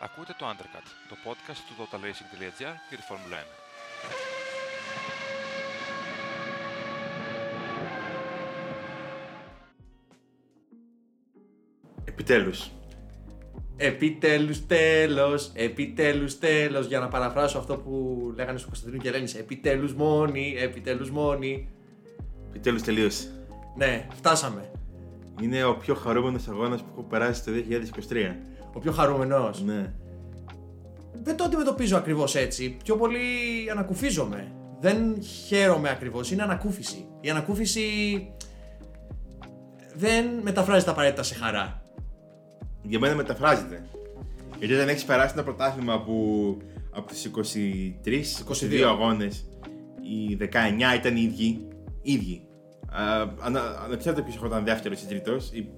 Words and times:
Ακούτε 0.00 0.34
το 0.38 0.46
Undercut, 0.46 0.86
το 1.08 1.16
podcast 1.24 1.56
του 1.68 1.74
totalracing.gr 1.78 2.74
για 2.88 2.96
τη 2.96 3.02
Φόρμουλα 3.02 3.36
1. 3.36 3.40
Επιτέλους. 12.04 12.70
Επιτέλους 13.76 14.66
τέλος, 14.66 15.52
επιτέλους 15.54 16.38
τέλος 16.38 16.86
Για 16.86 16.98
να 16.98 17.08
παραφράσω 17.08 17.58
αυτό 17.58 17.76
που 17.76 18.32
λέγανε 18.36 18.58
στο 18.58 18.66
Κωνσταντίνο 18.66 19.02
και 19.02 19.08
Ελένης 19.08 19.34
Επιτέλους 19.34 19.94
μόνοι, 19.94 20.54
επιτέλους 20.58 21.10
μόνοι 21.10 21.68
Επιτέλους 22.48 22.82
τελείωσε. 22.82 23.44
Ναι, 23.76 24.06
φτάσαμε 24.14 24.70
Είναι 25.40 25.64
ο 25.64 25.76
πιο 25.76 25.94
χαρούμενος 25.94 26.48
αγώνας 26.48 26.82
που 26.82 26.88
έχω 26.92 27.02
περάσει 27.02 27.44
το 27.44 27.50
2023. 27.52 28.36
Ο 28.78 28.80
πιο 28.80 28.92
χαρούμενος 28.92 29.62
Ναι. 29.62 29.92
Δεν 31.22 31.36
το 31.36 31.44
αντιμετωπίζω 31.44 31.96
ακριβώς 31.96 32.34
έτσι 32.34 32.76
Πιο 32.84 32.96
πολύ 32.96 33.18
ανακουφίζομαι 33.70 34.52
Δεν 34.80 35.22
χαίρομαι 35.22 35.90
ακριβώς, 35.90 36.30
είναι 36.30 36.42
ανακούφιση 36.42 37.06
Η 37.20 37.30
ανακούφιση 37.30 37.82
δεν 39.94 40.26
μεταφράζεται 40.42 40.90
απαραίτητα 40.90 41.22
σε 41.22 41.34
χαρά 41.34 41.82
Για 42.82 42.98
μένα 42.98 43.14
μεταφράζεται. 43.14 43.82
Γιατί 44.58 44.74
όταν 44.74 44.88
έχεις 44.88 45.04
περάσει 45.04 45.32
ένα 45.34 45.42
πρωτάθλημα 45.42 46.02
που 46.02 46.56
από 46.90 47.08
τους 47.08 47.24
23, 47.24 48.44
22 48.44 48.82
αγώνες, 48.86 49.46
οι 50.02 50.34
19 50.34 50.94
ήταν 50.96 51.16
οι 51.16 51.20
ίδιοι. 51.22 51.68
ίδιοι. 52.02 52.42
Α, 52.90 53.02
ανα- 53.40 53.80
Ανεξάρτητα 53.84 54.26
ποιος 54.26 54.42
ήταν 54.46 54.64
δεύτερος 54.64 55.02
ή 55.02 55.06
τρίτος, 55.06 55.50
ή 55.52 55.68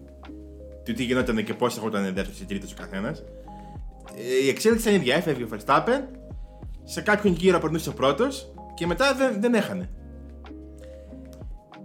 του 0.85 0.93
τι 0.93 1.05
γινόταν 1.05 1.45
και 1.45 1.55
πώς 1.55 1.77
ήταν 1.77 2.03
δεύτερο 2.03 2.31
ή 2.43 2.45
τρίτος 2.45 2.73
ο 2.73 2.75
καθένας. 2.77 3.19
Ε, 4.17 4.45
Η 4.45 4.49
εξέλιξη 4.49 4.89
ήταν 4.89 5.01
ίδια. 5.01 5.15
Έφευγε 5.15 5.45
ο 5.45 5.49
Verstappen, 5.53 6.01
σε 6.85 7.01
κάποιον 7.01 7.35
γύρο 7.35 7.59
περνούσε 7.59 7.89
ο 7.89 7.93
πρώτος 7.93 8.53
και 8.75 8.87
μετά 8.87 9.15
δεν, 9.15 9.41
δεν 9.41 9.55
έχανε. 9.55 9.91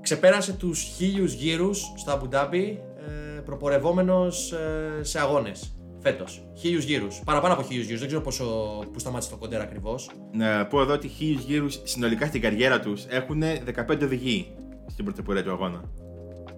Ξεπέρασε 0.01 0.53
τους 0.53 0.81
χίλιους 0.81 1.33
γύρους 1.33 1.93
στα 1.95 2.11
Αμπουντάμπι 2.11 2.81
ε, 3.07 3.39
προπορευόμενος 3.39 4.51
ε, 4.51 5.03
σε 5.03 5.19
αγώνες 5.19 5.75
φέτος. 5.99 6.47
Χίλιους 6.57 6.83
γύρους. 6.83 7.21
Παραπάνω 7.25 7.53
από 7.53 7.63
χίλιους 7.63 7.85
γύρους. 7.85 7.99
Δεν 7.99 8.07
ξέρω 8.07 8.23
πόσο, 8.23 8.45
που 8.93 8.99
σταμάτησε 8.99 9.29
το 9.29 9.37
κοντέρ 9.37 9.61
ακριβώς. 9.61 10.09
Να 10.31 10.65
πω 10.65 10.81
εδώ 10.81 10.93
ότι 10.93 11.07
χίλιους 11.07 11.43
γύρους 11.43 11.81
συνολικά 11.83 12.25
στην 12.25 12.41
καριέρα 12.41 12.79
τους 12.79 13.05
έχουν 13.09 13.43
15 13.43 14.03
οδηγοί 14.03 14.55
στην 14.87 15.05
πρωτοπορία 15.05 15.43
του 15.43 15.51
αγώνα. 15.51 15.81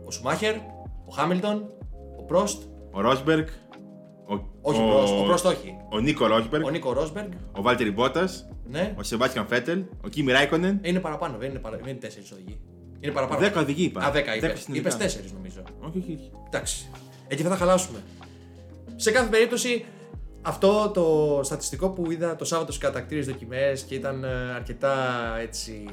Ο 0.05 0.11
Σουμάχερ, 0.11 0.55
ο 1.05 1.11
Χάμιλτον, 1.16 1.55
ο 1.79 1.86
Πρόστ, 2.28 2.64
Ο 2.92 3.02
Ρόσμπεργκ, 3.02 3.45
ο, 4.28 4.33
όχι 4.61 4.81
ο 4.81 4.88
Πρόστ, 4.88 5.14
ο 5.14 5.23
Πρόστ 5.23 5.45
όχι. 5.45 5.78
ο 5.92 6.00
Νίκο 6.00 6.28
Ρόσμπεργκ, 6.28 6.64
Ο 6.66 6.69
Νίκο 6.69 6.94
Ρόσμπεργκ, 6.94 7.31
ο 7.52 7.61
Βάλτερη 7.61 7.92
Μπότας, 7.92 8.47
ναι. 8.69 8.94
ο 8.97 9.03
Σεμπάστιαν 9.03 9.47
Φέτελ, 9.47 9.84
ο 10.06 10.08
Κίμι 10.08 10.31
Ράικονεν. 10.31 10.80
Ε, 10.81 10.89
Είναι 10.89 11.00
παραπάνω, 11.00 11.38
δεν 11.38 11.50
είναι, 11.50 11.59
παρα... 11.59 11.78
δεν 11.78 11.88
είναι 11.88 12.00
τέσσερις 12.00 12.31
οδηγοί. 12.31 12.59
Είναι 13.00 13.14
παραπάνω. 13.14 13.47
10 13.47 13.52
οδηγοί 13.58 13.84
είπα. 13.84 14.02
Α, 14.06 14.11
δέκα 14.11 14.36
είπες. 14.36 14.59
συνολικά. 14.59 14.88
Είπες 14.89 14.97
τέσσερις 14.97 15.31
νομίζω. 15.31 15.61
Όχι, 15.80 15.97
όχι, 15.97 16.14
όχι. 16.19 16.31
Εντάξει. 16.47 16.89
Εκεί 17.28 17.44
θα 17.44 17.50
τα 17.50 17.56
χαλάσουμε. 17.56 18.00
Σε 18.95 19.12
κάθε 19.12 19.30
περίπτωση, 19.30 19.86
αυτό 20.41 20.91
το 20.94 21.39
στατιστικό 21.44 21.89
που 21.89 22.12
είδα 22.12 22.36
το 22.36 22.45
Σάββατο 22.45 22.72
στις 22.72 22.84
κατακτήρες 22.84 23.25
δοκιμές 23.25 23.81
και 23.81 23.95
ήταν 23.95 24.23
ε, 24.23 24.28
αρκετά 24.56 24.95
έτσι 25.41 25.84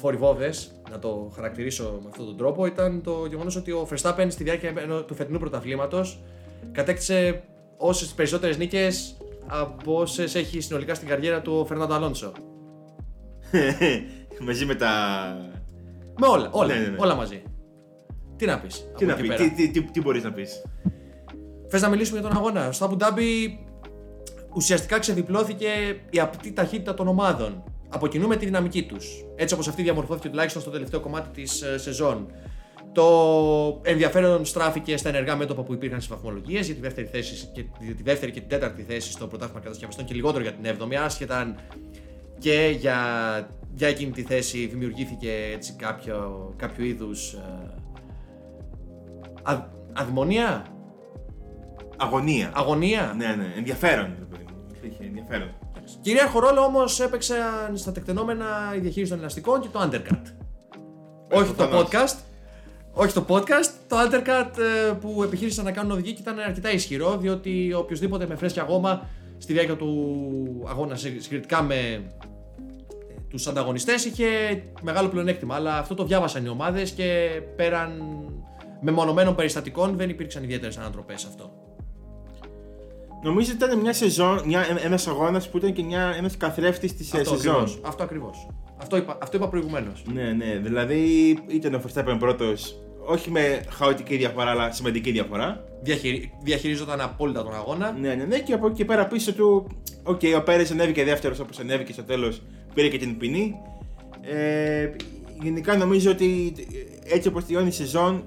ε, 0.00 0.02
φορυβόδες, 0.02 0.72
να 0.90 0.98
το 0.98 1.32
χαρακτηρίσω 1.34 1.98
με 2.02 2.08
αυτόν 2.10 2.26
τον 2.26 2.36
τρόπο, 2.36 2.66
ήταν 2.66 3.02
το 3.02 3.26
γεγονός 3.28 3.56
ότι 3.56 3.70
ο 3.72 3.88
Verstappen 3.90 4.26
στη 4.28 4.44
διάρκεια 4.44 4.72
ενό- 4.76 5.02
του 5.04 5.14
φετινού 5.14 5.38
πρωταθλήματος 5.38 6.20
κατέκτησε 6.72 7.42
όσες 7.76 8.08
περισσότερες 8.08 8.56
νίκες 8.58 9.16
από 9.46 9.94
όσες 10.00 10.34
έχει 10.34 10.60
συνολικά 10.60 10.94
στην 10.94 11.08
καριέρα 11.08 11.40
του 11.40 11.52
ο 11.60 11.64
Φερνάντο 11.64 11.94
Αλόνσο. 11.94 12.32
Μαζί 14.46 14.64
με 14.64 14.74
τα. 14.74 14.88
Με 16.18 16.26
όλα, 16.26 16.48
όλα, 16.50 16.74
Ναι, 16.74 16.80
ναι, 16.80 16.86
ναι. 16.88 16.96
όλα 16.98 17.14
μαζί. 17.14 17.42
Τι 18.36 18.46
να 18.46 18.58
πεις. 18.60 18.74
Τι 18.96 19.04
από 19.04 19.04
να 19.04 19.12
εκεί 19.12 19.20
πεις, 19.22 19.28
πέρα. 19.36 19.48
τι, 19.50 19.54
τι, 19.54 19.70
τι, 19.80 19.90
τι 19.90 20.00
μπορείς 20.00 20.22
να 20.22 20.32
πεις. 20.32 20.62
Θες 21.68 21.82
να 21.82 21.88
μιλήσουμε 21.88 22.20
για 22.20 22.28
τον 22.28 22.36
αγώνα. 22.38 22.72
Στο 22.72 22.84
Αμπουντάμπι 22.84 23.58
ουσιαστικά 24.54 24.98
ξεδιπλώθηκε 24.98 25.68
η 26.10 26.20
απτή 26.20 26.52
ταχύτητα 26.52 26.94
των 26.94 27.08
ομάδων. 27.08 27.64
Αποκινούμε 27.92 28.36
τη 28.36 28.44
δυναμική 28.44 28.82
τους. 28.82 29.24
Έτσι 29.36 29.54
όπως 29.54 29.68
αυτή 29.68 29.82
διαμορφώθηκε 29.82 30.28
τουλάχιστον 30.28 30.62
στο 30.62 30.70
τελευταίο 30.70 31.00
κομμάτι 31.00 31.42
της 31.42 31.64
σεζόν. 31.76 32.26
Το 32.92 33.80
ενδιαφέρον 33.82 34.44
στράφηκε 34.44 34.96
στα 34.96 35.08
ενεργά 35.08 35.36
μέτωπα 35.36 35.62
που 35.62 35.72
υπήρχαν 35.72 36.00
στις 36.00 36.14
βαθμολογίες 36.14 36.66
για 36.66 36.74
τη 36.74 36.80
δεύτερη, 36.80 37.06
θέση 37.06 37.50
και, 37.52 37.64
για 37.80 37.94
τη 37.94 38.02
δεύτερη 38.02 38.32
και 38.32 38.40
την 38.40 38.48
τέταρτη 38.48 38.82
θέση 38.82 39.10
στο 39.10 39.26
πρωτάθλημα 39.26 39.60
κατασκευαστών 39.60 40.04
και 40.04 40.14
λιγότερο 40.14 40.42
για 40.42 40.52
την 40.52 40.64
έβδομη. 40.64 40.96
Άσχετα 40.96 41.38
αν 41.38 41.56
και 42.38 42.76
για, 42.78 42.96
για 43.74 43.88
εκείνη 43.88 44.10
τη 44.10 44.22
θέση 44.22 44.66
δημιουργήθηκε 44.66 45.32
έτσι 45.54 45.72
κάποιο, 45.72 46.52
κάποιο 46.56 46.84
είδους. 46.84 47.36
Α, 49.42 49.66
αδημονία, 49.92 50.66
Αγωνία. 51.96 52.50
αγωνία. 52.54 53.14
Ναι, 53.16 53.26
ναι, 53.26 53.52
ενδιαφέρον. 53.56 54.14
ρε 54.18 54.24
παιδί 54.24 54.44
μου. 54.48 54.66
Είχε 54.82 55.04
ενδιαφέρον. 55.04 55.48
Κυρίαρχο 56.00 56.40
ρόλο 56.40 56.60
όμως 56.60 57.00
έπαιξαν 57.00 57.76
στα 57.76 57.92
τεκτενόμενα 57.92 58.46
η 58.76 58.78
διαχείριση 58.78 59.10
των 59.10 59.20
ελαστικών 59.20 59.60
και 59.60 59.68
το 59.72 59.80
undercut. 59.82 60.22
Όχι 61.32 61.46
το 61.48 61.52
προφανώς. 61.66 61.88
podcast. 61.90 62.16
Όχι 62.92 63.12
το 63.12 63.24
podcast, 63.28 63.70
το 63.88 63.96
undercut 64.00 64.58
ε, 64.58 64.92
που 64.92 65.22
επιχείρησαν 65.22 65.64
να 65.64 65.72
κάνουν 65.72 65.90
οδηγοί 65.92 66.12
και 66.12 66.20
ήταν 66.20 66.38
αρκετά 66.38 66.72
ισχυρό 66.72 67.16
διότι 67.16 67.72
οποιοδήποτε 67.74 68.26
με 68.26 68.34
φρέσκια 68.36 68.62
γόμα 68.68 69.08
στη 69.38 69.52
διάρκεια 69.52 69.76
του 69.76 70.64
αγώνα 70.68 70.96
σε- 70.96 71.20
συγκριτικά 71.20 71.62
με 71.62 71.74
ε, 71.74 72.00
τους 73.28 73.46
ανταγωνιστές 73.46 74.04
είχε 74.04 74.26
μεγάλο 74.82 75.08
πλεονέκτημα 75.08 75.54
αλλά 75.54 75.78
αυτό 75.78 75.94
το 75.94 76.04
διάβασαν 76.04 76.44
οι 76.44 76.48
ομάδες 76.48 76.90
και 76.90 77.28
πέραν 77.56 78.02
μεμονωμένων 78.80 79.34
περιστατικών 79.34 79.96
δεν 79.96 80.08
υπήρξαν 80.08 80.42
ιδιαίτερες 80.42 80.78
ανατροπές 80.78 81.20
σε 81.20 81.26
αυτό. 81.30 81.52
Νομίζω 83.22 83.52
ότι 83.54 83.64
ήταν 83.64 83.78
μια 83.78 83.92
σεζόν, 83.92 84.42
μια, 84.46 84.66
ένας 84.84 85.06
αγώνας 85.06 85.48
που 85.48 85.56
ήταν 85.56 85.72
και 85.72 85.82
μια, 85.82 86.14
ένας 86.18 86.36
καθρέφτης 86.36 86.96
της 86.96 87.12
ε, 87.12 87.20
Αυτό 87.20 87.36
σεζόν. 87.36 87.54
ακριβώς. 87.54 87.80
Αυτό 87.84 88.02
ακριβώς. 88.02 88.48
Αυτό 88.76 88.96
είπα, 88.96 89.18
αυτό 89.22 89.36
είπα 89.36 89.48
προηγουμένως. 89.48 90.02
Ναι, 90.12 90.22
ναι, 90.22 90.60
δηλαδή 90.62 90.98
ήταν 91.48 91.74
ο 91.74 91.80
Verstappen 91.86 92.16
πρώτος, 92.18 92.76
όχι 93.04 93.30
με 93.30 93.60
χαοτική 93.68 94.16
διαφορά, 94.16 94.50
αλλά 94.50 94.72
σημαντική 94.72 95.10
διαφορά. 95.10 95.64
διαχειρι... 95.82 96.32
διαχειριζόταν 96.42 97.00
απόλυτα 97.00 97.42
τον 97.42 97.54
αγώνα. 97.54 97.96
Ναι, 98.00 98.14
ναι, 98.14 98.24
ναι, 98.24 98.38
και 98.38 98.52
από 98.52 98.66
εκεί 98.66 98.76
και 98.76 98.84
πέρα 98.84 99.06
πίσω 99.06 99.32
του, 99.32 99.66
οκ, 100.02 100.20
ο 100.36 100.42
Πέρες 100.42 100.70
ανέβηκε 100.70 101.04
δεύτερος 101.04 101.38
όπως 101.38 101.58
ανέβηκε 101.58 101.92
στο 101.92 102.02
τέλος, 102.02 102.42
πήρε 102.74 102.88
και 102.88 102.98
την 102.98 103.16
ποινή. 103.16 103.54
Ε, 104.22 104.90
γενικά 105.42 105.76
νομίζω 105.76 106.10
ότι 106.10 106.52
έτσι 107.04 107.28
όπως 107.28 107.44
τελειώνει 107.44 107.68
η 107.68 107.72
σεζόν, 107.72 108.24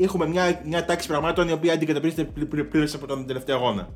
έχουμε 0.00 0.26
μια, 0.26 0.60
μια 0.64 0.84
τάξη 0.84 1.08
πραγμάτων 1.08 1.48
η 1.48 1.52
οποία 1.52 1.72
αντικατοπτρίζεται 1.72 2.24
πλη- 2.24 2.46
πλη- 2.46 2.64
πλήρως 2.64 2.94
από 2.94 3.06
τον 3.06 3.26
τελευταίο 3.26 3.56
αγώνα. 3.56 3.88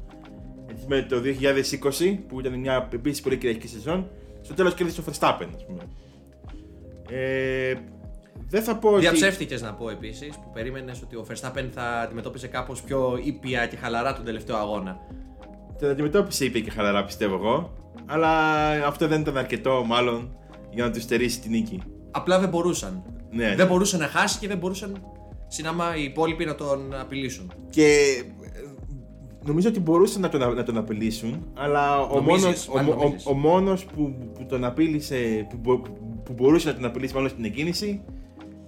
Έτσι, 0.71 0.85
με 0.89 1.03
το 1.03 1.21
2020 1.21 2.19
που 2.29 2.41
ήταν 2.41 2.53
μια 2.59 2.89
επίσης 2.93 3.21
πολύ 3.21 3.37
κυριαρχική 3.37 3.69
σεζόν, 3.69 4.09
στο 4.43 4.55
τέλος 4.55 4.75
κέρδισε 4.75 5.01
ο 5.01 5.05
Verstappen, 5.07 5.49
ας 5.57 5.67
πούμε. 5.67 5.83
Ε, 7.11 7.75
δεν 8.49 8.63
θα 8.63 8.77
πω 8.77 8.89
ότι... 8.89 9.01
Διαψεύστηκε 9.01 9.59
να 9.61 9.75
πω 9.75 9.91
επίσης 9.91 10.37
που 10.37 10.51
περίμενες 10.53 11.03
ότι 11.03 11.17
ο 11.17 11.27
Verstappen 11.31 11.69
θα 11.75 11.83
αντιμετώπιζε 11.83 12.47
κάπως 12.47 12.83
πιο 12.83 13.21
ήπια 13.23 13.67
και 13.67 13.77
χαλαρά 13.77 14.15
τον 14.15 14.25
τελευταίο 14.25 14.57
αγώνα. 14.57 14.99
Την 15.79 15.89
αντιμετώπισε 15.89 16.45
είπε 16.45 16.59
και 16.59 16.71
χαλαρά 16.71 17.05
πιστεύω 17.05 17.35
εγώ. 17.35 17.73
Αλλά 18.07 18.31
αυτό 18.87 19.07
δεν 19.09 19.21
ήταν 19.21 19.37
αρκετό 19.37 19.85
μάλλον 19.87 20.37
για 20.71 20.85
να 20.85 20.91
του 20.91 21.01
στερήσει 21.01 21.41
την 21.41 21.51
νίκη. 21.51 21.83
Απλά 22.11 22.39
δεν 22.39 22.49
μπορούσαν. 22.49 23.03
Ναι, 23.31 23.49
ναι. 23.49 23.55
Δεν 23.55 23.67
μπορούσε 23.67 23.97
να 23.97 24.07
χάσει 24.07 24.39
και 24.39 24.49
δεν 24.49 24.59
μπορούσαν 24.59 25.03
συνάμα 25.53 25.97
οι 25.97 26.03
υπόλοιποι 26.05 26.45
να 26.45 26.55
τον 26.55 26.95
απειλήσουν. 27.01 27.53
Και 27.71 27.85
ε, 28.43 28.61
νομίζω 29.45 29.69
ότι 29.69 29.81
μπορούσαν 29.81 30.21
να 30.21 30.29
τον, 30.29 30.55
να 30.55 30.63
τον 30.63 30.77
απειλήσουν, 30.77 31.47
αλλά 31.55 32.01
ο 32.01 32.15
Νομίζεις, 32.21 32.43
μόνος, 32.45 32.69
ο, 32.69 32.73
μάλλον 32.75 32.99
ο, 32.99 33.03
νομίζεις. 33.03 33.27
ο 33.27 33.33
μόνος 33.35 33.85
που, 33.85 34.15
που 34.35 34.45
τον 34.49 34.65
απείλησε, 34.65 35.47
που, 35.51 35.57
μπο- 35.61 35.81
που 36.25 36.33
μπορούσε 36.33 36.69
να 36.69 36.75
τον 36.75 36.85
απειλήσει 36.85 37.15
μάλλον 37.15 37.29
στην 37.31 37.45
εκκίνηση, 37.45 38.03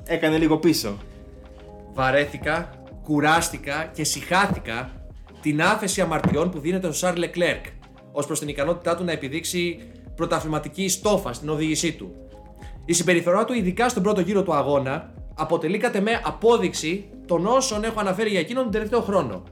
έκανε 0.05 0.39
λίγο 0.39 0.59
πίσω. 0.59 0.97
Βαρέθηκα, 1.95 2.71
κουράστηκα 3.03 3.91
και 3.95 4.05
συχάθηκα 4.05 4.91
την 5.41 5.63
άφεση 5.63 6.01
αμαρτιών 6.01 6.51
που 6.51 6.59
δίνεται 6.59 6.87
στο 6.87 6.95
Σάρλ 6.97 7.19
Λεκλέρκ 7.19 7.65
ως 8.13 8.27
προς 8.27 8.39
την 8.39 8.49
ικανότητά 8.49 8.97
του 8.97 9.05
να 9.05 9.13
επιδείξει 9.13 9.79
πρωταθληματική 10.17 10.89
στόφα 10.89 11.33
στην 11.33 11.49
οδήγησή 11.49 11.93
του. 11.93 12.13
Η 12.85 12.93
συμπεριφορά 12.93 13.45
του, 13.45 13.53
ειδικά 13.53 13.89
στον 13.89 14.03
πρώτο 14.03 14.21
γύρο 14.21 14.43
του 14.43 14.55
αγώνα, 14.55 15.13
αποτελεί 15.35 15.79
κατ' 15.79 15.95
εμέ 15.95 16.21
απόδειξη 16.25 17.11
των 17.27 17.47
όσων 17.47 17.85
έχω 17.85 18.01
αναφέρει 18.01 18.31
για 18.31 18.41
εκείνον 18.41 18.63
τον 18.63 18.73
τελευταίο 18.73 19.01
χρόνο. 19.01 19.43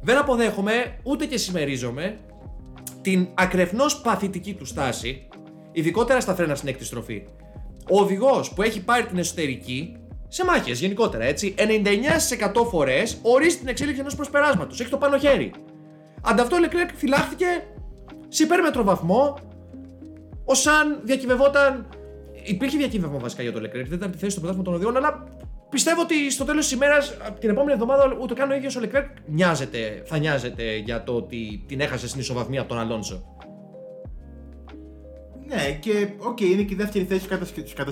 Δεν 0.00 0.18
αποδέχομαι 0.18 0.98
ούτε 1.02 1.26
και 1.26 1.36
συμμερίζομαι 1.36 2.18
την 3.02 3.28
ακρεφνώς 3.34 4.00
παθητική 4.00 4.54
του 4.54 4.64
στάση, 4.64 5.28
ειδικότερα 5.72 6.20
στα 6.20 6.34
φρένα 6.34 6.54
στην 6.54 6.68
έκτη 6.68 6.84
στροφή. 6.84 7.22
Ο 7.90 8.00
οδηγός 8.00 8.52
που 8.52 8.62
έχει 8.62 8.84
πάρει 8.84 9.06
την 9.06 9.18
εσωτερική 9.18 9.96
σε 10.28 10.44
μάχες 10.44 10.80
γενικότερα 10.80 11.24
έτσι. 11.24 11.54
99% 11.58 12.66
φορές 12.70 13.18
ορίζει 13.22 13.56
την 13.58 13.68
εξέλιξη 13.68 14.00
ενός 14.00 14.14
προσπεράσματος. 14.14 14.80
Έχει 14.80 14.90
το 14.90 14.96
πάνω 14.96 15.18
χέρι. 15.18 15.52
Ανταυτό 16.22 16.56
ο 16.56 16.58
Leclerc 16.62 16.90
φυλάχθηκε 16.94 17.46
σε 18.28 18.42
υπέρμετρο 18.42 18.84
βαθμό, 18.84 19.38
ως 20.44 20.66
αν 20.66 21.00
διακυβευόταν. 21.04 21.88
Υπήρχε 22.44 22.76
διακύβευμα 22.76 23.18
βασικά 23.18 23.42
για 23.42 23.52
το 23.52 23.58
Leclerc, 23.58 23.84
δεν 23.86 23.92
ήταν 23.98 24.10
τη 24.10 24.18
θέση 24.18 24.30
στο 24.30 24.40
πρωτάθλημα 24.40 24.64
των 24.64 24.74
οδείων, 24.74 24.96
αλλά 24.96 25.24
πιστεύω 25.70 26.00
ότι 26.00 26.30
στο 26.30 26.44
τέλος 26.44 26.64
της 26.64 26.74
ημέρας, 26.74 27.16
την 27.38 27.50
επόμενη 27.50 27.72
εβδομάδα, 27.72 28.16
ούτε 28.20 28.34
καν 28.34 28.50
ο 28.50 28.54
ίδιος 28.54 28.76
ο 28.76 28.80
Leclerc 28.84 29.06
νοιάζεται, 29.26 30.02
θα 30.06 30.18
νοιάζεται 30.18 30.76
για 30.76 31.02
το 31.02 31.12
ότι 31.14 31.64
την 31.66 31.80
έχασε 31.80 32.08
στην 32.08 32.20
ισοβαθμία 32.20 32.60
από 32.60 32.68
τον 32.68 32.78
Αλόνσο. 32.78 33.36
Ναι, 35.46 35.78
και 35.80 36.08
οκ, 36.18 36.40
είναι 36.40 36.62
και 36.62 36.74
η 36.74 36.76
δεύτερη 36.76 37.04
θέση 37.04 37.28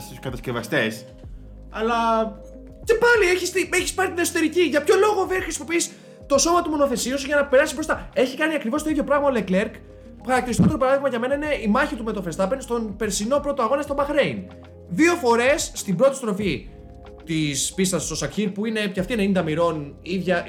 στους 0.01 0.21
κατασκευαστές. 0.21 1.05
Αλλά 1.71 1.95
Και 2.85 2.95
πάλι 2.95 3.31
έχεις 3.31 3.53
έχεις 3.73 3.95
πάρει 3.95 4.09
την 4.09 4.19
εσωτερική. 4.19 4.61
Για 4.61 4.83
ποιο 4.83 4.95
λόγο 4.97 5.27
δεν 5.27 5.43
χρησιμοποιείς 5.43 5.91
το 6.27 6.39
σώμα 6.39 6.63
του 6.63 6.71
μονοθεσίου 6.71 7.19
σου 7.19 7.27
για 7.27 7.37
να 7.37 7.47
περάσεις 7.47 7.75
μπροστά; 7.75 8.09
Έχει 8.15 8.37
κάνει 8.37 8.55
ακριβώς 8.55 8.83
το 8.83 8.91
ίδιο 8.91 9.05
πράγμα 9.05 9.29
ο 9.29 9.33
Leclerc. 9.35 9.71
Χαρακτηριστικό 10.27 10.77
παράδειγμα 10.77 11.09
για 11.09 11.19
μένα 11.19 11.35
είναι 11.35 11.47
η 11.65 11.67
μάχη 11.67 11.95
του 11.95 12.05
με 12.05 12.13
τον 12.13 12.25
Verstappen 12.27 12.57
στον 12.59 12.97
περσινό 12.97 13.39
πρώτο 13.39 13.63
αγώνα 13.63 13.83
στο 13.83 13.95
Bahrain. 13.99 14.37
Δύο 14.89 15.15
φορές 15.15 15.71
στην 15.75 15.97
πρώτη 15.97 16.17
στροφή 16.17 16.69
της 17.25 17.73
πίστας 17.75 18.05
στο 18.05 18.17
Σακίρ 18.17 18.51
που 18.51 18.67
είναι 18.67 18.81
και 18.87 19.01
αυτή 19.01 19.33
90 19.35 19.43
μοιρών, 19.43 19.97
ίδια, 20.03 20.47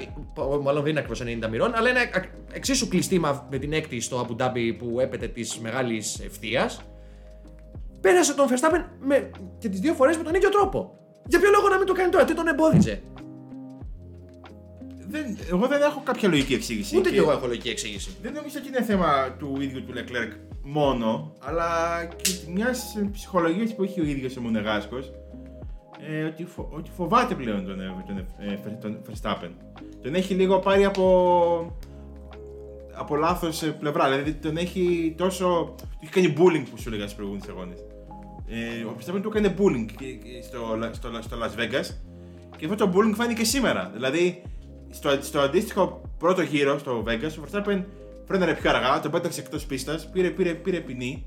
μάλλον 0.62 0.82
δεν 0.82 0.90
είναι 0.90 1.00
ακριβώς 1.00 1.22
90 1.44 1.48
μοιρών, 1.50 1.72
αλλά 1.74 1.88
είναι 1.90 2.00
ακ- 2.14 2.32
εξίσου 2.52 2.88
κλειστή 2.88 3.18
μα- 3.18 3.46
με 3.50 3.58
την 3.58 3.72
έκτη 3.72 4.00
στο 4.00 4.26
Abu 4.28 4.42
Dhabi 4.42 4.74
που 4.78 5.00
έπεται 5.00 5.28
της 5.28 5.58
μεγάλης 5.58 6.20
ευθείας. 6.24 6.80
Πέρασε 8.00 8.34
τον 8.34 8.46
Verstappen 8.48 8.84
με, 9.00 9.30
και 9.58 9.68
τις 9.68 9.80
δύο 9.80 9.94
φορές 9.94 10.16
με 10.16 10.22
τον 10.22 10.34
ίδιο 10.34 10.48
τρόπο. 10.48 10.98
Για 11.26 11.40
ποιο 11.40 11.50
λόγο 11.50 11.68
να 11.68 11.76
μην 11.78 11.86
το 11.86 11.92
κάνει 11.92 12.10
τώρα, 12.10 12.24
τι 12.24 12.34
τον 12.34 12.46
εμπόδιζε; 12.48 13.02
Δεν, 15.14 15.38
εγώ 15.50 15.66
δεν 15.66 15.82
έχω 15.82 16.00
κάποια 16.04 16.28
λογική 16.28 16.54
εξήγηση. 16.54 16.96
Ούτε 16.96 17.08
και 17.08 17.14
κι 17.14 17.20
εγώ 17.20 17.30
έχω 17.32 17.46
λογική 17.46 17.68
εξήγηση. 17.68 18.10
Δεν 18.22 18.32
νομίζω 18.32 18.56
ότι 18.58 18.68
είναι 18.68 18.82
θέμα 18.82 19.30
του 19.38 19.56
ίδιου 19.60 19.84
του 19.84 19.92
Leclerc 19.96 20.32
μόνο, 20.62 21.32
αλλά 21.40 21.68
και 22.22 22.30
μιας 22.54 22.96
ψυχολογίας 23.12 23.74
που 23.74 23.82
έχει 23.82 24.00
ο 24.00 24.04
ίδιος 24.04 24.36
ο 24.36 24.40
Μονεγάσκος. 24.40 25.12
Ε, 26.08 26.22
ότι, 26.24 26.44
φο- 26.44 26.68
ότι 26.72 26.90
φοβάται 26.96 27.34
πλέον 27.34 27.64
τον, 27.66 27.80
ε, 27.80 28.04
τον, 28.06 28.18
ε, 28.18 28.58
Ver- 28.64 28.78
τον 28.80 28.98
Verstappen. 29.10 29.50
Τον 30.02 30.14
έχει 30.14 30.34
λίγο 30.34 30.58
πάρει 30.58 30.84
από, 30.84 31.76
από 32.94 33.16
λάθος 33.16 33.62
πλευρά. 33.80 34.10
Δηλαδή 34.10 34.32
τον 34.32 34.56
έχει 34.56 35.14
τόσο. 35.16 35.74
του 35.78 35.88
έχει 36.02 36.12
κάνει 36.12 36.34
bullying 36.36 36.64
που 36.70 36.78
σου 36.78 36.88
έλεγα 36.88 37.02
στις 37.02 37.14
προηγούμενες 37.14 37.48
αγώνες. 37.48 37.78
Ε, 38.48 38.84
ο 38.84 38.96
Verstappen 38.98 39.20
του 39.22 39.28
έκανε 39.34 39.54
bullying 39.58 39.86
και- 39.96 40.04
και 40.12 40.42
στο, 40.42 40.78
στο, 40.92 41.10
στο 41.22 41.36
Las 41.42 41.60
Vegas 41.60 41.86
και 42.56 42.64
αυτό 42.66 42.76
το 42.86 42.92
bullying 42.94 43.14
φάνηκε 43.14 43.44
σήμερα. 43.44 43.90
Δηλαδή 43.94 44.42
στο, 44.94 45.18
στο 45.20 45.40
αντίστοιχο 45.40 46.00
πρώτο 46.18 46.42
γύρο 46.42 46.78
στο 46.78 47.04
Vegas, 47.06 47.30
ο 47.38 47.42
Verstappen 47.52 47.84
φρέναρε 48.26 48.54
πιο 48.54 48.70
αργά, 48.70 49.00
τον 49.00 49.10
πέταξε 49.10 49.40
εκτός 49.40 49.66
πίστας, 49.66 50.10
πήρε, 50.10 50.30
πήρε, 50.30 50.54
πήρε 50.54 50.80
ποινή. 50.80 51.26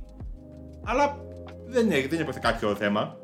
Αλλά 0.83 1.17
δεν, 1.65 1.91
έ- 1.91 2.09
δεν 2.09 2.19
έπαθε 2.19 2.39
κάποιο 2.43 2.75
θέμα. 2.75 3.17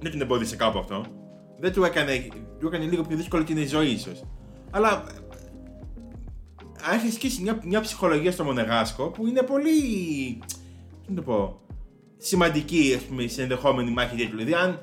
Δεν 0.00 0.10
την 0.10 0.20
εμπόδισε 0.20 0.56
κάπου 0.56 0.78
αυτό. 0.78 1.04
Δεν 1.58 1.72
του 1.72 1.84
έκανε, 1.84 2.26
του 2.58 2.66
έκανε 2.66 2.84
λίγο 2.84 3.02
πιο 3.02 3.16
δύσκολο 3.16 3.44
την 3.44 3.68
ζωή 3.68 3.90
ίσως. 3.90 4.22
Αλλά 4.70 5.04
ε, 6.92 6.94
έχει 6.94 7.06
ασκήσει 7.06 7.42
μια, 7.42 7.60
μια 7.64 7.80
ψυχολογία 7.80 8.32
στο 8.32 8.44
Μονεγάσκο 8.44 9.08
που 9.08 9.26
είναι 9.26 9.42
πολύ. 9.42 9.80
Τι 11.06 11.08
να 11.08 11.14
το 11.14 11.22
πω. 11.22 11.60
Σημαντική, 12.16 12.94
ας 12.96 13.02
πούμε, 13.02 13.26
σε 13.26 13.42
ενδεχόμενη 13.42 13.90
μάχη 13.90 14.16
τίτλου. 14.16 14.36
Δηλαδή, 14.44 14.54
αν 14.54 14.78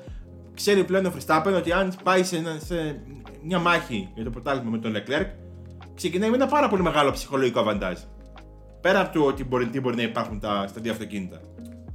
ξέρει 0.54 0.84
πλέον 0.84 1.06
ο 1.06 1.12
Verstappen 1.18 1.52
ότι 1.56 1.72
αν 1.72 1.94
πάει 2.02 2.24
σε, 2.24 2.36
ένα- 2.36 2.58
σε 2.64 3.00
μια 3.42 3.58
μάχη 3.58 4.08
για 4.14 4.24
το 4.24 4.30
πρωτάθλημα 4.30 4.70
με 4.70 4.78
τον 4.78 4.94
Leclerc, 4.96 5.26
ξεκινάει 5.94 6.30
με 6.30 6.36
ένα 6.36 6.46
πάρα 6.46 6.68
πολύ 6.68 6.82
μεγάλο 6.82 7.10
ψυχολογικό 7.10 7.60
αβαντάζ. 7.60 7.98
Πέρα 8.80 9.00
από 9.00 9.18
το 9.18 9.24
ότι 9.24 9.44
μπορεί, 9.44 9.66
τι 9.66 9.80
μπορεί 9.80 9.96
να 9.96 10.02
υπάρχουν 10.02 10.40
τα, 10.40 10.66
στα 10.68 10.80
δύο 10.80 10.92
αυτοκίνητα. 10.92 11.40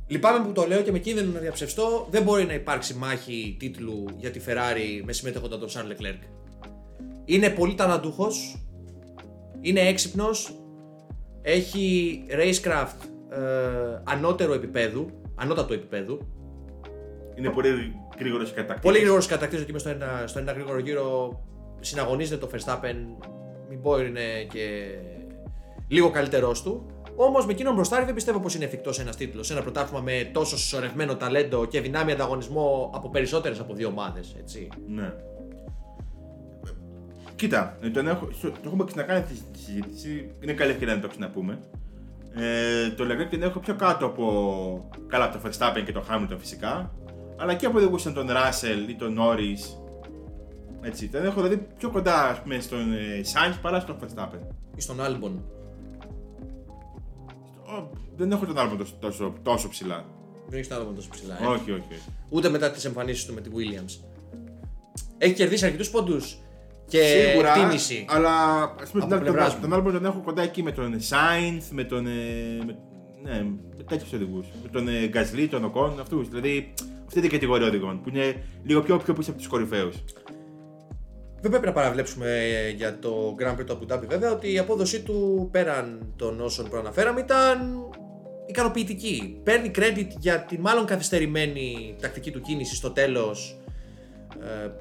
Λυπάμαι 0.08 0.46
που 0.46 0.52
το 0.52 0.66
λέω 0.68 0.82
και 0.82 0.92
με 0.92 1.00
κίνδυνο 1.00 1.32
να 1.32 1.40
διαψευστώ, 1.40 2.08
δεν 2.10 2.24
μπορεί 2.24 2.46
να 2.46 2.54
υπάρξει 2.54 2.94
μάχη 2.94 3.56
τίτλου 3.60 4.06
για 4.18 4.32
τη 4.32 4.40
Ferrari 4.48 5.04
με 5.06 5.14
συμμετέχοντα 5.14 5.60
τον 5.60 5.70
Charles 5.70 5.92
Leclerc. 5.92 6.20
Είναι 7.26 7.50
πολύ 7.50 7.76
ταλαντούχος, 7.76 8.58
είναι 9.62 9.80
έξυπνος, 9.80 10.60
έχει 11.42 12.24
racecraft 12.30 13.08
ε, 13.30 14.02
ανώτερο 14.04 14.54
επίπεδου, 14.54 15.10
ανώτατο 15.36 15.74
επίπεδου. 15.74 16.20
Είναι 17.36 17.50
πολύ 17.50 17.96
γρήγορος 18.20 18.50
και 18.50 18.56
κατακτή. 18.56 18.82
Πολύ 18.82 18.98
γρήγορος 19.00 19.26
κατακτήσει 19.28 19.62
ότι 19.62 19.70
είμαι 19.72 19.80
στο 19.80 19.90
ένα, 19.90 20.24
στο 20.26 20.40
ένα 20.40 20.52
γρήγορο 20.52 20.80
γύρο. 20.80 21.40
Συναγωνίζεται 21.80 22.46
το 22.46 22.50
Verstappen. 22.54 22.96
Μην 23.70 23.82
πω 23.82 24.00
είναι 24.00 24.22
και 24.54 24.96
λίγο 25.88 26.10
καλύτερός 26.10 26.64
του. 26.64 26.86
Όμως 27.16 27.46
με 27.46 27.52
εκείνον 27.52 27.74
μπροστάρι 27.74 28.06
δεν 28.06 28.14
πιστεύω 28.14 28.40
πως 28.40 28.56
είναι 28.56 28.66
εφικτός 28.66 29.00
ένας 29.00 29.16
τίτλος. 29.16 29.52
Ένα 29.52 29.62
πρωτάθλημα 29.62 30.02
με 30.04 30.30
τόσο 30.34 30.58
συσσωρευμένο 30.58 31.16
ταλέντο 31.16 31.66
και 31.66 31.82
δυνάμει 31.82 32.12
ανταγωνισμό 32.12 32.92
από 32.96 33.10
περισσότερες 33.10 33.60
από 33.60 33.74
δύο 33.74 33.88
ομάδες. 33.88 34.36
Έτσι. 34.40 34.68
Ναι. 34.88 35.14
Κοίτα, 37.36 37.78
ε, 37.82 37.90
τον 37.90 38.08
έχω, 38.08 38.28
στο- 38.32 38.50
το 38.52 38.58
έχουμε 38.66 38.84
ξανακάνει 38.84 39.22
τη 39.22 39.34
τη 39.34 39.60
συζήτηση. 39.60 40.32
Είναι 40.40 40.54
καλή 40.54 40.72
ευκαιρία 40.72 40.96
να 40.96 41.02
το 41.02 41.08
ξαναπούμε. 41.08 41.60
Ε, 42.36 42.90
το 42.90 43.04
Leclerc 43.04 43.28
τον 43.32 43.44
έχω 43.44 43.60
πιο 43.60 43.76
κάτω 43.76 44.06
από. 44.06 44.90
Καλά, 45.08 45.26
από 45.26 45.38
το 45.38 45.50
Verstappen 45.50 45.84
και 45.86 45.92
το 45.92 46.04
Hamilton 46.10 46.36
φυσικά. 46.40 46.92
Αλλά 47.38 47.54
και 47.54 47.66
από 47.66 47.78
οδηγού 47.78 47.98
σαν 47.98 48.14
τον 48.14 48.28
Russell 48.30 48.90
ή 48.90 48.96
τον 48.96 49.18
Norris. 49.20 49.78
Έτσι, 50.82 51.08
τον 51.08 51.26
έχω 51.26 51.42
δηλαδή 51.42 51.68
πιο 51.78 51.90
κοντά 51.90 52.30
ας 52.30 52.42
πούμε, 52.42 52.60
στον 52.60 52.94
ε, 52.94 53.22
Sainz 53.34 53.58
παρά 53.62 53.80
στον 53.80 53.98
Verstappen. 54.02 54.40
Ή 54.76 54.82
στον 54.82 54.98
Albon. 55.00 55.32
Ο, 57.66 57.90
δεν 58.16 58.32
έχω 58.32 58.46
τον 58.46 58.58
άλλο 58.58 58.76
τόσο, 58.76 58.94
τόσο, 59.00 59.34
τόσο 59.44 59.70
ψηλά. 59.70 60.06
Δεν 60.48 60.60
έχεις 60.60 60.68
τον 60.68 60.78
Albon 60.78 60.96
τόσο 60.96 61.10
ψηλά. 61.10 61.38
Ε; 61.42 61.46
Όχι, 61.46 61.72
όχι, 61.72 61.82
όχι. 61.92 62.02
Ούτε 62.30 62.50
μετά 62.50 62.72
τις 62.72 62.86
εμφανίσεις 62.86 63.26
του 63.26 63.34
με 63.34 63.42
τη 63.42 63.50
Williams. 63.54 64.04
Έχει 65.18 65.34
κερδίσει 65.34 65.66
αρκετούς 65.66 65.90
πόντους 65.90 66.38
και 66.88 67.28
Σίγουρα, 67.30 67.50
εκτίμηση. 67.54 68.06
αλλά 68.10 68.62
ας 68.82 68.90
πούμε, 68.92 69.04
από 69.04 69.14
τον, 69.14 69.20
πλευράς 69.24 69.60
τον, 69.60 69.70
μου. 69.70 69.70
τον 69.70 69.80
Albon 69.88 69.92
τον 69.92 70.06
έχω 70.06 70.20
κοντά 70.24 70.42
εκεί 70.42 70.64
με 70.64 70.72
τον 70.72 70.94
Sainz, 71.00 71.64
με 71.72 71.84
τον. 71.84 72.08
ε, 72.08 72.12
με, 72.66 72.78
ναι, 73.24 73.44
με 73.78 73.84
τέτοιους 73.84 74.14
οδηγούς. 74.14 74.48
Με 74.64 74.70
τον 74.70 74.88
ε, 74.88 75.10
Gasly, 75.14 75.48
τον 75.50 75.72
Ocon, 75.76 75.92
αυτούς. 76.02 76.30
Δηλαδή 76.30 76.74
αυτή 77.14 77.28
την 77.28 77.40
κατηγορία 77.40 77.68
οδηγών 77.68 78.02
που 78.02 78.10
είναι 78.10 78.44
λίγο 78.64 78.82
πιο, 78.82 78.98
πιο 78.98 79.14
πίσω 79.14 79.30
από 79.30 79.40
τους 79.40 79.48
κορυφαίους; 79.48 80.04
Δεν 81.42 81.50
πρέπει 81.50 81.66
να 81.66 81.72
παραβλέψουμε 81.72 82.28
ε, 82.28 82.70
για 82.70 83.00
το 83.00 83.36
Grand 83.40 83.60
Prix 83.60 83.66
του 83.66 83.78
Abu 83.80 83.94
Dhabi 83.94 84.08
βέβαια 84.08 84.32
ότι 84.32 84.54
η 84.54 84.58
απόδοσή 84.58 85.02
του 85.02 85.50
πέραν 85.52 86.14
των 86.16 86.42
όσων 86.42 86.70
προαναφέραμε 86.70 87.20
ήταν 87.20 87.88
ικανοποιητική. 88.46 89.40
Παίρνει 89.44 89.72
credit 89.76 90.08
για 90.20 90.40
τη 90.40 90.60
μάλλον 90.60 90.86
καθυστερημένη 90.86 91.96
τακτική 92.02 92.32
του 92.32 92.42
κίνησης 92.42 92.78
στο 92.78 92.92
τέλος 92.92 93.60
ε, 94.42 94.72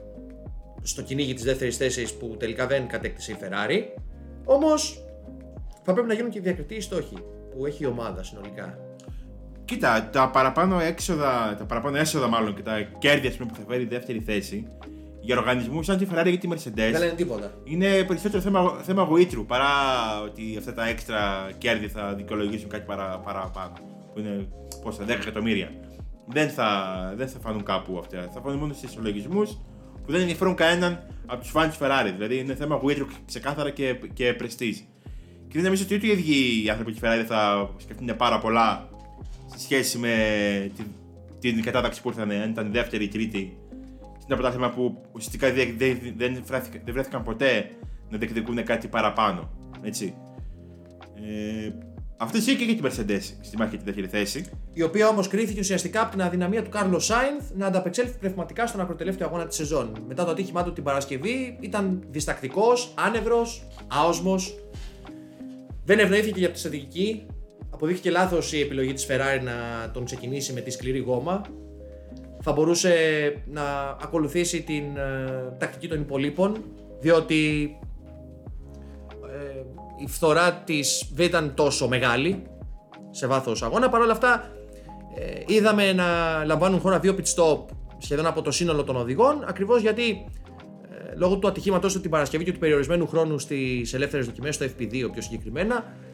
στο 0.82 1.02
κυνήγι 1.02 1.34
της 1.34 1.44
δεύτερης 1.44 1.76
θέσης 1.76 2.12
που 2.12 2.36
τελικά 2.38 2.66
δεν 2.66 2.86
κατέκτησε 2.86 3.32
η 3.32 3.36
Ferrari. 3.40 4.00
Όμως 4.44 5.04
θα 5.82 5.92
πρέπει 5.92 6.08
να 6.08 6.14
γίνουν 6.14 6.30
και 6.30 6.40
διακριτοί 6.40 6.74
οι 6.74 6.80
στόχοι 6.80 7.16
που 7.50 7.66
έχει 7.66 7.82
η 7.82 7.86
ομάδα 7.86 8.22
συνολικά. 8.22 8.78
Κοίτα, 9.64 10.08
τα 10.12 10.30
παραπάνω 10.30 10.80
έξοδα, 10.80 11.54
τα 11.58 11.64
παραπάνω 11.64 11.96
έσοδα 11.96 12.28
μάλλον 12.28 12.54
και 12.54 12.62
τα 12.62 12.80
κέρδη 12.98 13.26
ας 13.26 13.36
πούμε, 13.36 13.50
που 13.50 13.56
θα 13.58 13.64
φέρει 13.68 13.82
η 13.82 13.86
δεύτερη 13.86 14.20
θέση 14.20 14.66
για 15.20 15.38
οργανισμούς 15.38 15.86
σαν 15.86 15.98
τη 15.98 16.06
Ferrari 16.12 16.26
ή 16.32 16.38
τη 16.38 16.48
Mercedes 16.52 16.72
Δεν 16.74 16.98
λένε 16.98 17.12
τίποτα. 17.12 17.54
είναι 17.64 18.04
περισσότερο 18.04 18.42
θέμα, 18.42 18.80
θέμα 18.82 19.02
γοήτρου 19.02 19.46
παρά 19.46 19.70
ότι 20.24 20.56
αυτά 20.58 20.74
τα 20.74 20.88
έξτρα 20.88 21.50
κέρδη 21.58 21.88
θα 21.88 22.14
δικαιολογήσουν 22.14 22.68
κάτι 22.68 22.84
παρά, 22.86 23.18
παραπάνω. 23.18 23.72
Που 24.12 24.18
είναι 24.18 24.48
πόσα, 24.82 25.04
10 25.04 25.08
εκατομμύρια. 25.08 25.70
Δεν 26.26 26.48
θα, 26.48 26.68
δεν 27.16 27.28
θα 27.28 27.38
φανούν 27.40 27.62
κάπου 27.64 27.98
αυτά. 27.98 28.28
Θα 28.34 28.40
φανούν 28.40 28.58
μόνο 28.58 28.72
στου 28.72 28.86
ισολογισμού 28.86 29.42
που 30.04 30.12
δεν 30.12 30.20
ενδιαφέρουν 30.20 30.54
κανέναν 30.54 31.06
από 31.26 31.40
τους 31.40 31.50
φαν 31.50 31.68
της 31.68 31.78
Ferrari. 31.80 32.10
Δηλαδή 32.12 32.38
είναι 32.38 32.54
θέμα 32.54 32.76
γοήτρου 32.76 33.06
ξεκάθαρα 33.26 33.70
και, 33.70 33.94
και 34.12 34.32
πρεστή. 34.32 34.88
Και 35.48 35.52
δεν 35.58 35.62
νομίζω 35.62 35.84
ότι 35.84 35.94
ούτε 35.94 36.06
οι 36.06 36.10
ίδιοι 36.10 36.64
οι 36.64 36.70
άνθρωποι 36.70 36.92
της 36.92 37.00
Ferrari 37.04 37.24
θα 37.26 37.70
σκεφτούν 37.76 38.16
πάρα 38.16 38.38
πολλά 38.38 38.88
σε 39.52 39.58
σχέση 39.58 39.98
με 39.98 40.16
την, 40.76 40.86
την 41.40 41.62
κατάταξη 41.62 42.02
που 42.02 42.08
ήρθαν, 42.08 42.30
αν 42.30 42.50
ήταν 42.50 42.72
δεύτερη 42.72 43.04
ή 43.04 43.08
τρίτη 43.08 43.56
είναι 44.22 44.34
ένα 44.34 44.36
πρωτάθλημα 44.36 44.70
που 44.70 45.02
ουσιαστικά 45.12 45.52
δεν, 45.52 45.74
δεν, 45.78 46.14
δεν, 46.16 46.42
βρέθηκαν, 46.46 46.80
δεν 46.84 46.94
βρέθηκαν 46.94 47.22
ποτέ 47.22 47.70
να 48.10 48.18
διεκδικούν 48.18 48.64
κάτι 48.64 48.88
παραπάνω. 48.88 49.50
Έτσι. 49.82 50.14
Ε, 51.14 51.70
αυτό 52.16 52.38
ισχύει 52.38 52.56
και 52.56 52.64
για 52.64 52.74
την 52.74 52.84
Mercedes 52.84 53.22
στη 53.40 53.56
μάχη 53.56 53.70
για 53.70 53.78
τη 53.78 53.84
δεύτερη 53.84 54.06
θέση. 54.06 54.44
η 54.72 54.82
οποία 54.82 55.08
όμως 55.08 55.28
κρίθηκε 55.28 55.60
ουσιαστικά 55.60 56.02
από 56.02 56.10
την 56.10 56.22
αδυναμία 56.22 56.62
του 56.62 56.70
Κάρλος 56.70 57.04
Σάινθ 57.04 57.50
να 57.54 57.66
ανταπεξέλθει 57.66 58.18
πνευματικά 58.18 58.66
στον 58.66 58.80
ακροτελεύτιο 58.80 59.26
αγώνα 59.26 59.46
της 59.46 59.56
σεζόν. 59.56 59.92
Μετά 60.08 60.24
το 60.24 60.30
ατύχημά 60.30 60.62
του 60.62 60.72
την 60.72 60.82
Παρασκευή 60.82 61.56
ήταν 61.60 62.02
διστακτικός, 62.10 62.94
άνευρος, 62.96 63.66
άοσμος. 63.88 64.54
Δεν 65.84 65.98
ευνοήθηκε 65.98 66.38
για 66.38 66.50
τη 66.50 66.58
στρατηγική. 66.58 67.26
Αποδείχθηκε 67.82 68.10
λάθος 68.10 68.52
η 68.52 68.60
επιλογή 68.60 68.92
της 68.92 69.06
Ferrari 69.10 69.42
να 69.42 69.90
τον 69.90 70.04
ξεκινήσει 70.04 70.52
με 70.52 70.60
τη 70.60 70.70
σκληρή 70.70 70.98
γόμα. 70.98 71.42
θα 72.40 72.52
μπορούσε 72.52 72.94
να 73.46 73.62
ακολουθήσει 74.02 74.62
την 74.62 74.96
ε, 74.96 75.56
τακτική 75.58 75.88
των 75.88 76.00
υπολείπων 76.00 76.64
διότι 77.00 77.70
ε, 79.32 79.62
η 80.04 80.06
φθορά 80.06 80.52
της 80.52 81.10
δεν 81.14 81.26
ήταν 81.26 81.54
τόσο 81.54 81.88
μεγάλη 81.88 82.42
σε 83.10 83.26
βάθος 83.26 83.62
αγώνα. 83.62 83.88
Παρ' 83.88 84.00
όλα 84.00 84.12
αυτά 84.12 84.50
ε, 85.14 85.54
είδαμε 85.54 85.92
να 85.92 86.04
λαμβάνουν 86.44 86.80
χώρα 86.80 86.98
δύο 86.98 87.14
pit 87.18 87.34
stop 87.34 87.64
σχεδόν 87.98 88.26
από 88.26 88.42
το 88.42 88.50
σύνολο 88.50 88.84
των 88.84 88.96
οδηγών 88.96 89.44
ακριβώς 89.46 89.80
γιατί 89.80 90.24
ε, 90.90 91.14
λόγω 91.16 91.36
του 91.38 91.48
ατυχήματος 91.48 91.92
του 91.92 92.00
την 92.00 92.10
Παρασκευή 92.10 92.44
και 92.44 92.52
του 92.52 92.58
περιορισμένου 92.58 93.06
χρόνου 93.06 93.38
στις 93.38 93.94
ελεύθερες 93.94 94.26
δοκιμές, 94.26 94.54
στο 94.54 94.66
FP2 94.66 94.88
πιο 95.12 95.22
συγκεκριμένα, 95.22 95.76
ε, 95.76 96.11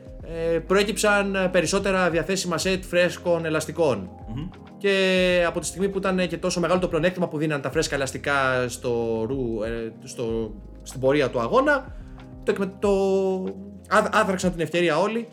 προέκυψαν 0.66 1.48
περισσότερα 1.52 2.10
διαθέσιμα 2.10 2.58
σετ 2.58 2.84
φρέσκων 2.84 3.44
ελαστικών. 3.44 4.10
Και 4.78 5.44
από 5.46 5.60
τη 5.60 5.66
στιγμή 5.66 5.88
που 5.88 5.98
ήταν 5.98 6.28
και 6.28 6.36
τόσο 6.36 6.60
μεγάλο 6.60 6.80
το 6.80 6.88
πλεονέκτημα 6.88 7.28
που 7.28 7.38
δίναν 7.38 7.60
τα 7.60 7.70
φρέσκα 7.70 7.94
ελαστικά 7.94 8.68
στο, 8.68 9.24
ρου, 9.28 9.62
ε, 9.62 9.92
στο, 10.04 10.54
στην 10.82 11.00
πορεία 11.00 11.30
του 11.30 11.40
αγώνα, 11.40 11.96
το, 12.44 12.50
εκμε- 12.50 12.72
το 12.78 12.90
άδ- 13.88 14.14
άδραξαν 14.16 14.50
την 14.50 14.60
ευκαιρία 14.60 14.98
όλοι 14.98 15.28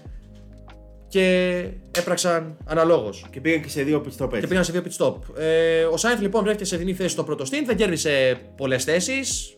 και 1.07 1.49
έπραξαν 1.97 2.57
αναλόγως. 2.65 3.25
Και 3.29 3.41
πήγαν 3.41 3.61
και 3.61 3.69
σε 3.69 3.83
δύο 3.83 4.01
pit 4.05 4.23
stop 4.23 4.29
Και 4.29 4.35
έτσι. 4.35 4.47
πήγαν 4.47 4.63
σε 4.63 4.71
δύο 4.71 4.83
pit 4.85 5.05
stop. 5.05 5.15
Ε, 5.39 5.83
ο 5.83 5.97
Σάινθ 5.97 6.21
λοιπόν 6.21 6.43
βρέθηκε 6.43 6.65
σε 6.65 6.77
δινή 6.77 6.93
θέση 6.93 7.09
στο 7.09 7.23
πρώτο 7.23 7.45
στυλ, 7.45 7.65
δεν 7.65 7.75
κέρδισε 7.75 8.37
πολλές 8.57 8.83
θέσεις. 8.83 9.57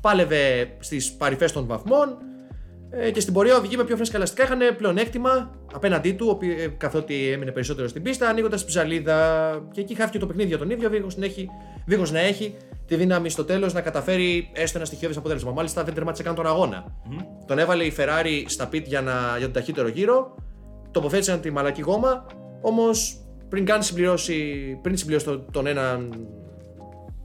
Πάλευε 0.00 0.76
στις 0.78 1.12
παρυφές 1.12 1.52
των 1.52 1.66
βαθμών. 1.66 2.16
Ε, 2.98 3.10
και 3.10 3.20
στην 3.20 3.32
πορεία 3.32 3.56
οδηγοί 3.56 3.76
με 3.76 3.84
πιο 3.84 3.96
φρέσκα 3.96 4.16
ελαστικά 4.16 4.42
είχαν 4.42 4.58
πλεονέκτημα 4.76 5.50
απέναντί 5.74 6.12
του, 6.12 6.26
ο 6.28 6.30
οποίος, 6.30 6.60
ε, 6.60 6.74
καθότι 6.76 7.28
έμεινε 7.28 7.50
περισσότερο 7.50 7.88
στην 7.88 8.02
πίστα, 8.02 8.28
ανοίγοντας 8.28 8.60
την 8.60 8.68
ψαλίδα. 8.68 9.68
Και 9.72 9.80
εκεί 9.80 9.94
χάθηκε 9.94 10.18
το 10.18 10.26
παιχνίδι 10.26 10.48
για 10.48 10.58
τον 10.58 10.70
ίδιο. 10.70 10.90
Βίγος 10.90 11.16
να 11.16 11.24
έχει, 11.24 11.50
Βίγος 11.86 12.12
να 12.12 12.18
έχει 12.18 12.56
τη 12.86 12.96
δύναμη 12.96 13.28
στο 13.28 13.44
τέλος 13.44 13.72
να 13.72 13.80
καταφέρει 13.80 14.50
έστω 14.52 14.78
ένα 14.78 14.86
στοιχειώδες 14.86 15.16
αποτέλεσμα. 15.16 15.52
Μάλιστα 15.52 15.84
δεν 15.84 15.94
τερμάτισε 15.94 16.22
καν 16.22 16.34
τον 16.34 16.46
αγώνα. 16.46 16.84
Τον 17.46 17.58
έβαλε 17.58 17.84
η 17.84 17.94
Ferrari 17.96 18.44
στα 18.46 18.68
pit 18.72 18.82
για, 18.84 19.00
να, 19.00 19.12
για 19.12 19.44
τον 19.44 19.52
ταχύτερο 19.52 19.88
γύρο. 19.88 20.34
Τοποθέτησαν 20.90 21.40
τη 21.40 21.50
μαλακή 21.50 21.80
γόμα. 21.80 22.26
Όμως 22.60 23.18
πριν 23.48 23.64
καν 23.64 23.82
συμπληρώσει, 23.82 24.34
πριν 24.82 24.96
συμπληρώσει 24.96 25.26
τον, 25.26 25.46
τον 25.50 25.66
έναν 25.66 26.26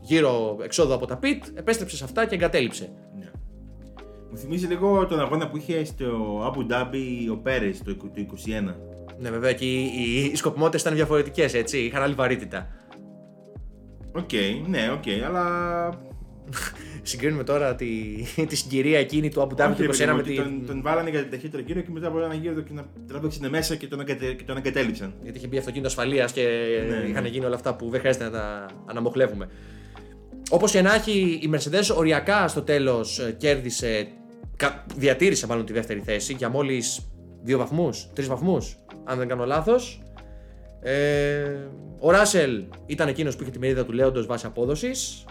γύρο 0.01 0.57
εξόδου 0.63 0.93
από 0.93 1.05
τα 1.05 1.19
pit, 1.23 1.41
επέστρεψε 1.55 1.97
σε 1.97 2.03
αυτά 2.03 2.25
και 2.25 2.35
εγκατέλειψε. 2.35 2.89
Ναι. 3.19 3.28
Μου 4.31 4.37
θυμίζει 4.37 4.67
λίγο 4.67 5.05
τον 5.05 5.19
αγώνα 5.19 5.49
που 5.49 5.57
είχε 5.57 5.83
στο 5.83 6.39
Abu 6.53 6.59
Dhabi 6.73 7.31
ο 7.31 7.35
Πέρες 7.37 7.81
το, 7.83 7.95
το 7.95 8.09
21. 8.69 8.73
Ναι, 9.19 9.29
βέβαια 9.29 9.53
και 9.53 9.65
οι, 9.65 9.83
οι, 9.83 10.29
οι 10.31 10.35
σκοπιμότητες 10.35 10.81
ήταν 10.81 10.93
διαφορετικές, 10.93 11.53
έτσι. 11.53 11.77
Είχαν 11.77 12.01
άλλη 12.01 12.13
βαρύτητα. 12.13 12.67
Οκ, 14.11 14.29
ναι, 14.67 14.91
οκ, 14.93 15.23
αλλά. 15.25 15.89
Συγκρίνουμε 17.01 17.43
τώρα 17.43 17.75
τη, 17.75 17.87
τη 18.47 18.55
συγκυρία 18.55 18.99
εκείνη 18.99 19.29
του 19.29 19.41
Abu 19.41 19.61
Dhabi 19.61 19.69
Όχι, 19.71 19.83
του 19.83 19.91
ρε 19.91 19.91
21 19.91 19.97
παιδί 19.97 20.05
μου, 20.09 20.15
με 20.15 20.21
ότι 20.21 20.33
την. 20.33 20.43
τον, 20.43 20.65
τον 20.65 20.81
βάλανε 20.81 21.09
για 21.09 21.21
τον 21.21 21.29
ταχύτερο 21.29 21.63
γύρο 21.65 21.81
και 21.81 21.89
μετά 21.91 22.07
από 22.07 22.19
ένα 22.23 22.33
γύρο 22.33 22.61
και 22.61 22.73
να 22.73 22.85
τράβηξαν 23.07 23.49
μέσα 23.49 23.75
και 23.75 23.87
τον, 23.87 23.99
αγκατε, 23.99 24.33
και 24.33 24.43
τον 24.43 24.57
αγκατέλειψαν. 24.57 25.13
Γιατί 25.23 25.37
είχε 25.37 25.47
μπει 25.47 25.57
αυτοκίνητο 25.57 25.87
ασφαλείας 25.87 26.31
και 26.31 26.41
Ναι, 26.89 26.95
ναι. 26.95 27.07
είχαν 27.09 27.25
γίνει 27.25 27.45
όλα 27.45 27.55
αυτά 27.55 27.75
που 27.75 27.89
δεν 27.89 27.99
χρειάζεται 27.99 28.23
να 28.23 28.31
τα 28.31 28.65
αναμοχλεύουμε. 28.85 29.49
Όπως 30.49 30.71
και 30.71 30.81
να 30.81 30.93
έχει, 30.93 31.39
η 31.41 31.49
Mercedes 31.53 31.95
οριακά 31.97 32.47
στο 32.47 32.61
τέλος 32.61 33.33
κέρδισε. 33.37 34.07
Κα- 34.59 34.85
Διατήρησε 34.95 35.47
μάλλον 35.47 35.65
τη 35.65 35.73
δεύτερη 35.73 35.99
θέση 35.99 36.33
για 36.33 36.49
μόλις 36.49 37.09
δύο 37.43 37.57
βαθμούς, 37.57 38.09
τρεις 38.13 38.27
βαθμούς, 38.27 38.77
αν 39.03 39.17
δεν 39.17 39.27
κάνω 39.27 39.45
λάθος. 39.45 40.01
Ε, 40.81 41.57
ο 41.99 42.11
Ράσελ 42.11 42.63
ήταν 42.85 43.07
εκείνος 43.07 43.35
που 43.35 43.41
είχε 43.41 43.51
τη 43.51 43.59
μερίδα 43.59 43.85
του 43.85 43.91
λέοντος 43.91 44.25
βάσει 44.25 44.45
απόδοσης. 44.45 45.25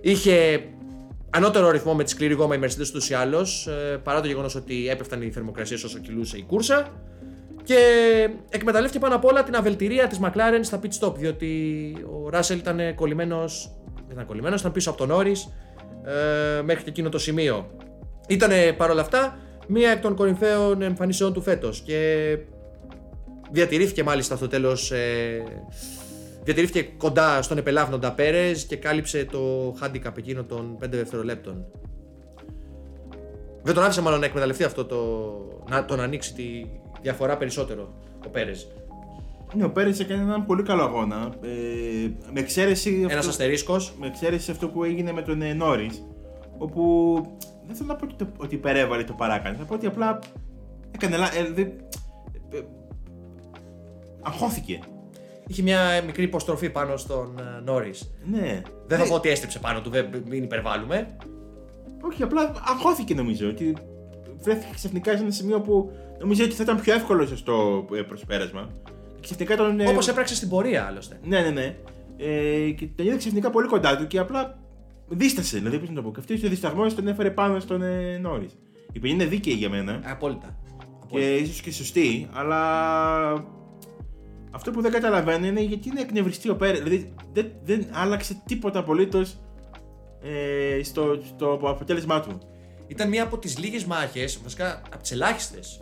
Είχε 0.00 0.60
ανώτερο 1.30 1.70
ρυθμό 1.70 1.94
με 1.94 2.04
τη 2.04 2.10
σκληρή 2.10 2.34
γόμα 2.34 2.54
η 2.54 2.58
Mercedes 2.62 2.88
ούτως 2.88 3.10
ή 3.10 3.14
άλλως, 3.14 3.68
παρά 4.02 4.20
το 4.20 4.26
γεγονός 4.26 4.54
ότι 4.54 4.88
έπεφταν 4.88 5.22
οι 5.22 5.30
θερμοκρασίε 5.30 5.76
όσο 5.84 5.98
κυλούσε 5.98 6.36
η 6.36 6.42
κούρσα. 6.42 6.86
Και 7.62 7.76
εκμεταλλεύτηκε 8.48 8.98
πάνω 8.98 9.14
απ' 9.14 9.24
όλα 9.24 9.42
την 9.42 9.56
αβελτηρία 9.56 10.06
της 10.06 10.18
McLaren 10.22 10.60
στα 10.60 10.80
pit 10.82 11.06
stop, 11.06 11.14
διότι 11.14 11.52
ο 12.24 12.28
Ράσελ 12.28 12.58
ήταν 12.58 12.94
κολλημένος. 12.94 13.70
Δεν 13.94 14.10
ήταν 14.10 14.26
κολλημένος, 14.26 14.60
ήταν 14.60 14.72
πίσω 14.72 14.90
από 14.90 14.98
τον 14.98 15.08
Νόρι 15.08 15.32
ε, 16.58 16.62
μέχρι 16.62 16.82
και 16.82 16.90
εκείνο 16.90 17.08
το 17.08 17.18
σημείο. 17.18 17.70
Ήταν 18.30 18.50
παρόλα 18.76 19.00
αυτά 19.00 19.38
μία 19.66 19.90
εκ 19.90 20.00
των 20.00 20.14
κορυφαίων 20.14 20.82
εμφανίσεων 20.82 21.32
του 21.32 21.42
φέτος 21.42 21.80
και 21.80 22.38
διατηρήθηκε 23.50 24.02
μάλιστα 24.02 24.36
στο 24.36 24.48
τέλος. 24.48 24.90
Ε, 24.90 25.42
διατηρήθηκε 26.44 26.82
κοντά 26.82 27.42
στον 27.42 27.58
επελάβνοντα 27.58 28.12
Πέρες 28.12 28.64
και 28.64 28.76
κάλυψε 28.76 29.24
το 29.24 29.74
handicap 29.82 30.16
εκείνο 30.18 30.44
των 30.44 30.76
5 30.84 30.88
δευτερολέπτων. 30.90 31.64
Δεν 33.62 33.74
τον 33.74 33.84
άφησε 33.84 34.00
μάλλον 34.00 34.20
να 34.20 34.26
εκμεταλλευτεί 34.26 34.64
αυτό 34.64 34.84
το. 34.84 34.98
να 35.68 35.84
τον 35.84 36.00
ανοίξει 36.00 36.34
τη 36.34 36.44
διαφορά 37.02 37.36
περισσότερο 37.36 37.94
ο 38.26 38.28
Πέρες. 38.28 38.68
Ναι, 39.54 39.64
ο 39.64 39.70
Πέρες 39.70 40.00
έκανε 40.00 40.22
έναν 40.22 40.46
πολύ 40.46 40.62
καλό 40.62 40.82
αγώνα. 40.82 41.34
Ε, 41.42 41.48
με 42.32 42.40
εξαίρεση. 42.40 42.94
Ένας 43.00 43.12
αυτό- 43.14 43.28
αστερίσκος. 43.28 43.94
με 44.00 44.06
εξαίρεση 44.06 44.50
αυτό 44.50 44.68
που 44.68 44.84
έγινε 44.84 45.12
με 45.12 45.22
τον 45.22 45.56
Νόρι, 45.56 45.90
όπου 46.58 47.14
δεν 47.70 47.76
θέλω 47.78 47.88
να 47.88 47.96
πω 47.96 48.04
ότι, 48.04 48.14
το, 48.14 48.26
ότι 48.36 48.54
υπερέβαλε 48.54 49.04
το 49.04 49.12
παράκανε. 49.12 49.56
Θα 49.56 49.64
πω 49.64 49.74
ότι 49.74 49.86
απλά 49.86 50.18
έκανε. 50.90 51.16
λα- 51.16 51.36
Ε, 51.36 51.50
δε- 51.52 51.60
ε, 51.62 52.56
ε, 52.58 52.62
αγχώθηκε. 54.22 54.78
Είχε 55.46 55.62
μια 55.62 56.02
μικρή 56.06 56.22
υποστροφή 56.22 56.70
πάνω 56.70 56.96
στον 56.96 57.40
Νόρι. 57.64 57.92
Ναι. 58.30 58.62
Δεν 58.86 58.98
θα 58.98 59.04
Ε, 59.04 59.08
πω 59.08 59.14
ότι 59.14 59.28
έστριψε 59.28 59.58
πάνω 59.58 59.80
του, 59.80 59.90
δεν- 59.90 60.08
μην 60.28 60.42
υπερβάλλουμε. 60.42 61.16
Όχι, 62.02 62.22
απλά 62.22 62.52
αγχώθηκε 62.64 63.14
νομίζω. 63.14 63.48
Ότι 63.48 63.76
βρέθηκε 64.38 64.72
ξαφνικά 64.74 65.16
σε 65.16 65.22
ένα 65.22 65.30
σημείο 65.30 65.60
που 65.60 65.92
νομίζω 66.18 66.44
ότι 66.44 66.52
θα 66.54 66.62
ήταν 66.62 66.80
πιο 66.80 66.94
εύκολο 66.94 67.26
στο 67.26 67.84
ε, 67.94 68.00
προσπέρασμα. 68.02 68.68
Και 69.14 69.20
ξαφνικά 69.20 69.56
τον. 69.56 69.80
ε, 69.80 69.88
Όπως 69.88 70.08
έπραξε 70.08 70.34
στην 70.34 70.48
πορεία 70.48 70.84
άλλωστε. 70.86 71.18
Ναι, 71.24 71.40
ναι, 71.40 71.50
ναι. 71.50 71.76
Ε, 72.16 72.70
και 72.70 72.86
τον 72.96 73.06
είδε 73.06 73.16
ξαφνικά 73.16 73.50
πολύ 73.50 73.68
κοντά 73.68 73.96
του 73.96 74.06
και 74.06 74.18
απλά 74.18 74.58
δίστασε. 75.14 75.56
Δηλαδή, 75.56 75.78
πώς 75.78 75.88
να 75.88 75.94
το 75.94 76.02
πω. 76.02 76.10
Και 76.12 76.20
αυτό 76.20 76.46
ο 76.46 76.50
δισταγμό 76.50 76.86
τον 76.86 77.08
έφερε 77.08 77.30
πάνω 77.30 77.60
στον 77.60 77.82
ε, 77.82 78.18
Νόρι. 78.18 78.48
Η 78.92 78.98
ποινή 78.98 79.14
είναι 79.14 79.24
δίκαιη 79.24 79.54
για 79.54 79.68
μένα 79.68 80.00
Απόλυτα. 80.04 80.58
και 81.06 81.34
ίσως 81.34 81.60
και 81.60 81.72
σωστή, 81.72 82.28
αλλά 82.32 82.60
αυτό 84.50 84.70
που 84.70 84.80
δεν 84.80 84.92
καταλαβαίνω 84.92 85.46
είναι 85.46 85.60
γιατί 85.60 85.88
είναι 85.88 86.00
εκνευριστή 86.00 86.50
ο 86.50 86.56
Πέρες. 86.56 86.80
Δηλαδή, 86.80 87.14
δεν, 87.32 87.50
δεν 87.64 87.86
άλλαξε 87.90 88.42
τίποτα 88.46 88.78
απολύτως 88.78 89.38
ε, 90.22 90.82
στο, 90.82 91.20
στο 91.24 91.58
αποτέλεσμά 91.62 92.20
του. 92.20 92.38
Ήταν 92.86 93.08
μία 93.08 93.22
από 93.22 93.38
τις 93.38 93.58
λίγες 93.58 93.84
μάχες, 93.84 94.40
βασικά 94.42 94.82
από 94.86 95.02
τις 95.02 95.10
ελάχιστες. 95.12 95.80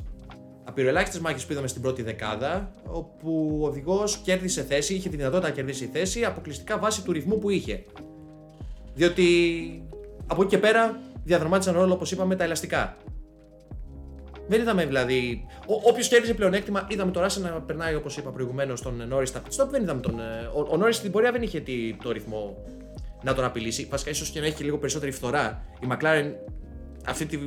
Απειροελάχιστε 0.64 1.20
μάχες 1.20 1.46
που 1.46 1.52
είδαμε 1.52 1.68
στην 1.68 1.82
πρώτη 1.82 2.02
δεκάδα, 2.02 2.74
όπου 2.84 3.58
ο 3.60 3.66
οδηγός 3.66 4.16
κέρδισε 4.16 4.62
θέση, 4.62 4.94
είχε 4.94 5.08
τη 5.08 5.16
δυνατότητα 5.16 5.48
να 5.48 5.54
κερδίσει 5.54 5.90
θέση 5.92 6.24
αποκλειστικά 6.24 6.78
βάσει 6.78 7.04
του 7.04 7.12
ρυθμού 7.12 7.38
που 7.38 7.50
είχε. 7.50 7.84
Διότι 8.98 9.24
από 10.26 10.42
εκεί 10.42 10.50
και 10.50 10.58
πέρα 10.58 11.00
διαδραμάτισαν 11.24 11.74
ρόλο, 11.74 11.92
όπως 11.92 12.10
είπαμε, 12.12 12.36
τα 12.36 12.44
ελαστικά. 12.44 12.96
Δεν 14.48 14.60
είδαμε 14.60 14.86
δηλαδή. 14.86 15.46
Όποιος 15.66 16.08
κέρδισε 16.08 16.34
πλεονέκτημα, 16.34 16.86
είδαμε 16.90 17.10
τον 17.10 17.22
Ράσελ 17.22 17.42
να 17.42 17.50
περνάει 17.50 17.94
όπως 17.94 18.16
είπα 18.16 18.30
προηγουμένως 18.30 18.82
τον 18.82 19.02
Νόρι 19.08 19.26
στα 19.26 19.42
pit 19.42 19.62
stop. 19.62 19.68
Δεν 19.70 19.82
είδαμε 19.82 20.00
τον. 20.00 20.18
ε, 20.20 20.50
Ο, 20.54 20.66
ο 20.70 20.76
Νόρι 20.76 20.92
στην 20.92 21.10
πορεία 21.10 21.32
δεν 21.32 21.42
είχε 21.42 21.60
τι- 21.60 21.94
το 22.02 22.12
ρυθμό 22.12 22.56
να 23.22 23.34
τον 23.34 23.44
απειλήσει. 23.44 23.86
Βασικά, 23.90 24.10
ίσως 24.10 24.28
και 24.30 24.40
να 24.40 24.46
έχει 24.46 24.64
λίγο 24.64 24.78
περισσότερη 24.78 25.12
φθορά. 25.12 25.64
Η 25.80 25.86
McLaren 25.90 26.32
αυτή 27.06 27.26
τη, 27.26 27.38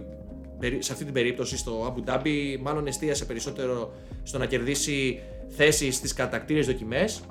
περί- 0.60 0.84
σε 0.84 0.91
αυτή 0.91 1.03
την 1.03 1.13
περίπτωση 1.13 1.58
στο 1.58 1.93
Abu 1.96 2.10
Dhabi 2.10 2.58
μάλλον 2.62 2.88
εστίασε 2.88 3.25
περισσότερο 3.25 3.93
στο 4.24 4.38
να 4.38 4.46
κερδίσει 4.46 5.20
θέσεις 5.48 5.96
στις 5.96 6.13
κατακτήρες 6.13 6.65
δοκιμές 6.65 7.22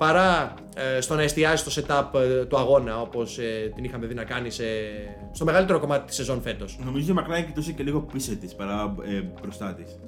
παρά 0.00 0.54
ε, 0.76 1.00
στο 1.00 1.14
να 1.14 1.22
εστιάσει 1.22 1.70
στο 1.70 1.82
setup 1.82 2.20
ε, 2.20 2.44
του 2.44 2.58
αγώνα 2.58 3.00
όπως 3.00 3.38
ε, 3.38 3.72
την 3.74 3.84
είχαμε 3.84 4.06
δει 4.06 4.14
να 4.14 4.24
κάνει 4.24 4.50
σε, 4.50 4.64
στο 5.32 5.44
μεγαλύτερο 5.44 5.80
κομμάτι 5.80 6.06
της 6.06 6.16
σεζόν 6.16 6.42
φέτος. 6.42 6.78
Νομίζω 6.84 7.12
η 7.12 7.16
McLaren 7.18 7.44
κοιτούσε 7.46 7.72
και 7.72 7.82
λίγο 7.82 8.00
πίσω 8.00 8.36
της 8.36 8.54
παρά 8.54 8.94
ε, 9.04 9.22
μπροστά 9.40 9.74
της. 9.74 9.98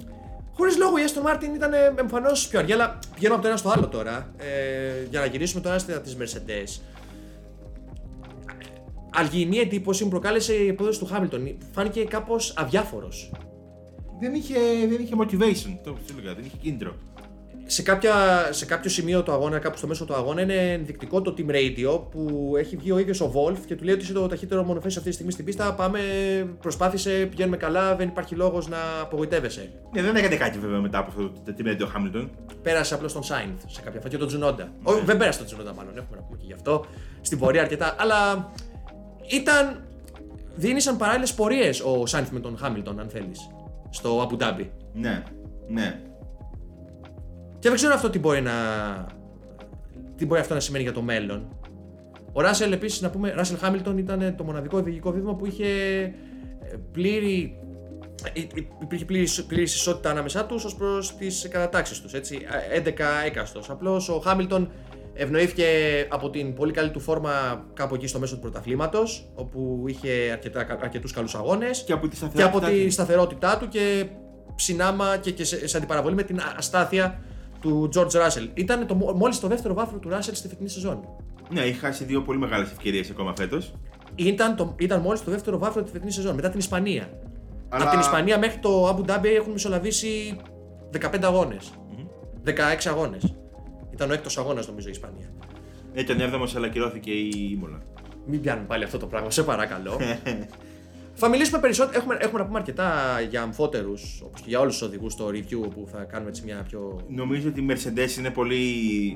Χωρίς 0.53 0.77
λόγο 0.77 0.97
η 0.97 1.01
Aston 1.07 1.29
Martin 1.29 1.55
ήταν 1.55 1.71
εμφανώς 1.95 2.47
πιο 2.47 2.59
αργή, 2.59 2.73
αλλά 2.73 2.99
πηγαίνουμε 3.13 3.35
από 3.35 3.43
το 3.43 3.47
ένα 3.47 3.57
στο 3.57 3.69
άλλο 3.69 3.87
τώρα. 3.87 4.31
Ε, 4.37 5.07
για 5.09 5.19
να 5.19 5.25
γυρίσουμε 5.25 5.61
τώρα 5.61 5.79
στη 5.79 5.99
της 5.99 6.17
Mercedes. 6.19 6.81
Αργινή 9.15 9.57
εντύπωση 9.57 10.03
μου 10.03 10.09
προκάλεσε 10.09 10.53
η 10.53 10.67
επίδοση 10.67 10.99
του 10.99 11.05
Χάμιλτον. 11.05 11.57
Φάνηκε 11.71 12.03
κάπως 12.03 12.53
αδιάφορος. 12.57 13.31
Δεν 14.19 14.33
είχε, 14.33 14.59
δεν 14.89 15.01
είχε 15.01 15.15
motivation, 15.19 15.77
το 15.83 15.93
που 15.93 15.99
σου 16.07 16.15
έλεγα, 16.17 16.35
δεν 16.35 16.43
είχε 16.45 16.57
κίνητρο. 16.61 16.95
Σε, 17.73 17.81
κάποια, 17.81 18.13
σε 18.49 18.65
κάποιο 18.65 18.89
σημείο 18.89 19.23
του 19.23 19.31
αγώνα, 19.31 19.59
κάπου 19.59 19.77
στο 19.77 19.87
μέσο 19.87 20.05
του 20.05 20.13
αγώνα, 20.13 20.41
είναι 20.41 20.71
ενδεικτικό 20.71 21.21
το 21.21 21.33
Team 21.37 21.51
Radio 21.51 22.01
που 22.11 22.53
έχει 22.57 22.75
βγει 22.75 22.91
ο 22.91 22.97
ίδιος 22.97 23.21
ο 23.21 23.31
Wolf 23.35 23.57
και 23.65 23.75
του 23.75 23.83
λέει 23.83 23.93
ότι 23.93 24.03
είσαι 24.03 24.13
το 24.13 24.27
ταχύτερο 24.27 24.63
μονοφέση 24.63 24.97
αυτή 24.97 25.09
τη 25.09 25.15
στιγμή 25.15 25.31
στην 25.31 25.45
πίστα. 25.45 25.73
Πάμε, 25.73 25.99
προσπάθησε, 26.61 27.27
πηγαίνουμε 27.29 27.57
καλά, 27.57 27.95
δεν 27.95 28.07
υπάρχει 28.07 28.35
λόγος 28.35 28.67
να 28.67 28.77
απογοητεύεσαι. 29.01 29.69
Ναι, 29.93 30.01
δεν 30.01 30.15
έκανε 30.15 30.35
κάτι 30.35 30.59
βέβαια 30.59 30.79
μετά 30.79 30.97
από 30.97 31.09
αυτό 31.09 31.29
το 31.29 31.53
team 31.57 31.67
Radio 31.67 31.85
Hamilton. 31.85 32.29
Πέρασε 32.61 32.93
απλώς 32.93 33.13
τον 33.13 33.23
Σάινθ 33.23 33.63
σε 33.67 33.81
κάποια 33.81 33.99
φάση 33.99 34.11
και 34.11 34.17
τον 34.17 34.27
Τζουνόντα. 34.27 34.71
Όχι, 34.83 35.01
δεν 35.05 35.17
πέρασε 35.17 35.37
τον 35.37 35.47
Τζουνόντα, 35.47 35.73
μάλλον 35.73 35.97
έχουμε 35.97 36.17
να 36.17 36.23
πούμε 36.23 36.37
και 36.37 36.45
γι' 36.45 36.53
αυτό. 36.53 36.85
Στην 37.21 37.39
πορεία 37.39 37.61
αρκετά. 37.61 37.95
Αλλά 37.97 38.51
ήταν. 39.27 39.83
Δίνησαν 40.55 40.97
παράλληλες 40.97 41.33
πορείες 41.33 41.81
ο 41.81 42.05
Σάινθ 42.05 42.31
με 42.31 42.39
τον 42.39 42.57
Χάμιλτον, 42.57 42.99
αν 42.99 43.09
θέλεις. 43.09 43.39
Στο 43.89 44.21
Αμπου 44.21 44.35
Ντάμπι. 44.35 44.71
Ναι, 44.93 45.23
ναι. 45.67 46.01
Και 47.63 47.69
δεν 47.69 47.77
ξέρω 47.77 47.93
αυτό 47.93 48.09
τι 48.09 48.19
μπορεί 48.19 48.41
να. 48.41 48.51
Τι 50.15 50.25
μπορεί 50.25 50.41
αυτό 50.41 50.53
να 50.53 50.59
σημαίνει 50.59 50.83
για 50.83 50.93
το 50.93 51.01
μέλλον. 51.01 51.57
Ο 52.31 52.41
Ράσελ 52.41 52.71
επίσης, 52.71 53.01
να 53.01 53.09
πούμε, 53.09 53.31
Ράσελ 53.31 53.57
Χάμιλτον 53.57 53.97
ήταν 53.97 54.35
το 54.37 54.43
μοναδικό 54.43 54.77
οδηγικό 54.77 55.11
δίδυμο 55.11 55.33
που 55.33 55.45
είχε 55.45 55.65
ε, 56.61 56.75
πλήρη. 56.91 57.59
ε, 58.33 58.41
Υπήρχε 58.81 59.05
πλήρης, 59.05 59.43
πλήρης 59.43 59.75
ισότητα 59.75 60.09
ανάμεσά 60.09 60.45
τους 60.45 60.65
ως 60.65 60.75
προς 60.75 61.15
τις 61.15 61.47
κατατάξεις 61.51 62.01
τους. 62.01 62.11
11 62.13 63.25
έκαστος. 63.25 63.69
Απλώς 63.69 64.09
ο 64.09 64.19
Χάμιλτον 64.19 64.71
ευνοήθηκε 65.13 65.65
από 66.09 66.29
την 66.29 66.53
πολύ 66.53 66.71
καλή 66.71 66.91
του 66.91 66.99
φόρμα 66.99 67.65
κάπου 67.73 67.95
εκεί 67.95 68.07
στο 68.07 68.19
μέσο 68.19 68.35
του 68.35 68.41
πρωταθλήματος, 68.41 69.31
όπου 69.35 69.83
είχε 69.87 70.39
αρκετούς 70.81 71.11
καλούς 71.11 71.35
αγώνες 71.35 71.83
Και 71.83 71.93
από 71.93 72.07
τη 72.07 72.17
και 72.17 72.25
από 72.43 72.57
σταθερότητά 72.57 72.69
τη 72.69 72.85
του. 72.85 72.91
σταθερότητά 72.91 73.57
του 73.57 73.67
και 73.67 74.05
συνάμα 74.55 75.17
και, 75.17 75.31
και 75.31 75.43
σε, 75.43 75.67
σε 75.67 75.77
αντιπαραβολή 75.77 76.15
με 76.15 76.23
την 76.23 76.39
αστάθεια 76.57 77.19
του 77.63 77.89
George 77.95 78.11
Russell. 78.11 78.47
Ήταν 78.53 78.87
το, 78.87 78.95
μόλις 78.95 79.39
το 79.39 79.47
δεύτερο 79.47 79.73
βάθρο 79.73 79.97
του 79.99 80.09
Russell 80.11 80.29
στη 80.31 80.47
φετινή 80.47 80.69
σεζόν. 80.69 80.99
Ναι, 81.49 81.61
έχει 81.61 81.79
χάσει 81.79 82.03
δύο 82.03 82.21
πολύ 82.21 82.39
μεγάλες 82.39 82.71
ευκαιρίες 82.71 83.09
ακόμα 83.09 83.33
φέτος. 83.37 83.73
Ήταν, 84.15 84.55
το, 84.55 84.75
ήταν 84.79 85.01
μόλις 85.01 85.23
το 85.23 85.31
δεύτερο 85.31 85.57
βάθρο 85.57 85.83
τη 85.83 85.91
φετινή 85.91 86.11
σεζόν, 86.11 86.35
μετά 86.35 86.49
την 86.49 86.59
Ισπανία. 86.59 87.09
Αλλά- 87.69 87.81
Από 87.83 87.91
την 87.91 87.99
Ισπανία 87.99 88.37
μέχρι 88.39 88.59
το 88.59 88.87
Abu 88.89 89.09
Dhabi 89.11 89.25
έχουν 89.37 89.51
μισολαβήσει 89.51 90.35
15 90.91 91.23
αγώνες. 91.23 91.71
16 92.45 92.89
αγώνες. 92.89 93.35
Ήταν 93.91 94.09
ο 94.09 94.13
έκτος 94.13 94.37
αγώνας 94.37 94.67
νομίζω 94.67 94.87
η 94.87 94.91
Ισπανία. 94.91 95.29
Ήταν 95.93 96.17
7ο, 96.21 96.55
αλλά 96.55 96.67
κυρώθηκε 96.69 97.11
η 97.11 97.49
Ήμολα. 97.51 97.81
Μην 98.25 98.41
πιάνουμε 98.41 98.67
πάλι 98.67 98.83
αυτό 98.83 98.97
το 98.97 99.07
πράγμα, 99.07 99.29
σε 99.29 99.43
παρακαλώ. 99.43 99.99
θα 101.13 101.27
μιλήσουμε 101.29 101.59
περισσότερο. 101.59 101.97
Έχουμε, 101.99 102.17
έχουμε 102.19 102.39
να 102.39 102.45
πούμε 102.45 102.59
αρκετά 102.59 103.19
για 103.29 103.41
αμφότερους, 103.41 104.21
όπως 104.25 104.41
και 104.41 104.49
για 104.49 104.59
όλους 104.59 104.77
τους 104.77 104.87
οδηγούς 104.87 105.13
στο 105.13 105.27
review, 105.27 105.61
όπου 105.65 105.87
θα 105.91 106.03
κάνουμε 106.03 106.29
έτσι 106.29 106.43
μια 106.45 106.63
πιο. 106.67 107.01
Νομίζω 107.07 107.49
ότι 107.49 107.61
η 107.61 107.65
Mercedes 107.69 108.17
είναι 108.17 108.29
πολύ. 108.29 108.61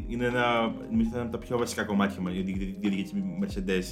είναι 0.08 0.26
ένα, 0.26 0.74
νομίζω 0.92 1.10
ένα 1.14 1.22
από 1.22 1.32
τα 1.32 1.38
πιο 1.38 1.58
βασικά 1.58 1.84
κομμάτια 1.84 2.22
μας, 2.22 2.34
η 2.34 2.40
οδηγία 2.40 3.04
τη 3.04 3.12
Mercedes 3.42 3.84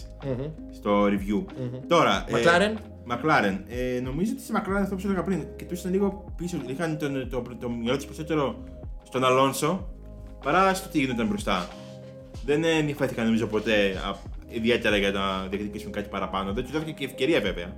στο 0.72 1.06
review. 1.06 1.46
Τώρα. 1.88 2.26
McLaren; 2.30 2.62
Ε, 2.62 2.74
McLaren. 3.08 3.60
Ε, 3.68 4.00
νομίζω 4.00 4.32
ότι 4.32 4.42
στη 4.42 4.54
McLaren 4.56 4.82
αυτό 4.82 4.96
που 4.96 5.02
σου 5.02 5.08
έλεγα 5.08 5.24
πριν, 5.24 5.46
κοιτούσαν 5.56 5.92
λίγο 5.92 6.34
πίσω. 6.38 6.58
Είχαν 6.68 6.98
τον, 6.98 7.30
το, 7.30 7.42
το, 7.42 7.56
το 7.60 7.70
μυαλό 7.70 7.96
τους 7.96 8.06
περισσότερο 8.06 8.64
στον 9.04 9.24
Αλόνσο 9.24 9.90
παρά 10.44 10.74
στο 10.74 10.90
τι 10.90 11.00
γινόταν 11.00 11.28
μπροστά. 11.28 11.68
Δεν 12.46 12.64
ενδιαφέρθηκαν 12.64 13.26
νομίζω 13.26 13.48
ποτέ 13.48 13.74
α, 13.74 14.16
ιδιαίτερα 14.50 14.98
για 14.98 15.12
να 15.12 15.48
διεκδικήσουν 15.50 15.92
κάτι 15.92 16.10
παραπάνω. 16.10 16.54
Δεν 16.54 16.64
τους 16.64 16.72
δόθηκε 16.72 16.92
και 16.92 17.06
ευκαιρία 17.06 17.42
βέβαια. 17.42 17.74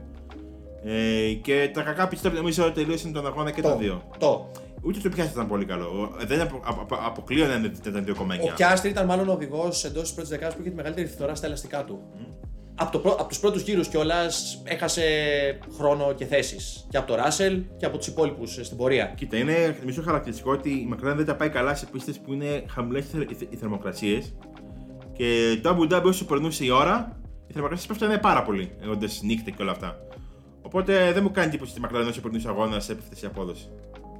Ε, 0.83 1.33
και 1.33 1.69
τα 1.73 1.81
κακά 1.81 2.07
πιστεύω 2.07 2.35
νομίζω 2.35 2.71
τελείωσαν 2.71 3.13
τον 3.13 3.25
αγώνα 3.27 3.51
και 3.51 3.61
Το. 3.61 3.67
τα 3.69 3.75
δύο. 3.75 4.01
Το. 4.17 4.51
Ούτε 4.81 4.99
το 4.99 5.09
πιάστη 5.09 5.33
ήταν 5.33 5.47
πολύ 5.47 5.65
καλό. 5.65 6.15
Δεν 6.25 6.41
απο, 6.41 6.59
απο, 6.65 6.81
απο, 6.81 6.95
αποκλείω 7.05 7.45
να 7.47 7.53
είναι- 7.55 7.71
ήταν 7.87 8.03
2,9. 8.05 8.49
Ο 8.51 8.53
Πιάστρη 8.55 8.89
ήταν 8.89 9.05
μάλλον 9.05 9.29
ο 9.29 9.31
οδηγός 9.31 9.83
εντός 9.83 10.01
της 10.03 10.11
πρώτης 10.13 10.29
δεκάδας 10.29 10.53
που 10.55 10.61
είχε 10.61 10.69
τη 10.69 10.75
μεγαλύτερη 10.75 11.07
φθορά 11.07 11.35
στα 11.35 11.45
ελαστικά 11.45 11.83
του. 11.83 11.99
Από, 12.79 12.91
το, 12.91 12.99
πρω- 12.99 13.13
από 13.19 13.27
τους 13.29 13.39
πρώτους 13.39 13.61
γύρους 13.61 13.87
κιόλας 13.87 14.61
έχασε 14.63 15.03
χρόνο 15.77 16.13
και 16.13 16.25
θέσεις. 16.25 16.87
Και 16.89 16.97
από 16.97 17.07
το 17.07 17.15
Ράσελ 17.15 17.61
και 17.77 17.85
από 17.85 17.97
τους 17.97 18.07
υπόλοιπους 18.07 18.59
στην 18.61 18.77
πορεία. 18.77 19.13
Κοίτα, 19.15 19.37
είναι 19.37 19.75
νομίζω 19.79 20.01
χαρακτηριστικό 20.01 20.51
ότι 20.51 20.69
η 20.69 20.89
McLaren 20.93 21.15
δεν 21.15 21.25
τα 21.25 21.35
πάει 21.35 21.49
καλά 21.49 21.75
σε 21.75 21.85
πίστες 21.91 22.19
που 22.19 22.33
είναι 22.33 22.63
χαμηλές 22.69 23.05
οι 23.49 23.55
θερμοκρασίες. 23.55 24.33
Και 25.13 25.59
το 25.61 25.69
Abu 25.79 25.93
Dhabi 25.93 26.03
όσο 26.03 26.25
περνούσε 26.25 26.65
η 26.65 26.69
ώρα, 26.69 27.17
οι 27.47 27.53
θερμοκρασίες 27.53 27.87
πέφτανε 27.87 28.17
πάρα 28.17 28.41
πολύ, 28.43 28.71
έχοντα 28.83 29.07
νύχτα 29.21 29.49
και 29.49 29.61
όλα 29.61 29.71
αυτά. 29.71 29.99
Οπότε 30.67 31.11
δεν 31.11 31.23
μου 31.23 31.31
κάνει 31.31 31.47
εντύπωση 31.47 31.73
ότι 31.77 31.81
η 31.81 31.89
McLaren 31.89 32.07
όσο 32.09 32.21
περνούσε 32.21 32.47
ο 32.47 32.51
αγώνα 32.51 32.75
έπεφτε 32.75 33.15
σε 33.15 33.25
απόδοση. 33.25 33.69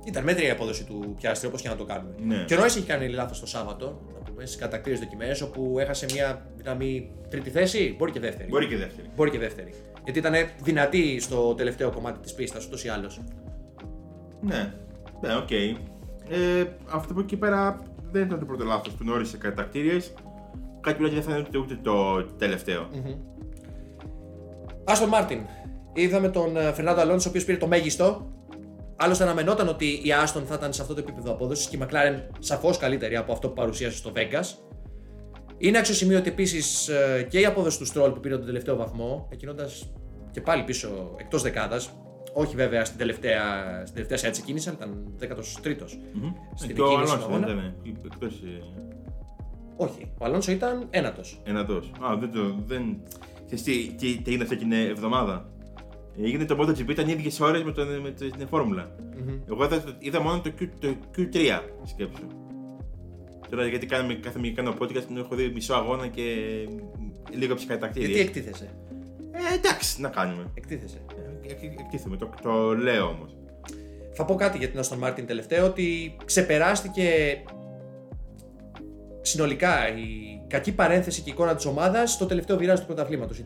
Ήταν 0.06 0.24
μέτρια 0.24 0.48
η 0.48 0.52
απόδοση 0.52 0.86
του 0.86 1.16
Πιάστρη, 1.20 1.48
όπως 1.48 1.62
και 1.62 1.70
να 1.70 1.76
το 1.76 1.84
κάνουμε. 1.84 2.16
Ναι. 2.26 2.44
Και 2.48 2.54
ο 2.54 2.58
Νόη 2.58 2.66
έχει 2.66 2.82
κάνει 2.82 3.08
λάθος 3.08 3.40
το 3.40 3.46
Σάββατο, 3.46 4.02
να 4.14 4.20
πούμε, 4.20 4.46
στις 4.46 4.58
κατακτήρες 4.58 5.00
δοκιμές, 5.00 5.42
όπου 5.42 5.76
έχασε 5.80 6.06
μια 6.14 6.46
δυναμή 6.56 7.12
τρίτη 7.30 7.50
θέση, 7.50 7.96
μπορεί 7.98 8.12
και 8.12 8.20
δεύτερη. 8.20 8.50
Μπορεί 8.50 8.68
και 8.68 8.78
δεύτερη. 8.78 9.08
Μπορεί 9.16 9.30
και 9.32 9.38
δεύτερη. 9.38 9.74
Γιατί 10.04 10.20
ήταν 10.20 10.34
δυνατή 10.64 11.20
στο 11.20 11.54
τελευταίο 11.54 11.92
κομμάτι 11.92 12.20
της 12.20 12.34
πίστας, 12.34 12.66
ούτως 12.66 12.84
ή 12.84 12.90
άλλως. 12.90 13.22
Ναι, 14.42 14.74
ναι, 15.22 15.36
οκ. 15.36 15.52
Ε, 15.52 15.76
αυτό 16.90 17.12
από 17.12 17.22
εκεί 17.22 17.38
πέρα 17.38 17.82
δεν 18.12 18.24
ήταν 18.26 18.40
το 18.40 18.46
πρώτο 18.46 18.64
λάθος 18.64 18.96
του 18.96 19.04
Νόρις 19.04 19.26
σε 19.26 19.38
κατατακτήριες. 19.38 20.14
Κάτι 20.82 21.04
που 21.04 21.10
δεν 21.10 21.22
θα 21.22 21.32
είναι 21.32 21.46
ούτε, 21.48 21.58
ούτε 21.58 21.80
το 21.82 22.24
τελευταίο. 22.24 22.88
Άστον 24.84 25.10
Μάρτιν. 25.10 25.40
Είδαμε 26.02 26.30
τον 26.30 26.58
ε, 26.58 26.74
Φερνάντο 26.74 27.02
Αλόνσο, 27.02 27.28
ο 27.28 27.30
οποίος 27.30 27.46
πήρε 27.46 27.58
το 27.58 27.68
μέγιστο. 27.68 28.32
Άλλωστε, 28.96 29.24
αναμενόταν 29.24 29.68
ότι 29.68 30.02
η 30.04 30.12
Άστον 30.14 30.46
θα 30.46 30.56
ήταν 30.56 30.74
σε 30.74 30.82
αυτό 30.82 30.94
το 30.94 31.00
επίπεδο 31.00 31.32
απόδοσης 31.32 31.68
και 31.68 31.76
η 31.76 31.80
McLaren 31.84 32.22
σαφώς 32.40 32.78
καλύτερη 32.78 33.16
από 33.16 33.32
αυτό 33.32 33.48
που 33.48 33.54
παρουσίασε 33.54 33.98
στο 33.98 34.12
Vegas. 34.16 34.56
Είναι 35.58 35.78
αξιοσημείωτη 35.78 36.30
επίσης 36.30 36.90
και 37.30 37.40
η 37.40 37.46
απόδοση 37.46 37.78
του 37.78 37.86
Στρόλ 37.86 38.12
που 38.12 38.20
πήρε 38.20 38.38
τον 38.38 38.46
τελευταίο 38.46 38.76
βαθμό, 38.76 39.28
εκκινώντας 39.32 39.92
και 40.32 40.42
πάλι 40.42 40.64
πίσω 40.64 41.16
εκτός 41.20 41.42
δεκάδας. 41.42 41.90
Όχι 42.34 42.56
βέβαια 42.56 42.86
στην 42.86 42.98
τελευταία, 42.98 43.44
στην 43.82 43.94
τελευταία 43.94 44.18
σειρά 44.18 44.32
τη 44.32 44.40
εκκίνηση, 44.40 44.70
αλλά 44.70 44.78
ήταν 44.78 45.14
13ο 45.20 45.44
στην 46.56 46.76
και 46.76 46.82
ο 46.82 46.86
εκκίνηση 46.86 46.86
του 46.86 46.86
Αλόνσο 46.86 47.16
δεν 47.18 47.24
αγώνα. 47.24 47.48
ήταν 47.48 47.76
εκτός 48.12 48.44
Όχι, 49.76 50.12
ο 50.18 50.26
Αλόνσο 50.26 50.52
ήταν 50.52 50.88
ένατος. 50.90 51.42
ενατό. 51.44 51.76
Α, 51.76 52.18
δεν 52.20 52.32
το. 52.32 52.56
Δεν... 52.66 53.02
Ξέρεις 53.46 53.64
τι, 53.64 53.96
τι, 53.98 54.22
τι 54.22 54.30
έγινε 54.32 54.44
αυτή 54.44 54.56
την 54.56 54.72
εβδομάδα; 54.72 55.50
Έγινε 56.24 56.46
το 56.46 56.58
MotoGP, 56.62 56.90
ήταν 56.90 57.08
ίδιε 57.10 57.32
ώρες 57.42 57.64
με, 57.64 57.72
τον- 57.72 58.02
με 58.02 58.12
την 58.12 58.48
φορμουλα 58.48 58.96
Εγώ 59.50 59.64
είδα, 59.64 59.84
είδα 60.00 60.22
μόνο 60.22 60.42
το, 60.42 60.52
Q, 60.60 60.68
το 60.80 60.96
Q3 61.18 61.62
σκέψου. 61.84 62.24
Τώρα 63.50 63.68
γιατί 63.68 63.86
κάνουμε, 63.86 64.14
κάθε 64.14 64.40
μία 64.40 64.52
κάνω 64.52 64.76
podcast 64.82 65.04
που 65.08 65.18
έχω 65.18 65.36
δει 65.36 65.50
μισό 65.50 65.74
αγώνα 65.74 66.08
και 66.08 66.24
λίγο 67.32 67.56
ψυχατακτήρια. 67.56 68.08
Γιατί 68.08 68.28
εκτίθεσαι; 68.28 68.70
Ε, 69.32 69.54
εντάξει, 69.56 70.02
να 70.02 70.10
κάνουμε. 70.10 70.52
Εκτίθεσαι. 70.54 70.98
Ε, 71.46 71.52
εκ- 71.52 71.64
εκ- 71.64 71.80
Εκτίθεμαι, 71.80 72.18
το, 72.18 72.30
το 72.42 72.76
λέω 72.76 73.06
όμως. 73.08 73.36
Θα 74.14 74.26
πω 74.26 74.36
κάτι 74.36 74.58
για 74.58 74.68
την 74.70 74.80
Aston 74.84 75.08
Martin 75.08 75.24
τελευταίο, 75.28 75.66
ότι 75.66 76.16
ξεπεράστηκε 76.26 77.10
συνολικά 79.22 79.96
η 79.98 80.42
κακή 80.48 80.72
παρένθεση 80.72 81.22
και 81.22 81.30
η 81.30 81.34
εικόνα 81.34 81.56
της 81.56 81.66
ομάδας 81.66 82.12
στο 82.12 82.26
τελευταίο 82.26 82.58
βιράζ 82.58 82.80
του 82.80 82.86
πρωταθλήματος. 82.86 83.38
Οι 83.40 83.44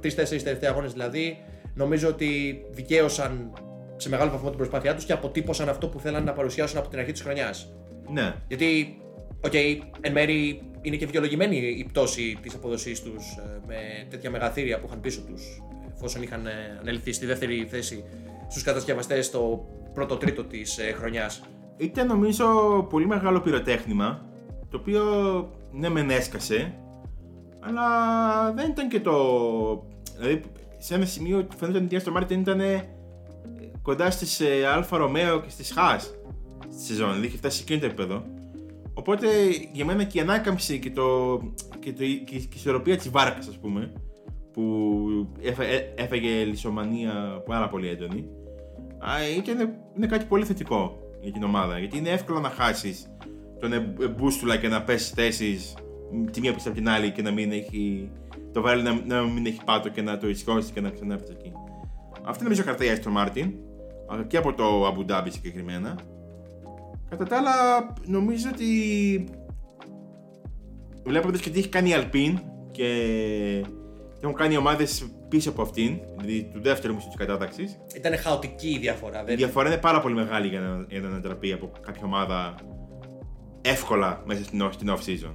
τρει-τέσσερι 0.00 0.42
τελευταίοι 0.42 0.70
αγώνες 0.70 0.92
δηλαδή, 0.92 1.38
νομίζω 1.74 2.08
ότι 2.08 2.60
δικαίωσαν 2.70 3.52
σε 3.96 4.08
μεγάλο 4.08 4.30
βαθμό 4.30 4.48
την 4.48 4.56
προσπάθειά 4.56 4.94
τους 4.94 5.04
και 5.04 5.12
αποτύπωσαν 5.12 5.68
αυτό 5.68 5.88
που 5.88 6.00
θέλαν 6.00 6.24
να 6.24 6.32
παρουσιάσουν 6.32 6.78
από 6.78 6.88
την 6.88 6.98
αρχή 6.98 7.12
της 7.12 7.22
χρονιάς. 7.22 7.74
Ναι, 8.12 8.34
Γιατί, 8.48 8.98
οκ, 9.44 9.54
εν 10.00 10.12
μέρει 10.12 10.62
είναι 10.80 10.96
και 10.96 11.06
δικαιολογημένη 11.06 11.56
η 11.56 11.84
πτώση 11.84 12.38
της 12.42 12.54
απόδοσής 12.54 13.02
τους 13.02 13.38
με 13.66 14.06
τέτοια 14.10 14.30
μεγαθήρια 14.30 14.80
που 14.80 14.86
είχαν 14.86 15.00
πίσω 15.00 15.20
τους, 15.20 15.62
εφόσον 15.94 16.22
είχαν 16.22 16.46
ε, 16.46 16.78
ανελθεί 16.80 17.12
στη 17.12 17.26
δεύτερη 17.26 17.66
θέση 17.70 18.04
στους 18.48 18.62
κατασκευαστές 18.62 19.26
στο 19.26 19.68
πρώτο 19.92 20.16
τρίτο 20.16 20.44
της 20.44 20.78
χρονιάς. 20.98 21.42
Ήταν 21.76 22.06
νομίζω 22.06 22.46
πολύ 22.90 23.06
μεγάλο 23.06 23.40
πυροτέχνημα 23.40 24.26
το 24.70 24.76
οποίο 24.76 25.02
ναι 25.72 25.88
μεν 25.88 26.10
έσκασε 26.10 26.74
αλλά 27.66 28.52
δεν 28.52 28.70
ήταν 28.70 28.88
και 28.88 29.00
το... 29.00 29.14
Δηλαδή 30.18 30.42
σε 30.84 30.94
ένα 30.94 31.04
σημείο 31.04 31.46
φαίνονταν 31.56 31.84
ότι 31.84 31.94
η 31.94 32.00
Aston 32.04 32.16
Martin 32.22 32.30
ήταν 32.30 32.60
ε, 32.60 32.90
κοντά 33.82 34.10
στις 34.10 34.40
ε, 34.40 34.66
Alfa 34.66 34.96
Romeo 34.96 35.40
και 35.40 35.50
στις 35.50 35.72
Haas 35.72 36.14
στη 36.68 36.82
σεζόν, 36.82 37.08
δηλαδή 37.08 37.26
είχε 37.26 37.36
φτάσει 37.36 37.56
σε 37.56 37.62
εκείνο 37.62 37.78
το 37.80 37.86
επίπεδο 37.86 38.24
οπότε 38.94 39.26
για 39.72 39.84
μένα 39.84 40.04
και 40.04 40.18
η 40.18 40.20
ανάκαμψη 40.20 40.78
και, 40.78 40.90
το, 40.90 41.38
και, 41.80 41.92
το, 41.92 41.98
και 41.98 42.34
η 42.34 42.48
ισορροπία 42.54 42.96
της 42.96 43.10
βάρκας 43.10 43.48
ας 43.48 43.58
πούμε 43.58 43.92
που 44.52 44.62
έφα- 45.42 45.64
ε- 45.64 45.92
έφαγε 45.96 46.44
λυσσομανία 46.44 47.42
πάρα 47.46 47.68
πολύ 47.68 47.88
έντονη 47.88 48.28
Α, 48.98 49.12
ήταν, 49.36 49.74
είναι 49.96 50.06
κάτι 50.06 50.24
πολύ 50.24 50.44
θετικό 50.44 50.98
για 51.20 51.32
την 51.32 51.42
ομάδα. 51.42 51.78
Γιατί 51.78 51.98
είναι 51.98 52.10
εύκολο 52.10 52.40
να 52.40 52.48
χάσεις 52.48 53.06
τον 53.60 53.72
ε- 53.72 53.94
ε- 54.00 54.08
μπούστουλα 54.08 54.56
και 54.56 54.68
να 54.68 54.82
πέσει 54.82 55.12
θέσεις 55.14 55.74
τη 56.30 56.40
μία 56.40 56.54
πίσω 56.54 56.68
από 56.68 56.76
την 56.76 56.88
άλλη 56.88 57.10
και 57.10 57.22
να 57.22 57.30
μην 57.30 57.52
έχει. 57.52 58.10
Το 58.54 58.60
βάλει 58.60 58.82
να, 58.82 59.00
να 59.06 59.22
μην 59.22 59.46
έχει 59.46 59.60
πάτο 59.64 59.88
και 59.88 60.02
να 60.02 60.18
το 60.18 60.28
ισιώσει 60.28 60.72
και 60.72 60.80
να 60.80 60.90
ξανάρθεις 60.90 61.28
εκεί. 61.28 61.52
Αυτό 62.24 62.42
νομίζω 62.42 62.62
κρατάει 62.62 62.88
η 62.88 62.90
Aston 63.02 63.16
Martin 63.18 63.52
α, 64.18 64.22
και 64.26 64.36
από 64.36 64.54
το 64.54 64.86
Abu 64.86 65.10
Dhabi 65.10 65.26
συγκεκριμένα. 65.28 65.98
Κατά 67.08 67.24
τα 67.24 67.36
άλλα, 67.36 67.52
νομίζω 68.06 68.48
ότι 68.52 68.68
βλέποντας 71.04 71.40
και 71.40 71.50
τι 71.50 71.58
έχει 71.58 71.68
κάνει 71.68 71.88
η 71.90 71.92
Alpine 71.96 72.34
και 72.70 72.88
τι 74.12 74.20
έχουν 74.20 74.34
κάνει 74.34 74.54
οι 74.54 74.56
ομάδες 74.56 75.06
πίσω 75.28 75.50
από 75.50 75.62
αυτήν, 75.62 75.98
δηλαδή 76.16 76.50
του 76.52 76.60
δεύτερου 76.62 76.94
μισού 76.94 77.06
της 77.06 77.16
κατάταξης, 77.16 77.78
Ήταν 77.96 78.16
χαοτική 78.18 78.68
η 78.68 78.78
διαφορά. 78.78 79.20
η 79.22 79.24
Δεν... 79.24 79.36
διαφορά 79.36 79.68
είναι 79.68 79.78
πάρα 79.80 80.00
πολύ 80.00 80.14
μεγάλη 80.14 80.48
για 80.48 80.60
να, 80.60 80.84
για 80.88 81.00
να 81.00 81.08
ανατραπεί 81.08 81.52
από 81.52 81.70
κάποια 81.80 82.02
ομάδα 82.04 82.54
εύκολα 83.62 84.22
μέσα 84.26 84.44
στην, 84.44 84.62
off- 84.62 84.72
στην 84.72 84.88
off 84.90 84.98
season. 85.06 85.34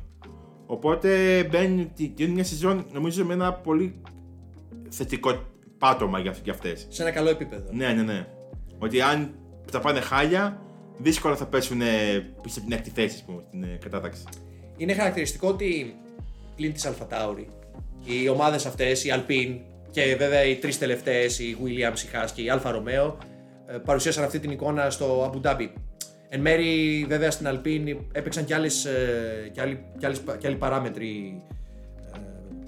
Οπότε 0.71 1.43
μπαίνει 1.43 1.85
τη- 1.95 2.09
τη- 2.09 2.27
μια 2.27 2.43
σεζόν 2.43 2.85
νομίζω 2.91 3.25
με 3.25 3.33
ένα 3.33 3.53
πολύ 3.53 4.01
θετικό 4.89 5.43
πάτωμα 5.77 6.19
για, 6.19 6.35
για 6.43 6.53
αυτές. 6.53 6.85
Σε 6.89 7.01
ένα 7.01 7.11
καλό 7.11 7.29
επίπεδο. 7.29 7.63
Ναι, 7.71 7.87
ναι, 7.93 8.01
ναι. 8.01 8.27
Ότι 8.79 9.01
αν 9.01 9.33
τα 9.71 9.79
πάνε 9.79 9.99
χάλια, 9.99 10.61
δύσκολα 10.97 11.35
θα 11.35 11.45
πέσουν 11.45 11.77
πίσω 12.41 12.59
από 12.59 12.67
την 12.67 12.77
έκτη 12.77 12.89
θέση, 12.89 13.15
ας 13.15 13.23
πούμε, 13.23 13.43
στην 13.47 13.63
ε, 13.63 13.77
κατάταξη. 13.81 14.23
Είναι 14.77 14.93
χαρακτηριστικό 14.93 15.47
ότι 15.47 15.95
πλην 16.55 16.73
της 16.73 16.85
Αλφατάουρη, 16.85 17.47
οι 18.05 18.29
ομάδες 18.29 18.65
αυτές, 18.65 19.03
η 19.03 19.09
Alpine 19.13 19.57
και 19.91 20.15
βέβαια 20.17 20.43
οι 20.43 20.55
τρεις 20.55 20.77
τελευταίες, 20.77 21.39
η 21.39 21.57
Williams, 21.63 21.99
η 21.99 22.07
Haas 22.13 22.29
και 22.33 22.41
η 22.41 22.45
Alfa 22.51 22.71
Romeo, 22.75 23.13
ε, 23.67 23.77
παρουσίασαν 23.77 24.23
αυτή 24.23 24.39
την 24.39 24.51
εικόνα 24.51 24.89
στο 24.89 25.31
Abu 25.33 25.47
Dhabi. 25.49 25.67
Εν 26.31 26.41
μέρη, 26.41 27.05
βέβαια, 27.07 27.31
στην 27.31 27.47
Alpine 27.49 27.97
έπαιξαν 28.11 28.45
και, 28.45 28.53
άλλες, 28.53 28.85
ε, 28.85 29.49
και, 29.51 29.61
άλλοι, 29.61 29.85
και, 29.97 30.05
άλλες, 30.05 30.21
και 30.37 30.47
άλλοι 30.47 30.55
παράμετροι 30.55 31.41
ε, 32.13 32.17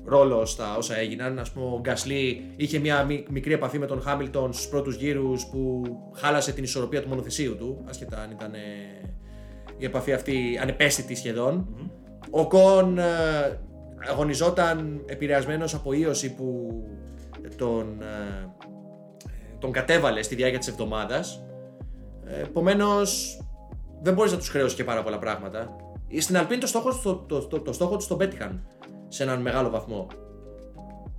ρόλο 0.06 0.46
στα 0.46 0.78
όσα 0.78 0.98
έγιναν. 0.98 1.40
Ας 1.40 1.52
πούμε, 1.52 1.66
ο 1.66 1.80
Γκασλί 1.82 2.54
είχε 2.56 2.80
μια 2.80 3.04
μι- 3.04 3.30
μικρή 3.30 3.54
επαφή 3.54 3.80
με 3.80 3.86
τον 3.86 4.02
Χάμιλτον 4.02 4.54
στους 4.54 4.68
πρώτους 4.68 4.96
γύρους 4.96 5.46
που 5.46 5.82
χάλασε 6.14 6.52
την 6.52 6.64
ισορροπία 6.64 7.02
του 7.02 7.08
μονοθεσίου 7.10 7.58
του, 7.58 7.84
ασχετά 7.90 8.22
αν 8.22 8.32
ήταν 8.32 8.54
ε, 8.54 8.58
η 9.78 9.86
επαφή 9.86 10.14
αυτή 10.14 10.60
ανεπαίσθητη 10.62 11.16
σχεδόν. 11.16 11.68
Ο 12.30 12.48
Κον 12.48 12.98
ε, 12.98 13.04
αγωνιζόταν 14.10 15.04
επηρεασμένος 15.06 15.74
από 15.74 15.94
ίωση 15.94 16.36
που 16.36 16.70
τον, 17.58 18.02
ε, 18.02 18.50
τον 19.60 19.72
κατέβαλε 19.72 20.22
στη 20.22 20.36
διάρκεια 20.36 20.60
της 20.60 20.68
εβδομάδας. 20.68 21.44
Ε, 22.26 22.42
Επομένως, 22.42 23.40
δεν 24.02 24.14
μπορείς 24.14 24.32
να 24.32 24.38
τους 24.38 24.50
χρέωσεις 24.50 24.78
και 24.78 24.84
πάρα 24.84 25.04
πολλά 25.04 25.20
πράγματα. 25.20 25.76
Στην 26.20 26.38
Αλπίνη 26.38 26.60
το 26.60 26.68
στόχος, 26.68 27.02
το, 27.02 27.16
το, 27.16 27.48
το, 27.48 27.60
το 27.60 27.74
στόχο 27.74 27.96
τους 27.96 28.08
τον 28.08 28.18
πέτυχαν 28.18 28.68
σε 29.08 29.24
έναν 29.24 29.42
μεγάλο 29.42 29.70
βαθμό. 29.70 30.08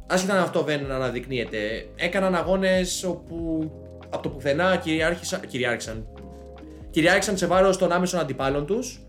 Άσχετα 0.06 0.32
αν 0.32 0.42
αυτό 0.42 0.62
δεν 0.62 0.90
αναδεικνύεται, 0.90 1.58
έκαναν 1.96 2.34
αγώνες 2.34 3.04
όπου 3.04 3.70
από 4.08 4.22
το 4.22 4.28
πουθενά 4.28 4.76
κυριάρχησαν, 4.76 5.40
κυριάρχησαν, 5.40 6.06
κυριάρχησαν 6.90 7.36
σε 7.36 7.46
βάρος 7.46 7.76
των 7.76 7.92
άμεσων 7.92 8.20
αντιπάλων 8.20 8.66
τους 8.66 9.06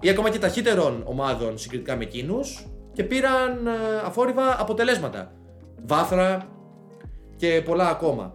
ή 0.00 0.08
ακόμα 0.08 0.30
και 0.30 0.38
ταχύτερων 0.38 1.02
ομάδων 1.06 1.58
συγκριτικά 1.58 1.96
με 1.96 2.04
εκείνους 2.04 2.66
και 2.92 3.04
πήραν 3.04 3.66
ε, 3.66 3.70
αφόρυβα 4.04 4.60
αποτελέσματα. 4.60 5.32
Βάθρα 5.86 6.48
και 7.36 7.62
πολλά 7.64 7.88
ακόμα. 7.88 8.32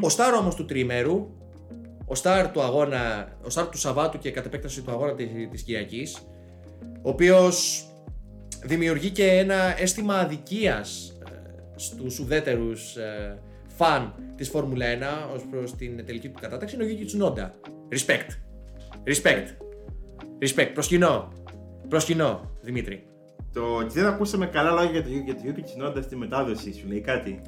Ο 0.00 0.08
Στάρ 0.08 0.34
όμως 0.34 0.54
του 0.54 0.64
τριημέρου, 0.64 1.28
ο 2.06 2.14
Στάρ 2.14 2.50
του 2.50 2.62
αγώνα, 2.62 3.28
ο 3.44 3.50
Στάρ 3.50 3.68
του 3.68 3.78
Σαββάτου 3.78 4.18
και 4.18 4.30
κατ' 4.30 4.46
επέκταση 4.46 4.82
του 4.82 4.90
αγώνα 4.90 5.14
της, 5.14 5.28
της 5.50 5.62
Κυριακής, 5.62 6.16
ο 7.02 7.08
οποίος 7.08 7.86
δημιουργεί 8.64 9.10
και 9.10 9.30
ένα 9.30 9.80
αίσθημα 9.80 10.14
αδικίας 10.14 11.18
ε, 11.26 11.32
στους 11.76 12.18
ουδέτερους 12.18 12.96
ε, 12.96 13.38
φαν 13.66 14.14
της 14.36 14.48
Φόρμουλα 14.48 14.86
1 15.30 15.34
ως 15.34 15.46
προς 15.50 15.74
την 15.74 16.06
τελική 16.06 16.28
του 16.28 16.40
κατάταξη 16.40 16.74
είναι 16.74 16.84
ο 16.84 16.86
Γιώργη 16.86 17.04
Τσουνόντα. 17.04 17.54
Respect. 17.92 18.28
Respect. 19.06 19.46
Respect. 20.42 20.70
Προσκυνώ. 20.74 21.32
Προσκυνώ, 21.88 22.50
Δημήτρη. 22.62 23.06
Το 23.52 23.76
ότι 23.76 23.92
δεν 23.92 24.06
ακούσαμε 24.06 24.46
καλά 24.46 24.70
λόγια 24.70 24.90
για 24.90 25.02
το, 25.02 25.08
για 25.08 25.34
το 25.34 25.40
Yuki 25.44 25.60
Tsunoda 25.60 26.02
στη 26.02 26.16
μετάδοση, 26.16 26.72
σου 26.72 26.86
λέει 26.88 27.00
κάτι; 27.00 27.40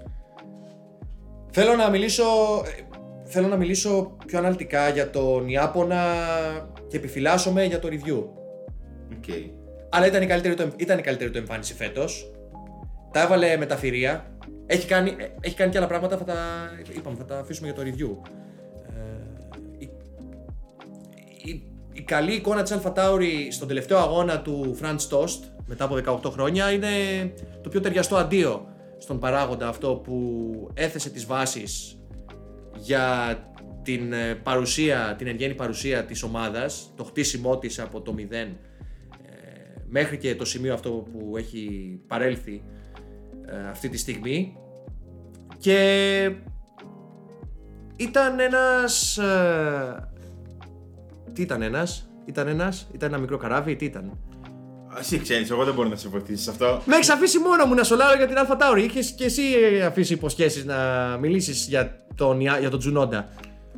Θέλω 1.51 1.75
να 1.75 1.90
μιλήσω, 1.90 2.25
ε, 2.64 2.88
θέλω 3.29 3.49
να 3.49 3.57
μιλήσω 3.57 4.17
πιο 4.27 4.38
αναλυτικά 4.38 4.88
για 4.88 5.11
τον 5.11 5.49
Ιάπωνα 5.49 6.03
και 6.88 6.97
επιφυλάσσομαι 6.97 7.64
για 7.64 7.79
το 7.79 7.88
review. 7.91 8.25
OK. 9.17 9.25
Αλλά 9.91 10.07
ήταν 10.07 10.23
η 10.23 10.27
καλύτερη 10.27 10.55
του, 10.55 10.73
ήταν 10.77 10.99
η 10.99 11.03
καλύτερη 11.03 11.31
του 11.31 11.38
εμφάνιση 11.38 11.75
φέτος. 11.75 12.33
Τα 13.12 13.23
έβαλε 13.23 13.57
με 13.57 13.67
τα 13.67 13.77
θηρία. 13.77 14.33
Έχει 14.67 14.87
κάνει, 14.87 15.14
ε, 15.19 15.27
έχει 15.41 15.55
κάνει 15.55 15.71
και 15.71 15.79
άλλα 15.79 15.87
πράγματα, 15.87 16.17
θα 16.17 16.25
τα, 16.25 16.37
είπαμε, 16.97 17.17
θα 17.17 17.25
τα 17.25 17.38
αφήσουμε 17.38 17.73
για 17.73 17.77
το 17.77 17.91
review. 17.91 18.29
Ε, 18.87 19.01
η, 19.79 19.91
η, 21.45 21.62
η 21.93 22.03
καλή 22.03 22.33
εικόνα 22.33 22.62
της 22.62 22.77
Alpha 22.77 22.93
Tauri 22.93 23.47
στον 23.51 23.69
τελευταίο 23.69 23.99
αγώνα 23.99 24.41
του 24.41 24.79
Franz 24.83 25.09
Tost 25.11 25.41
μετά 25.67 25.85
από 25.85 26.21
18 26.27 26.31
χρόνια 26.33 26.73
είναι 26.73 26.88
το 27.62 27.69
πιο 27.69 27.81
ταιριαστό 27.81 28.17
αντίο 28.17 28.67
στον 28.99 29.19
παράγοντα 29.19 29.69
αυτό 29.69 29.95
που 29.95 30.71
έθεσε 30.75 31.11
τις 31.11 31.27
βάσεις 31.27 31.98
για 32.79 33.37
την 33.83 34.12
ε, 34.12 34.35
παρουσία, 34.35 35.14
την 35.19 35.27
εν 35.27 35.37
γέννη 35.37 35.55
παρουσία 35.55 36.05
της 36.05 36.23
ομάδας, 36.23 36.93
το 36.97 37.05
χτίσιμό 37.05 37.59
της 37.59 37.79
από 37.79 38.01
το 38.01 38.14
0 38.19 38.21
ε, 38.21 38.49
μέχρι 39.88 40.19
και 40.19 40.35
το 40.35 40.45
σημείο 40.45 40.75
αυτό 40.75 40.91
που 40.91 41.37
έχει 41.37 41.95
παρέλθει 42.07 42.62
ε, 43.47 43.69
αυτή 43.69 43.88
τη 43.88 43.97
στιγμή. 43.97 44.57
Και 45.59 46.31
ήταν 47.97 48.41
ένας 48.41 49.19
ε, 49.19 50.09
τι 51.33 51.43
ήταν 51.43 51.62
ένας 51.62 52.09
ήταν 52.29 52.49
ένας, 52.49 52.88
ήταν 52.93 53.09
ένα 53.12 53.19
μικρό 53.19 53.37
καράβι, 53.37 53.77
τι 53.77 53.85
ήταν; 53.85 54.19
Εσύ 55.01 55.19
ξέρεις, 55.19 55.51
εγώ 55.51 55.65
δεν 55.65 55.75
μπορώ 55.75 55.89
να 55.89 55.97
σε 55.97 56.09
βοηθήσω 56.09 56.43
σε 56.43 56.51
αυτό. 56.51 56.83
με 56.85 56.95
έχεις 56.95 57.11
αφήσει 57.11 57.39
μόνο 57.39 57.65
μου 57.65 57.75
να 57.75 57.83
σολάρω 57.83 58.17
για 58.17 58.27
την 58.27 58.39
Αλφα 58.39 58.57
Τάουρη. 58.57 58.85
Είχες 58.85 59.11
και 59.11 59.25
εσύ 59.25 59.43
αφήσει 59.87 60.13
υποσχέσεις 60.13 60.65
να 60.65 60.77
μιλήσεις 61.21 61.67
για 61.69 61.97
τον, 62.15 62.41
Ιά- 62.41 62.59
για 62.61 62.71
τον 62.71 62.79
Τζουνόντα. 62.79 63.29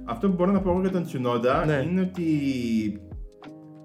Αυτό 0.05 0.29
που 0.29 0.35
μπορώ 0.35 0.51
να 0.53 0.61
πω 0.61 0.71
εγώ 0.71 0.81
για 0.81 0.91
τον 0.91 1.07
Tsunoda 1.13 1.67
Ναι. 1.67 1.85
είναι 1.91 2.01
ότι 2.01 2.27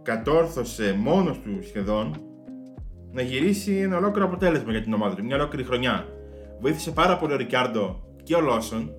κατόρθωσε 0.03 0.95
μόνος 0.99 1.39
του 1.43 1.59
σχεδόν 1.67 2.21
να 3.11 3.21
γυρίσει 3.21 3.75
ένα 3.75 3.97
ολόκληρο 3.97 4.25
αποτέλεσμα 4.27 4.71
για 4.71 4.81
την 4.81 4.93
ομάδα 4.93 5.15
του, 5.15 5.23
μια 5.25 5.35
ολόκληρη 5.35 5.63
χρονιά. 5.67 6.05
Βοήθησε 6.61 6.91
πάρα 6.91 7.17
πολύ 7.17 7.33
ο 7.33 7.35
Ρικάρντο 7.35 8.03
και 8.23 8.35
ο 8.35 8.41
Λόσον, 8.41 8.91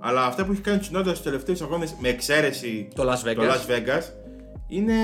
αλλά 0.00 0.24
αυτά 0.24 0.44
που 0.44 0.52
έχει 0.52 0.60
κάνει 0.60 0.78
ο 0.78 0.80
Tsunoda 0.90 1.02
στους 1.06 1.22
τελευταίους 1.22 1.62
αγώνες 1.62 1.94
με 2.00 2.08
εξαίρεση 2.08 2.88
Το 2.94 3.02
Las 3.10 3.28
Vegas. 3.28 3.34
το 3.34 3.42
Las 3.42 3.70
Vegas 3.70 4.02
είναι 4.76 4.94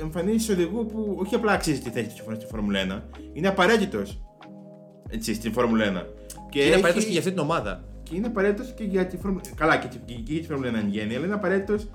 εμφανίσεις 0.00 0.48
οδηγού 0.48 0.86
που 0.86 1.16
όχι 1.18 1.34
απλά 1.34 1.52
αξίζει 1.52 1.80
τη 1.80 1.90
θέση 1.90 2.06
του 2.06 2.34
στη 2.36 2.46
Φόρμουλα 2.46 3.04
1, 3.10 3.16
είναι 3.32 3.48
απαραίτητος 3.48 4.20
έτσι, 5.08 5.34
στην 5.34 5.52
Φόρμουλα 5.52 5.84
1. 5.84 6.06
Και 6.50 6.58
είναι 6.58 6.68
έχει- 6.68 6.74
απαραίτητος 6.78 7.04
και 7.04 7.10
για 7.10 7.18
αυτή 7.18 7.30
την 7.32 7.40
ομάδα. 7.40 7.84
και 8.02 8.16
είναι 8.16 8.26
απαραίτητος 8.26 8.72
και 8.76 8.84
για 8.84 9.06
τη 9.06 9.16
Φόρμουλα. 9.16 9.42
Καλά, 9.56 9.76
και, 9.76 9.86
και, 10.06 10.14
και 10.14 10.32
για 10.32 10.40
τη 10.40 10.46
Φόρμουλα 10.46 10.70
1 10.70 10.74
εν 10.74 10.88
γέννη, 10.88 11.14
αλλά 11.16 11.24
είναι 11.24 11.34
απαραίτητος 11.34 11.88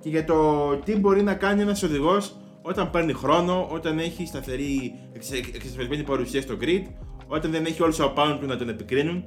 και 0.00 0.08
για 0.08 0.24
το 0.24 0.68
τι 0.76 0.96
μπορεί 0.96 1.22
να 1.22 1.34
κάνει 1.34 1.62
ένας 1.62 1.82
οδηγός 1.82 2.36
όταν 2.62 2.90
παίρνει 2.90 3.12
χρόνο, 3.12 3.68
όταν 3.72 3.98
έχει 3.98 4.26
σταθερή 4.26 4.94
εξε- 5.12 5.54
εξασφαλισμένη 5.54 6.02
παρουσία 6.02 6.40
στο 6.42 6.56
grid, 6.60 6.82
όταν 7.26 7.50
δεν 7.50 7.64
έχει 7.64 7.82
όλους 7.82 8.00
απάνω 8.00 8.38
του 8.38 8.46
να 8.46 8.56
τον 8.56 8.68
επικρίνουν. 8.68 9.24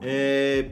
Ε, 0.00 0.62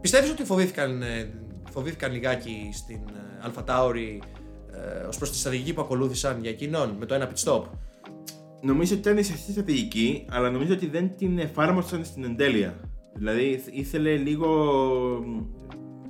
Πιστεύεις 0.00 0.30
ότι 0.30 0.44
φοβήθηκαν, 0.44 1.02
ε, 1.02 1.30
φοβήθηκαν 1.70 2.12
λιγάκι 2.12 2.70
στην 2.72 2.96
ε, 2.96 3.46
Alpha 3.48 3.64
Tauri 3.64 4.18
ε, 4.74 5.06
ως 5.06 5.16
προς 5.16 5.30
τη 5.30 5.36
στρατηγική 5.36 5.72
που 5.74 5.80
ακολούθησαν 5.80 6.40
για 6.40 6.50
εκείνον 6.50 6.96
με 6.98 7.06
το 7.06 7.14
ένα 7.14 7.30
pit 7.30 7.44
stop. 7.44 7.62
νομίζω 8.62 8.92
ότι 8.94 9.00
ήταν 9.08 9.18
η 9.18 9.22
σωστή 9.22 9.50
στρατηγική, 9.52 10.26
αλλά 10.30 10.50
νομίζω 10.50 10.72
ότι 10.72 10.86
δεν 10.86 11.16
την 11.16 11.38
εφάρμοσαν 11.38 12.04
στην 12.04 12.24
εντέλεια. 12.24 12.80
Δηλαδή 13.14 13.62
ήθελε 13.72 14.16
λίγο. 14.16 14.46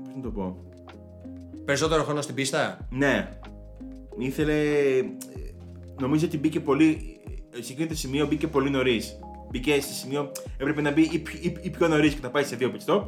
Πώς 0.05 0.15
να 0.17 0.23
το 0.23 0.29
πω. 0.31 0.57
Περισσότερο 1.65 2.03
χρόνο 2.03 2.21
στην 2.23 2.35
πίστα; 2.35 2.79
Ναι. 2.91 3.39
Ήθελε. 4.19 4.55
Νομίζω 6.01 6.27
ότι 6.27 6.39
μπήκε 6.39 6.61
πολύ. 6.61 7.21
Σε 7.61 7.73
εκείνο 7.73 7.89
το 7.89 7.95
σημείο 7.95 8.27
μπήκε 8.27 8.47
πολύ 8.49 8.71
νωρίς. 8.71 9.19
Μπήκε 9.51 9.81
σε 9.81 9.93
σημείο. 9.93 10.31
Έπρεπε 10.57 10.81
να 10.81 10.91
μπει 10.93 11.03
ή, 11.13 11.19
πιο- 11.19 11.39
ή, 11.43 11.57
ή 11.61 11.71
πιο 11.71 11.89
νωρίς 11.89 12.15
και 12.15 12.21
να 12.23 12.31
πάει 12.31 12.45
σε 12.45 12.57
δύο 12.57 12.73
pit 12.75 12.85
stop, 12.93 13.03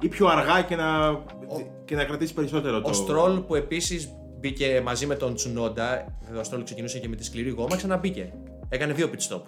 ή 0.00 0.08
πιο 0.08 0.26
αργά 0.26 0.62
και 0.62 0.76
να, 0.76 0.86
και 1.84 1.94
να 1.94 2.04
κρατήσει 2.04 2.34
περισσότερο 2.34 2.80
το. 2.80 2.88
Ο 2.88 2.92
Στρόλ 2.92 3.38
που 3.40 3.54
επίσης 3.54 4.08
μπήκε 4.40 4.80
μαζί 4.84 5.06
με 5.06 5.14
τον 5.14 5.34
Τσουνόντα, 5.34 6.18
βέβαια 6.24 6.40
ο 6.40 6.44
Στρόλ 6.44 6.62
ξεκινούσε 6.62 6.98
και 6.98 7.08
με 7.08 7.16
τη 7.16 7.24
σκληρή 7.24 7.50
γόμα, 7.50 7.76
ξαναμπήκε. 7.76 8.32
Έκανε 8.68 8.92
δύο 8.92 9.10
pit 9.12 9.34
stop. 9.34 9.42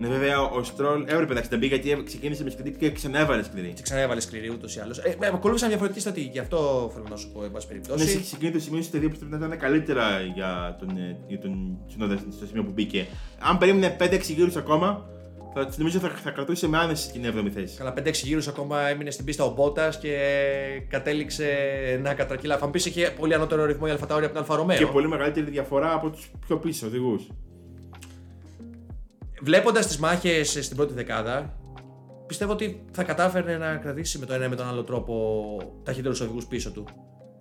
Ναι, 0.00 0.08
βέβαια 0.08 0.40
ο 0.40 0.62
Στρόλ 0.62 1.02
έπρεπε 1.06 1.42
να 1.50 1.56
μπει 1.56 1.66
γιατί 1.66 2.02
ξεκίνησε 2.04 2.44
με 2.44 2.50
σκληρή 2.50 2.76
και 2.76 2.90
ξανέβαλε 2.90 3.42
σκληρή. 3.42 3.72
Και 3.72 3.82
ξαναέβαλε 3.82 4.20
σκληρή 4.20 4.50
ούτως 4.50 4.76
ή 4.76 4.80
άλλως. 4.80 4.98
Ε, 4.98 5.16
ε, 5.20 5.26
ακολούθησαν 5.26 5.68
διαφορετική 5.68 6.00
στρατηγική, 6.00 6.38
αυτό 6.38 6.90
θέλω 6.94 7.06
να 7.10 7.16
σου 7.16 7.30
πω, 7.32 7.44
εν 7.44 7.50
πάση 7.50 7.66
Ναι, 7.66 7.72
περιπτώσει. 7.72 8.08
σε 8.08 8.24
σε 8.24 8.36
εκείνο 8.36 8.52
το 8.52 8.58
σημείο 8.58 8.82
στα 8.82 8.98
δύο 8.98 9.10
pit 9.12 9.24
stop 9.24 9.28
να 9.28 9.36
ήταν 9.36 9.58
καλύτερα 9.58 10.20
για 10.34 10.76
τον, 10.78 10.88
ε, 10.96 11.18
για 11.26 11.38
τον 11.38 11.78
Tsunoda 11.88 12.18
στο 12.36 12.46
σημείο 12.46 12.64
που 12.64 12.70
μπήκε. 12.70 13.06
Αν 13.38 13.58
περίμενε 13.58 13.96
5-6 13.98 14.32
γύρους 14.32 14.58
ακόμα, 14.58 15.06
θα 15.64 15.70
θα, 15.70 15.76
νομίζω 15.78 15.98
θα, 15.98 16.08
θα 16.08 16.30
κρατούσε 16.30 16.68
με 16.68 16.78
άνεση 16.78 17.12
την 17.12 17.22
7η 17.26 17.50
θέση. 17.54 17.76
Καλά, 17.76 17.94
5-6 17.98 18.12
γύρους 18.12 18.48
ακόμα 18.48 18.88
έμεινε 18.88 19.10
στην 19.10 19.24
πίστα 19.24 19.44
ο 19.44 19.50
Μπότας 19.50 19.98
και 19.98 20.16
κατέληξε 20.88 21.46
να 22.02 22.14
κατρακυλά. 22.14 22.58
Θα 22.58 22.64
μου 22.64 22.70
πεις 22.70 22.86
είχε 22.86 23.14
πολύ 23.18 23.34
ανώτερο 23.34 23.64
ρυθμό 23.64 23.84
η 23.88 23.90
AlphaTauri 23.90 24.24
από 24.24 24.32
την 24.32 24.42
Alfa 24.42 24.56
Romeo. 24.56 24.78
Και 24.78 24.86
πολύ 24.86 25.08
μεγαλύτερη 25.08 25.50
διαφορά 25.50 25.92
από 25.92 26.10
τους 26.10 26.30
πιο 26.46 26.58
πίσω 26.58 26.86
οδηγούς. 26.86 27.26
Βλέποντας 29.42 29.86
τις 29.86 29.98
μάχες 29.98 30.58
στην 30.60 30.76
πρώτη 30.76 30.92
δεκάδα, 30.92 31.58
πιστεύω 32.26 32.52
ότι 32.52 32.84
θα 32.92 33.02
κατάφερε 33.02 33.56
να 33.56 33.76
κρατήσει 33.76 34.18
με 34.18 34.26
τον 34.26 34.36
ένα 34.36 34.44
ή 34.44 34.48
με 34.48 34.56
τον 34.56 34.68
άλλο 34.68 34.84
τρόπο 34.84 35.56
ταχύτερους 35.84 36.20
οδηγούς 36.20 36.46
πίσω 36.46 36.70
του. 36.70 36.84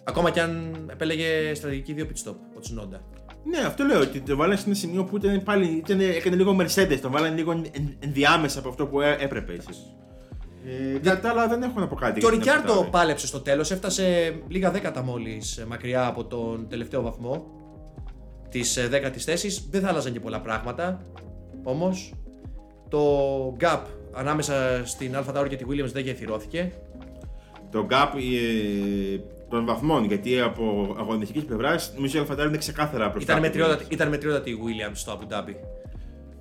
Ακόμα 0.03 0.31
κι 0.31 0.39
αν 0.39 0.85
επέλεγε 0.91 1.53
στρατηγική 1.53 1.93
δύο 1.93 2.07
pit 2.09 2.29
stop 2.29 2.35
ο 2.57 2.59
Τσουνόντα. 2.59 3.01
Ναι, 3.49 3.57
αυτό 3.57 3.83
λέω 3.83 3.99
ότι 4.01 4.19
το 4.21 4.35
βάλανε 4.35 4.55
σε 4.59 4.63
ένα 4.65 4.75
σημείο 4.75 5.03
που 5.03 5.17
ήταν 5.17 5.43
πάλι, 5.43 5.65
ήταν, 5.85 5.99
έκανε 5.99 6.35
λίγο 6.35 6.57
Mercedes, 6.59 6.97
το 7.01 7.09
βάλανε 7.11 7.35
λίγο 7.35 7.51
εν- 7.51 7.95
ενδιάμεσα 7.99 8.59
από 8.59 8.69
αυτό 8.69 8.85
που 8.87 9.01
έ- 9.01 9.21
έπρεπε 9.21 9.53
ίσω. 9.53 9.69
Ε, 10.95 10.97
κατά 10.99 11.19
τα 11.19 11.29
άλλα 11.29 11.47
δεν 11.47 11.63
έχω 11.63 11.79
να 11.79 11.87
πω 11.87 11.95
κάτι. 11.95 12.19
Και 12.19 12.25
ο 12.25 12.29
για 12.29 12.37
την 12.37 12.39
Ρικιάρντο 12.39 12.63
Αλφα 12.71 12.73
Τάουρι. 12.75 12.89
πάλεψε 12.91 13.27
στο 13.27 13.39
τέλος, 13.41 13.71
έφτασε 13.71 14.35
λίγα 14.47 14.71
δέκατα 14.71 15.01
μόλις 15.03 15.65
μακριά 15.67 16.05
από 16.05 16.25
τον 16.25 16.67
τελευταίο 16.69 17.01
βαθμό 17.01 17.45
της 18.49 18.87
δέκατης 18.89 19.23
θέσης. 19.23 19.67
Δεν 19.71 19.81
θα 19.81 19.87
άλλαζαν 19.89 20.11
και 20.13 20.19
πολλά 20.19 20.41
πράγματα. 20.41 21.01
Όμως 21.63 22.13
το 22.89 22.99
gap 23.59 23.81
ανάμεσα 24.13 24.81
στην 24.85 25.15
Αλφα 25.17 25.31
Tauri 25.41 25.47
και 25.49 25.55
τη 25.55 25.65
Williams 25.69 25.91
δεν 25.93 26.03
γεφυρώθηκε. 26.03 26.71
Το 27.71 27.87
gap 27.89 28.07
ε, 28.15 29.19
των 29.49 29.65
βαθμών, 29.65 30.03
γιατί 30.05 30.39
από 30.39 30.95
αγωνιστικής 30.99 31.43
πλευράς 31.45 31.93
νομίζω 31.95 32.17
η 32.17 32.19
Αλφα 32.19 32.33
Τάουρι 32.35 32.49
είναι 32.49 32.57
ξεκάθαρα 32.57 33.09
μπροστά. 33.09 33.31
Ήταν 33.31 33.35
από 33.37 33.43
τη 33.53 33.57
μετριότατη, 33.57 33.83
Williams. 33.87 33.93
ήταν 33.93 34.09
μετριότατη 34.09 34.49
η 34.49 34.57
Williams 34.65 34.91
στο 34.93 35.11
Abu 35.19 35.33
Dhabi. 35.33 35.53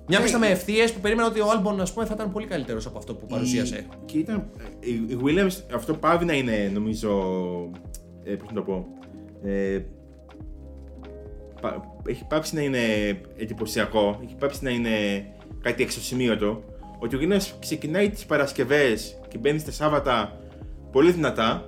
Μια 0.09 0.17
Ναι, 0.17 0.23
πίστα 0.23 0.39
με 0.39 0.47
η- 0.47 0.51
ευθείε 0.51 0.87
που 0.87 0.99
περίμενα 0.99 1.27
ότι 1.27 1.39
ο 1.39 1.45
Albon 1.51 1.79
ας 1.79 1.93
πούμε, 1.93 2.05
θα 2.05 2.13
ήταν 2.13 2.31
πολύ 2.31 2.45
καλύτερος 2.45 2.85
από 2.85 2.97
αυτό 2.97 3.15
που 3.15 3.25
παρουσίασε. 3.25 3.75
Η- 3.75 3.87
Και 4.05 4.17
ήταν. 4.17 4.49
Η, 4.79 4.89
η 4.91 5.17
Williams, 5.23 5.73
αυτό 5.75 5.93
πάβει 5.93 6.25
να 6.25 6.33
είναι 6.33 6.71
νομίζω. 6.73 7.09
Ε, 8.23 8.33
πώς 8.33 8.47
να 8.49 8.53
το 8.55 8.61
πω. 8.61 8.87
Ε, 9.43 9.79
πα- 11.61 11.83
έχει 12.07 12.25
πάψει 12.27 12.55
να 12.55 12.61
είναι 12.61 12.79
εντυπωσιακό, 13.37 14.19
έχει 14.23 14.35
πάψει 14.35 14.63
να 14.63 14.69
είναι 14.69 14.89
κάτι 15.61 15.83
εξωσημείωτο. 15.83 16.63
Ότι 16.99 17.15
ο 17.15 17.19
Williams 17.21 17.51
ξεκινάει 17.59 18.09
τις 18.09 18.25
Παρασκευές 18.25 19.19
και 19.27 19.37
μπαίνει 19.37 19.59
στα 19.59 19.71
Σάββατα 19.71 20.39
πολύ 20.91 21.11
δυνατά 21.11 21.65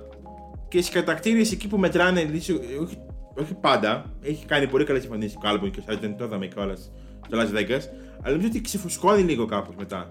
και 0.70 0.82
στι 0.82 0.92
κατακτήρε 0.92 1.40
εκεί 1.40 1.68
που 1.68 1.78
μετράνε, 1.78 2.22
λύση- 2.24 2.60
όχι, 2.82 2.98
όχι 3.34 3.54
πάντα, 3.60 4.04
έχει 4.22 4.44
κάνει 4.46 4.66
πολύ 4.66 4.84
καλές 4.84 5.04
εμφανίσει 5.04 5.34
ο 5.36 5.40
Κάλμπον 5.40 5.70
και 5.70 5.78
ο 5.80 5.82
Σάρτζεντ, 5.86 6.18
το 6.18 6.24
είδαμε 6.24 6.46
κιόλας 6.46 6.92
στο 7.26 7.38
Las 7.38 7.58
Vegas, 7.58 7.82
αλλά 8.22 8.30
νομίζω 8.30 8.46
ότι 8.48 8.60
ξεφουσκώνει 8.60 9.22
λίγο 9.22 9.46
κάπως 9.46 9.74
μετά. 9.78 10.10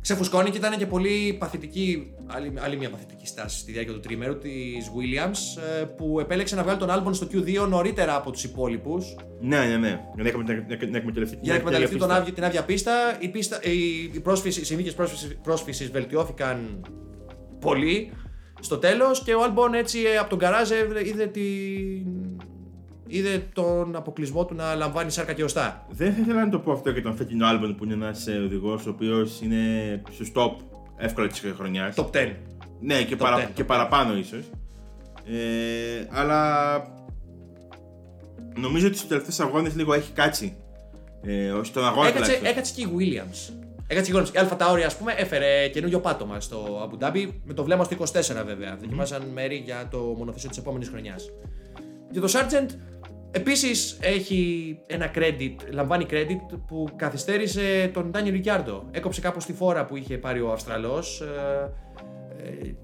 Ξεφουσκώνει 0.00 0.50
και 0.50 0.56
ήταν 0.58 0.76
και 0.78 0.86
πολύ 0.86 1.36
παθητική, 1.38 2.14
άλλη, 2.26 2.52
άλλη 2.58 2.76
μια 2.76 2.90
παθητική 2.90 3.26
στάση 3.26 3.58
στη 3.58 3.72
διάρκεια 3.72 3.92
του 3.92 4.00
τριμέρου 4.00 4.38
της 4.38 4.90
Williams 4.96 5.62
ε, 5.80 5.84
που 5.84 6.20
επέλεξε 6.20 6.54
να 6.54 6.62
βγάλει 6.62 6.78
τον 6.78 6.88
Albon 6.90 7.10
στο 7.14 7.26
Q2 7.32 7.68
νωρίτερα 7.68 8.16
από 8.16 8.30
τους 8.30 8.44
υπόλοιπους 8.44 9.14
Ναι, 9.40 9.58
ναι, 9.58 9.76
ναι. 9.76 10.00
Για 10.14 10.22
να, 10.22 10.28
εκμε- 10.28 10.48
να, 10.48 10.54
να, 10.54 10.90
να 10.90 10.96
εκμεταλλευτεί 10.96 11.38
για 11.40 11.52
να 11.52 11.58
εκμεταλλευτεί 11.58 11.94
την 11.94 12.00
τον 12.00 12.10
άδεια 12.10 12.22
άδεια, 12.22 12.34
την 12.34 12.44
άδεια 12.44 12.64
πίστα. 12.64 12.92
Η 13.20 13.28
πίστα 13.28 13.60
οι, 13.62 14.02
οι, 14.14 14.20
πρόσφυση, 14.20 14.60
οι 14.60 14.64
συνθήκες 14.64 14.94
πρόσφυσης 15.42 15.90
βελτιώθηκαν 15.90 16.86
πολύ 17.60 18.12
στο 18.60 18.78
τέλος 18.78 19.22
και 19.22 19.34
ο 19.34 19.40
Albon 19.44 19.72
έτσι 19.74 19.98
ε, 20.00 20.16
από 20.16 20.30
τον 20.30 20.38
καράζ 20.38 20.70
ε, 20.70 20.76
είδε, 21.04 21.26
την... 21.26 22.06
είδε 23.06 23.48
τον 23.52 23.96
αποκλεισμό 23.96 24.44
του 24.44 24.54
να 24.54 24.74
λαμβάνει 24.74 25.10
σάρκα 25.10 25.32
και 25.32 25.44
οστά. 25.44 25.86
Δεν 25.90 26.14
θα 26.14 26.20
ήθελα 26.20 26.44
να 26.44 26.50
το 26.50 26.58
πω 26.58 26.72
αυτό 26.72 26.90
για 26.90 27.02
τον 27.02 27.16
φετινό 27.16 27.46
Άλμπον 27.46 27.76
που 27.76 27.84
είναι 27.84 27.94
ένας 27.94 28.26
οδηγός 28.44 28.86
ο 28.86 28.90
οποίος 28.90 29.40
είναι 29.40 30.02
στους 30.10 30.32
top 30.34 30.52
εύκολα 30.96 31.26
της 31.26 31.42
χρονιάς. 31.56 31.94
Top 31.96 32.10
10. 32.10 32.32
Ναι, 32.80 33.02
και, 33.02 33.14
top 33.14 33.18
παρα, 33.18 33.36
10, 33.36 33.50
και 33.54 33.62
top 33.62 33.64
10. 33.64 33.66
παραπάνω 33.66 34.16
ίσως. 34.16 34.44
Ε, 35.24 36.06
αλλά 36.10 36.72
νομίζω 38.54 38.86
ότι 38.86 38.96
στους 38.96 39.08
τελευταίους 39.08 39.40
αγώνες 39.40 39.76
λίγο 39.76 39.94
έχει 39.94 40.12
κάτσει. 40.12 40.56
Ε, 41.22 41.52
στον 41.62 41.86
αγώνα 41.86 42.08
Έκατσε, 42.08 42.36
τουλάχιστον. 42.36 42.50
έκατσε 42.50 42.72
και 42.76 42.82
η 42.82 42.88
Williams. 42.98 43.52
Έκατσε 43.90 44.12
η 44.12 44.14
Williams. 44.16 44.34
Η 44.34 44.38
Αλφα 44.38 44.56
Tauri, 44.60 44.82
ας 44.86 44.96
πούμε, 44.96 45.12
έφερε 45.16 45.68
καινούριο 45.68 46.00
πάτωμα 46.00 46.40
στο 46.40 46.88
Abu 46.90 47.04
Dhabi 47.04 47.28
με 47.44 47.54
το 47.54 47.64
βλέμμα 47.64 47.84
στο 47.84 47.96
24 47.98 48.44
βέβαια. 48.46 48.76
Δοκιμάσαν 48.80 49.22
μέρη 49.32 49.56
για 49.56 49.88
το 49.90 49.98
μονοθέσιο 49.98 50.48
της 50.48 50.58
επόμενης 50.58 50.88
χρονιάς. 50.88 51.30
Για 52.10 52.20
το 52.20 52.28
Sargent, 52.32 52.68
επίσης 53.30 53.98
έχει 54.00 54.78
ένα 54.86 55.10
credit, 55.14 55.54
λαμβάνει 55.70 56.06
credit 56.10 56.58
που 56.66 56.88
καθυστέρησε 56.96 57.90
τον 57.92 58.10
Ντάνι 58.10 58.30
Ρικιάρντο. 58.30 58.84
Έκοψε 58.90 59.20
κάπως 59.20 59.44
τη 59.44 59.52
φόρα 59.52 59.84
που 59.84 59.96
είχε 59.96 60.18
πάρει 60.18 60.40
ο 60.40 60.52
Αυστραλός 60.52 61.22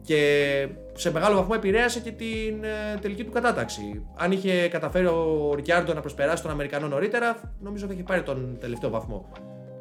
και 0.02 0.68
σε 0.92 1.12
μεγάλο 1.12 1.36
βαθμό 1.36 1.52
επηρέασε 1.56 2.00
και 2.00 2.10
την 2.10 2.64
ε, 2.64 2.98
τελική 3.00 3.24
του 3.24 3.32
κατάταξη. 3.32 4.06
Αν 4.16 4.32
είχε 4.32 4.68
καταφέρει 4.68 5.06
ο 5.06 5.52
Ρικιάρντο 5.54 5.94
να 5.94 6.00
προσπεράσει 6.00 6.42
τον 6.42 6.50
Αμερικανό 6.50 6.88
νωρίτερα, 6.88 7.54
νομίζω 7.60 7.86
θα 7.86 7.92
είχε 7.92 8.02
πάρει 8.02 8.22
τον 8.22 8.56
τελευταίο 8.60 8.90
βαθμό 8.90 9.28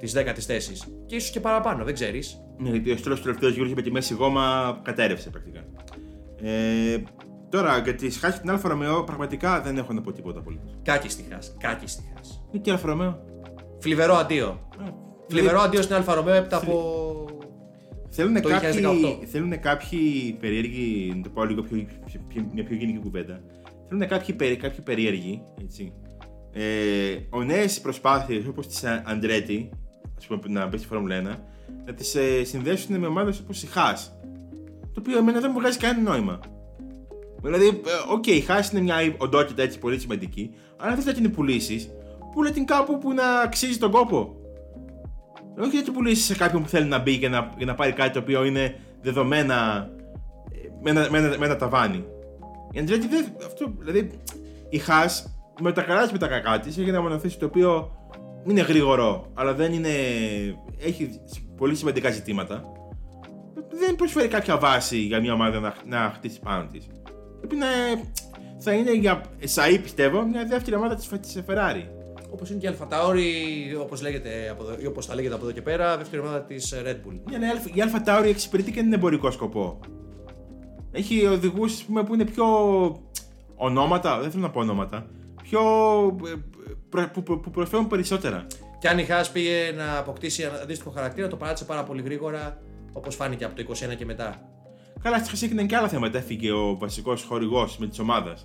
τη 0.05 0.11
10η 0.15 0.39
θέση. 0.39 0.73
Και 1.05 1.15
ίσως 1.15 1.29
και 1.29 1.39
παραπάνω, 1.39 1.83
δεν 1.83 1.93
ξέρεις. 1.93 2.37
Ναι, 2.57 2.69
γιατί 2.69 2.91
ο 2.91 2.97
Στρολ 2.97 3.19
τελευταίο 3.19 3.49
γύρος 3.49 3.73
με 3.73 3.81
τη 3.81 3.91
μέση 3.91 4.13
γόμα 4.13 4.79
κατέρρευσε 4.83 5.29
πρακτικά. 5.29 5.63
Ε, 6.41 6.97
τώρα 7.49 7.77
για 7.77 7.95
τη 7.95 8.09
Haas 8.11 8.27
και 8.27 8.39
την 8.41 8.49
Alfa 8.49 8.69
Romeo 8.69 9.03
πραγματικά 9.03 9.61
δεν 9.61 9.77
έχω 9.77 9.93
να 9.93 10.01
πω 10.01 10.11
τίποτα 10.11 10.39
απολύτως. 10.39 10.75
Κάκιστη 10.83 11.25
Haas, 11.31 11.55
κάκιστη 11.59 12.03
Haas. 12.15 12.43
Είναι 12.51 12.61
και 12.61 12.71
Alfa 12.71 12.87
Romeo. 12.87 13.19
Θλιβερό 13.79 14.13
αντίο. 14.15 14.69
Ε, 14.85 14.89
Θλιβερό 15.27 15.59
αντίο 15.59 15.81
στην 15.81 15.95
Alfa 15.95 16.13
Romeo 16.13 16.33
έπειτα 16.33 16.57
από. 16.57 17.01
Θέλουν 18.09 18.41
Το 18.41 18.49
κάποιοι, 18.49 18.69
2018. 19.21 19.25
θέλουν 19.25 19.59
κάποιοι 19.59 20.33
περίεργοι, 20.39 21.13
να 21.15 21.21
το 21.21 21.29
πω 21.29 21.45
λίγο 21.45 21.61
πιο, 21.61 21.85
πιο, 22.05 22.19
πιο- 22.27 22.49
μια 22.53 22.63
πιο 22.63 22.75
γενική 22.75 22.99
κουβέντα. 22.99 23.41
Θέλουν 23.87 24.07
κάποιοι, 24.07 24.35
περί- 24.35 24.59
κάποιοι 24.61 24.81
περίεργοι, 24.81 25.41
έτσι. 25.63 25.93
Ε, 26.51 26.63
ο 27.29 27.43
νέες 27.43 27.81
προσπάθειες 27.81 28.45
όπως 28.47 28.67
της 28.67 28.83
Αντρέτι, 28.83 29.69
α 29.71 29.75
πούμε, 29.75 29.82
να 30.47 30.65
μπει 30.65 30.77
στη 30.77 30.87
Φόρμουλα 30.87 31.21
1, 31.21 31.37
να 31.85 31.93
τις 31.93 32.15
ε, 32.15 32.43
συνδέσουν 32.43 32.99
με 32.99 33.07
ομάδες 33.07 33.39
όπως 33.39 33.63
η 33.63 33.67
Χά. 33.67 33.93
Το 34.93 34.99
οποίο 34.99 35.17
εμένα 35.17 35.39
δεν 35.39 35.49
μου 35.53 35.59
βγάζει 35.59 35.77
κανένα 35.77 36.09
νόημα. 36.09 36.39
Δηλαδή, 37.41 37.67
ε, 37.67 38.11
οκ, 38.11 38.27
η 38.27 38.39
Haas 38.39 38.59
είναι 38.71 38.81
μια 38.81 38.95
οντότητα 39.17 39.61
έτσι 39.61 39.79
πολύ 39.79 39.99
σημαντική, 39.99 40.53
αλλά 40.77 40.91
αν 40.91 40.97
θε 40.97 41.11
να 41.11 41.13
την 41.13 41.31
πουλήσεις, 41.31 41.89
πούλε 42.33 42.49
την 42.49 42.65
κάπου 42.65 42.97
που 42.97 43.13
να 43.13 43.39
αξίζει 43.39 43.77
τον 43.77 43.91
κόπο. 43.91 44.35
Όχι 45.59 45.75
να 45.75 45.83
την 45.83 45.93
πουλήσεις 45.93 46.25
σε 46.25 46.35
κάποιον 46.35 46.61
που 46.61 46.69
θέλει 46.69 46.85
να 46.85 46.99
μπει 46.99 47.11
για 47.11 47.29
να, 47.29 47.53
για 47.57 47.65
να 47.65 47.75
πάρει 47.75 47.91
κάτι 47.91 48.11
το 48.13 48.19
οποίο 48.19 48.43
είναι 48.43 48.79
δεδομένα 49.01 49.89
ε, 50.51 50.67
με 50.81 50.89
ένα, 50.89 51.07
με 51.11 51.17
ένα, 51.17 51.37
με 51.37 51.45
ένα 51.45 51.55
ταβάνι. 51.55 52.05
Η 52.71 52.79
Αντρέτη 52.79 53.07
δεν. 53.07 53.25
Αυτό, 53.45 53.73
δηλαδή, 53.79 54.19
η 54.69 54.77
Χά 54.77 55.05
με 55.61 55.71
τα 55.71 55.81
καλά 55.81 56.01
της 56.01 56.11
με 56.11 56.17
τα 56.17 56.27
κακά 56.27 56.59
της 56.59 56.77
έχει 56.77 56.89
ένα 56.89 57.01
μονοθέσιο 57.01 57.39
το 57.39 57.45
οποίο 57.45 57.91
είναι 58.51 58.61
γρήγορο, 58.61 59.31
αλλά 59.33 59.53
δεν 59.53 59.73
είναι. 59.73 59.89
έχει 60.79 61.19
πολύ 61.57 61.75
σημαντικά 61.75 62.11
ζητήματα. 62.11 62.63
Δεν 63.69 63.95
προσφέρει 63.95 64.27
κάποια 64.27 64.57
βάση 64.57 64.97
για 64.97 65.19
μια 65.19 65.33
ομάδα 65.33 65.59
να, 65.59 65.75
να 65.85 66.11
χτίσει 66.15 66.39
πάνω 66.39 66.67
της. 66.71 66.87
Πρέπει 67.39 67.55
να. 67.55 67.67
θα 68.57 68.73
είναι 68.73 68.93
για 68.93 69.21
ΣΑΗ 69.43 69.79
πιστεύω 69.79 70.25
μια 70.25 70.45
δεύτερη 70.45 70.75
ομάδα 70.75 70.95
της 70.95 71.07
της 71.07 71.43
Ferrari. 71.47 71.83
Όπως 72.31 72.49
είναι 72.49 72.59
και 72.59 72.65
η 72.65 72.69
Αλφα 72.69 72.87
Tauri, 72.87 73.81
όπως 73.81 74.01
όπως 74.87 75.05
θα 75.05 75.15
λέγεται 75.15 75.35
από 75.35 75.43
εδώ 75.43 75.53
και 75.53 75.61
πέρα, 75.61 75.97
δεύτερη 75.97 76.21
ομάδα 76.21 76.41
της 76.41 76.73
Red 76.85 76.95
Bull. 76.95 77.19
Ναι, 77.31 77.37
ναι, 77.37 77.47
η 77.73 77.81
Alpha 77.81 78.03
Tauri 78.05 78.25
εξυπηρετεί 78.25 78.71
και 78.71 78.79
έναν 78.79 78.93
εμπορικό 78.93 79.31
σκοπό. 79.31 79.79
Έχει 80.91 81.25
οδηγούς 81.25 81.83
που 81.83 82.13
είναι 82.13 82.25
πιο 82.25 82.45
ονόματα, 83.55 84.19
δεν 84.19 84.31
θέλω 84.31 84.43
να 84.43 84.49
πω 84.49 84.59
ονόματα, 84.59 85.05
πιο. 85.43 85.61
Ε, 86.97 87.01
προ- 87.01 87.11
που, 87.11 87.23
που, 87.23 87.39
που 87.39 87.51
προσφέρουν 87.51 87.87
περισσότερα. 87.87 88.45
Και 88.79 88.87
αν 88.87 88.97
η 88.97 89.05
Haas 89.09 89.25
πήγε 89.33 89.71
να 89.75 89.97
αποκτήσει 89.97 90.43
ένα 90.43 90.59
αντίστοιχο 90.61 90.89
χαρακτήρα, 90.89 91.27
το 91.27 91.35
παράτησε 91.35 91.65
πάρα 91.65 91.83
πολύ 91.83 92.01
γρήγορα, 92.01 92.57
όπως 92.93 93.15
φάνηκε 93.15 93.45
από 93.45 93.55
το 93.55 93.65
21 93.91 93.95
και 93.97 94.05
μετά. 94.05 94.41
Καλά, 95.03 95.23
στη 95.23 95.45
έγιναν 95.45 95.67
και 95.67 95.75
άλλα 95.75 95.87
θέματα. 95.87 96.17
Έφυγε 96.17 96.51
ο 96.51 96.77
βασικός 96.77 97.23
χορηγός 97.23 97.77
με 97.77 97.87
τη 97.87 98.01
ομάδα 98.01 98.37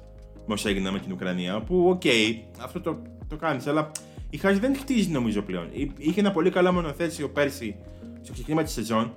με 0.47 0.55
όσα 0.55 0.69
έγιναν 0.69 0.93
με 0.93 0.99
την 0.99 1.13
Ουκρανία. 1.13 1.61
Που, 1.61 1.89
οκ, 1.89 2.03
αυτό 2.63 2.81
το, 2.81 3.03
το 3.29 3.37
κάνεις, 3.37 3.67
αλλά 3.67 3.91
η 4.31 4.37
Χάζη 4.37 4.59
δεν 4.59 4.77
χτίζει 4.77 5.09
νομίζω 5.11 5.43
πλέον. 5.43 5.69
Εί- 5.73 5.91
Είχε 5.99 6.21
ένα 6.21 6.31
πολύ 6.31 6.51
καλό 6.51 6.73
μονοθέσιο 6.73 7.29
πέρσι 7.29 7.77
στο 8.23 8.33
ξεκίνημα 8.33 8.63
της 8.63 8.73
σεζόν. 8.73 9.13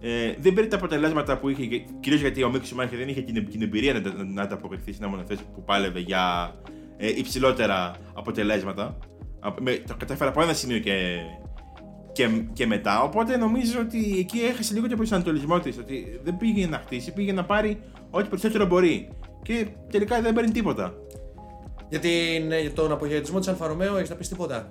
Ε, 0.00 0.34
δεν 0.40 0.52
πήρε 0.54 0.66
τα 0.66 0.76
αποτελέσματα 0.76 1.38
που 1.38 1.48
είχε, 1.48 1.64
κυρίως 2.00 2.20
γιατί 2.20 2.42
ο 2.42 2.50
Μίξ 2.50 2.68
Σουμάχερ 2.68 2.98
δεν 2.98 3.08
είχε 3.08 3.20
την, 3.20 3.50
την 3.50 3.62
εμπειρία 3.62 3.92
να, 3.92 4.00
να, 4.00 4.24
να 4.24 4.42
ανταποκριθεί 4.42 4.92
σε 4.92 4.98
ένα 5.00 5.08
μονοθέσιο 5.10 5.44
που 5.54 5.62
πάλευε 5.64 6.00
για 6.00 6.54
ε, 6.96 7.08
υψηλότερα 7.08 7.96
αποτελέσματα. 8.14 8.98
Α, 9.40 9.52
Με, 9.60 9.72
το 9.86 9.94
κατάφερα 9.98 10.30
από 10.30 10.42
ένα 10.42 10.52
σημείο 10.52 10.78
και, 10.78 11.16
και, 12.12 12.28
και 12.52 12.66
μετά. 12.66 13.02
Οπότε 13.02 13.36
νομίζω 13.36 13.80
ότι 13.80 14.18
εκεί 14.18 14.38
έχασε 14.38 14.74
λίγο 14.74 14.88
το 14.88 14.96
προσανατολισμό 14.96 15.60
της. 15.60 15.78
Ότι 15.78 16.20
δεν 16.22 16.36
πήγε 16.36 16.66
να 16.66 16.78
χτίσει, 16.78 17.12
πήγε 17.12 17.32
να 17.32 17.44
πάρει 17.44 17.80
ό,τι 18.10 18.28
περισσότερο 18.28 18.66
μπορεί. 18.66 19.08
Και 19.42 19.66
τελικά 19.90 20.20
δεν 20.20 20.34
παίρνει 20.34 20.50
τίποτα. 20.50 20.94
Για, 21.88 21.98
την, 21.98 22.52
για 22.60 22.72
τον 22.72 22.92
αποχαιρετισμό 22.92 23.38
της 23.38 23.48
Alfa 23.48 23.66
Romeo, 23.66 23.96
έχεις 23.96 24.10
να 24.10 24.16
πεις 24.16 24.28
τίποτα; 24.28 24.70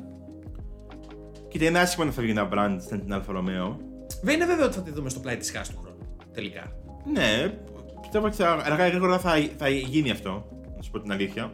Κοίτα, 1.48 1.66
είναι 1.66 1.80
άσχημο 1.80 2.06
να 2.06 2.12
φεύγει 2.12 2.32
ένα 2.32 2.50
brand 2.54 2.78
σαν 2.90 3.00
την 3.00 3.14
Alfa 3.14 3.32
Romeo. 3.32 3.80
Δεν 4.22 4.36
είναι 4.36 4.46
βέβαιο 4.46 4.66
ότι 4.66 4.76
θα 4.76 4.82
τη 4.82 4.92
δούμε 4.92 5.10
στο 5.10 5.20
πλάι 5.20 5.38
της 5.38 5.52
Haas 5.52 5.70
του 5.70 5.78
χρόνου. 5.82 5.98
Τελικά. 6.34 6.72
Ναι, 7.14 7.54
πιστεύω 8.02 8.26
ότι 8.26 8.36
θα- 8.36 8.62
αργά 8.66 8.88
ή 8.88 8.90
γρήγορα 8.90 9.20
θα, 9.20 9.32
θα 9.58 9.70
γίνει 9.70 10.12
αυτό. 10.12 10.46
Να 10.78 10.82
σου 10.82 10.92
πω 10.92 11.00
την 11.00 11.12
αλήθεια. 11.12 11.54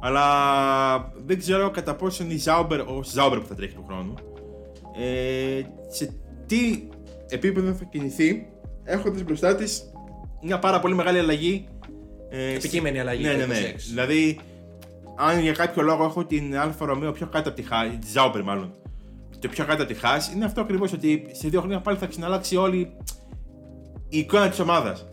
Αλλά 0.00 1.12
δεν 1.26 1.38
ξέρω 1.38 1.70
κατά 1.70 1.94
πόσο 1.94 2.24
είναι 2.24 2.32
η 2.32 2.42
Sauber, 2.44 2.78
ο 2.86 3.00
Sauber 3.14 3.38
που 3.40 3.46
θα 3.48 3.54
τρέχει 3.54 3.74
του 3.74 3.84
χρόνου. 3.88 4.14
Ε, 4.98 5.62
σε 5.88 6.14
τι 6.46 6.88
επίπεδο 7.28 7.72
θα 7.72 7.84
κινηθεί, 7.84 8.46
έχοντας 8.84 9.22
μπροστά 9.22 9.54
της 9.54 9.82
μια 10.42 10.58
πάρα 10.58 10.80
πολύ 10.80 10.94
μεγάλη 10.94 11.18
αλλαγή. 11.18 11.68
Ε, 12.30 12.54
Επικείμενη 12.54 13.00
αλλαγή 13.00 13.22
Ναι, 13.22 13.30
το 13.32 13.36
ναι, 13.38 13.46
ναι. 13.46 13.72
26. 13.74 13.74
Δηλαδή, 13.88 14.40
αν 15.16 15.40
για 15.40 15.52
κάποιο 15.52 15.82
λόγο 15.82 16.04
έχω 16.04 16.24
την 16.24 16.58
Alfa 16.58 16.84
Romeo 16.86 17.12
πιο 17.12 17.26
κάτω 17.26 17.48
από 17.48 17.60
τη 17.60 17.66
Haas, 17.66 17.84
τη 17.86 18.06
Sauber 18.14 18.42
μάλλον, 18.44 18.72
το 19.38 19.48
πιο 19.48 19.64
κάτω 19.64 19.82
από 19.82 19.92
τη 19.92 19.98
Haas, 19.98 20.32
είναι 20.34 20.44
αυτό 20.44 20.60
ακριβώς 20.60 20.92
ότι 20.92 21.26
σε 21.32 21.48
δύο 21.48 21.60
χρόνια 21.60 21.80
πάλι 21.80 21.98
θα 21.98 22.06
ξαναλλάξει 22.06 22.56
όλη 22.56 22.96
η 24.08 24.18
εικόνα 24.18 24.48
της 24.48 24.58
ομάδας. 24.58 25.06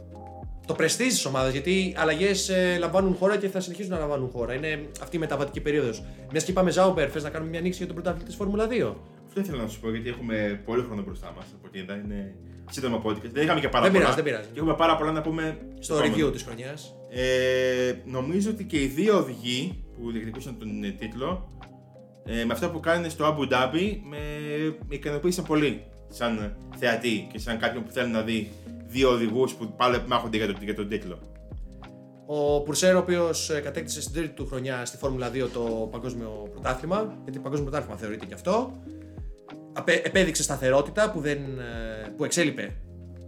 Το 0.68 0.74
πρεστίζ 0.74 1.08
της 1.14 1.26
ομάδας, 1.26 1.52
γιατί 1.52 1.72
οι 1.72 1.96
αλλαγές 1.98 2.52
λαμβάνουν 2.80 3.16
χώρα 3.16 3.38
και 3.38 3.48
θα 3.48 3.60
συνεχίσουν 3.60 3.92
να 3.92 3.98
λαμβάνουν 4.00 4.30
χώρα. 4.30 4.54
Είναι 4.54 4.86
αυτή 5.02 5.16
η 5.16 5.20
μεταβατική 5.20 5.62
περίοδος. 5.62 6.04
Μιας 6.32 6.44
και 6.44 6.52
είπαμε 6.52 6.72
Sauber, 6.72 7.10
θες 7.12 7.24
να 7.24 7.30
κάνουμε 7.30 7.50
μια 7.50 7.60
νύξη 7.60 7.78
για 7.78 7.88
τον 7.88 7.96
πρωταθλητή 7.96 8.26
της 8.28 8.36
Φόρμουλα 8.36 8.68
2. 8.68 8.96
Αυτό 9.28 9.40
ήθελα 9.40 9.62
να 9.62 9.68
σου 9.68 9.80
πω 9.80 9.90
γιατί 9.90 10.10
έχουμε 10.10 10.62
πολύ 10.66 10.82
χρόνο 10.84 11.02
μπροστά 11.02 11.34
μας. 11.36 11.46
Από 11.58 11.68
ό,τι 11.68 11.80
είδα 11.80 11.96
είναι 11.96 12.36
σύντομο 12.72 13.02
podcast. 13.06 13.30
Δεν 13.34 13.44
είχαμε 13.44 13.60
και 13.60 13.70
πάρα 13.70 13.84
Δεν 13.84 13.92
πολλά. 13.94 14.04
πειράζει, 14.04 14.16
δεν 14.16 14.24
πειράζει. 14.24 14.48
Και 14.54 14.60
έχουμε 14.60 14.74
πάρα 14.76 14.98
πολλά 14.98 15.12
να 15.12 15.22
πούμε 15.22 15.58
Στο 15.80 15.96
επόμενο. 15.96 16.28
review 16.28 16.32
της 16.32 16.44
χρονιάς. 16.44 16.96
Ε, 17.10 17.94
νομίζω 18.06 18.50
ότι 18.50 18.64
και 18.64 18.82
οι 18.82 18.86
δύο 18.86 19.18
οδηγοί 19.18 19.84
που 19.98 20.12
διεκδικούσαν 20.12 20.58
τον 20.60 20.84
ε, 20.84 20.90
τίτλο 20.92 21.52
ε, 22.26 22.46
με 22.46 22.54
αυτό 22.54 22.70
που 22.70 22.80
κάνουν 22.80 23.10
στο 23.10 23.26
Abu 23.38 23.54
Dhabi 23.54 23.98
με, 24.10 24.18
με 24.88 24.96
ικανοποίησαν 24.96 25.46
πολύ 25.46 25.84
σαν 26.10 26.56
θεατή 26.78 27.28
και 27.32 27.40
σαν 27.40 27.60
κάποιον 27.60 27.84
που 27.84 27.92
θέλει 27.92 28.12
να 28.12 28.22
δει 28.22 28.50
δύο 28.88 29.10
οδηγούς 29.10 29.54
που 29.56 29.74
πάλι 29.78 30.02
μάχονται 30.08 30.38
για 30.38 30.46
τον, 30.46 30.56
για 30.64 30.76
τον 30.76 30.88
τίτλο. 30.90 31.18
Ο 32.26 32.62
Πουρσέρ, 32.62 32.96
ο 32.96 33.00
οποίος 33.00 33.52
κατέκτησε 33.64 34.02
στην 34.02 34.14
τρίτη 34.14 34.34
του 34.34 34.46
χρονιά 34.48 34.86
στη 34.86 34.98
Φόρμουλα 34.98 35.30
2 35.32 35.48
το 35.54 35.88
παγκόσμιο 35.92 36.48
πρωτάθλημα, 36.52 37.18
γιατί 37.24 37.40
παγκόσμιο 37.40 37.70
πρωτάθλημα 37.70 38.00
θεωρείται 38.00 38.26
και 38.26 38.34
αυτό. 38.34 38.72
Απέ- 39.74 40.06
επέδειξε 40.06 40.44
σταθερότητα 40.44 41.12
που, 41.12 41.20
δεν, 41.20 41.38
ε, 41.38 42.10
που 42.18 42.24
εξέλιπε. 42.24 42.76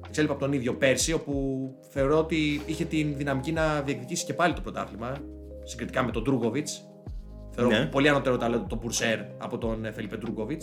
Εξέλιπε 0.08 0.32
από 0.34 0.41
τον 0.41 0.54
ίδιο 0.54 0.74
πέρσι, 0.76 1.13
όπου 1.13 1.60
θεωρώ 1.89 2.17
ότι 2.19 2.62
είχε 2.65 2.86
την 2.86 3.15
δυναμική 3.17 3.52
να 3.52 3.82
διεκδικήσει 3.82 4.26
και 4.26 4.34
πάλι 4.34 4.54
το 4.54 4.62
πρωτάθλημα 4.62 5.17
συγκριτικά 5.63 6.04
με 6.04 6.12
τον 6.12 6.24
Ντρούγκοβιτ. 6.24 6.67
Θεωρώ 7.52 7.69
Ναι. 7.69 7.86
πολύ 7.86 8.10
ανώτερο 8.10 8.38
ταλέντο 8.38 8.65
τον 8.69 8.80
Πουρσέρ 8.80 9.19
από 9.38 9.58
τον 9.58 9.86
ε, 9.86 9.91
Φελιπέ 9.91 10.15
Ντρούγκοβιτ. 10.17 10.62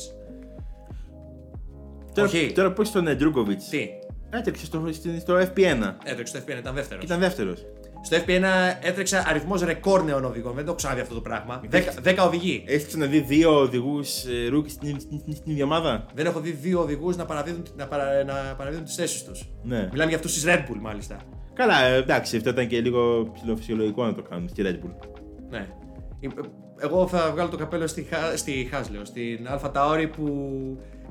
Τώρα, 2.14 2.28
Όχι. 2.28 2.52
τώρα 2.52 2.72
πώς 2.72 2.90
τον 2.90 3.16
Ντρούγκοβιτ. 3.16 3.60
Τι, 3.70 3.88
Έτρεξε 4.38 4.64
στο, 4.66 4.88
στην- 4.92 5.20
στο 5.20 5.34
FP1 5.38 5.94
έτρεξε 6.04 6.36
στο 6.36 6.38
FP1, 6.52 6.58
ήταν 6.58 6.74
δεύτερος. 6.74 6.98
και 7.04 7.06
ήταν 7.06 7.18
δεύτερος. 7.20 7.66
Στο 8.02 8.16
FP1 8.16 8.44
έτρεξε 8.82 9.22
αριθμός 9.26 9.62
ρεκόρ 9.62 10.04
νέων 10.04 10.24
οδηγών. 10.24 10.54
Δεν 10.54 10.60
το 10.64 10.68
έχω 10.68 10.76
ξαναδεί 10.76 11.00
αυτό 11.00 11.14
το 11.14 11.20
πράγμα. 11.20 11.60
10 12.02 12.24
οδηγοί. 12.26 12.64
Έχεις 12.66 12.86
ξαναδεί 12.86 13.20
δύο 13.20 13.60
οδηγούς 13.60 14.24
ε, 14.24 14.48
rookie 14.48 14.70
στην, 14.70 15.00
στην, 15.00 15.18
στην, 15.18 15.34
στην 15.34 15.52
ίδια 15.52 15.64
ομάδα; 15.64 16.06
Δεν 16.14 16.26
έχω 16.26 16.40
δει 16.40 16.50
δύο 16.50 16.80
οδηγούς 16.80 17.16
να 17.16 17.24
παραδίδουν, 17.24 17.62
να 17.76 17.86
παρα, 17.86 18.24
να 18.24 18.34
παραδίδουν 18.56 18.84
τις 18.84 18.94
θέσεις 18.94 19.24
τους. 19.24 19.48
Ναι. 19.62 19.88
Μιλάμε 19.90 20.08
για 20.08 20.16
αυτούς 20.16 20.32
της 20.34 20.44
Red 20.46 20.58
Bull, 20.58 20.78
μάλιστα. 20.80 21.16
Καλά, 21.52 21.82
ε, 21.84 21.96
εντάξει, 21.96 22.36
αυτό 22.36 22.50
ήταν 22.50 22.66
και 22.66 22.80
λίγο 22.80 23.30
ψιλοφυσιολογικό 23.34 24.04
να 24.04 24.14
το 24.14 24.22
κάνουν 24.22 24.48
στη 24.48 24.62
Red 24.66 24.84
Bull. 24.86 24.92
Ναι. 25.50 25.66
Ε, 26.20 26.26
Εγώ 26.80 27.06
θα 27.08 27.30
βγάλω 27.32 27.48
το 27.48 27.56
καπέλο 27.56 27.86
στη, 27.86 28.02
Χα- 28.10 28.36
στη 28.36 28.70
Haas, 28.72 28.84
λέω, 28.92 29.04
στην 29.04 29.46
AlphaTauri 29.48 30.08
που 30.16 30.26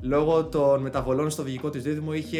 λόγω 0.00 0.44
των 0.44 0.80
μεταβολών 0.80 1.30
στο 1.30 1.42
οδηγικό 1.42 1.70
της 1.70 1.82
δίδυμο 1.82 2.12
είχε 2.12 2.38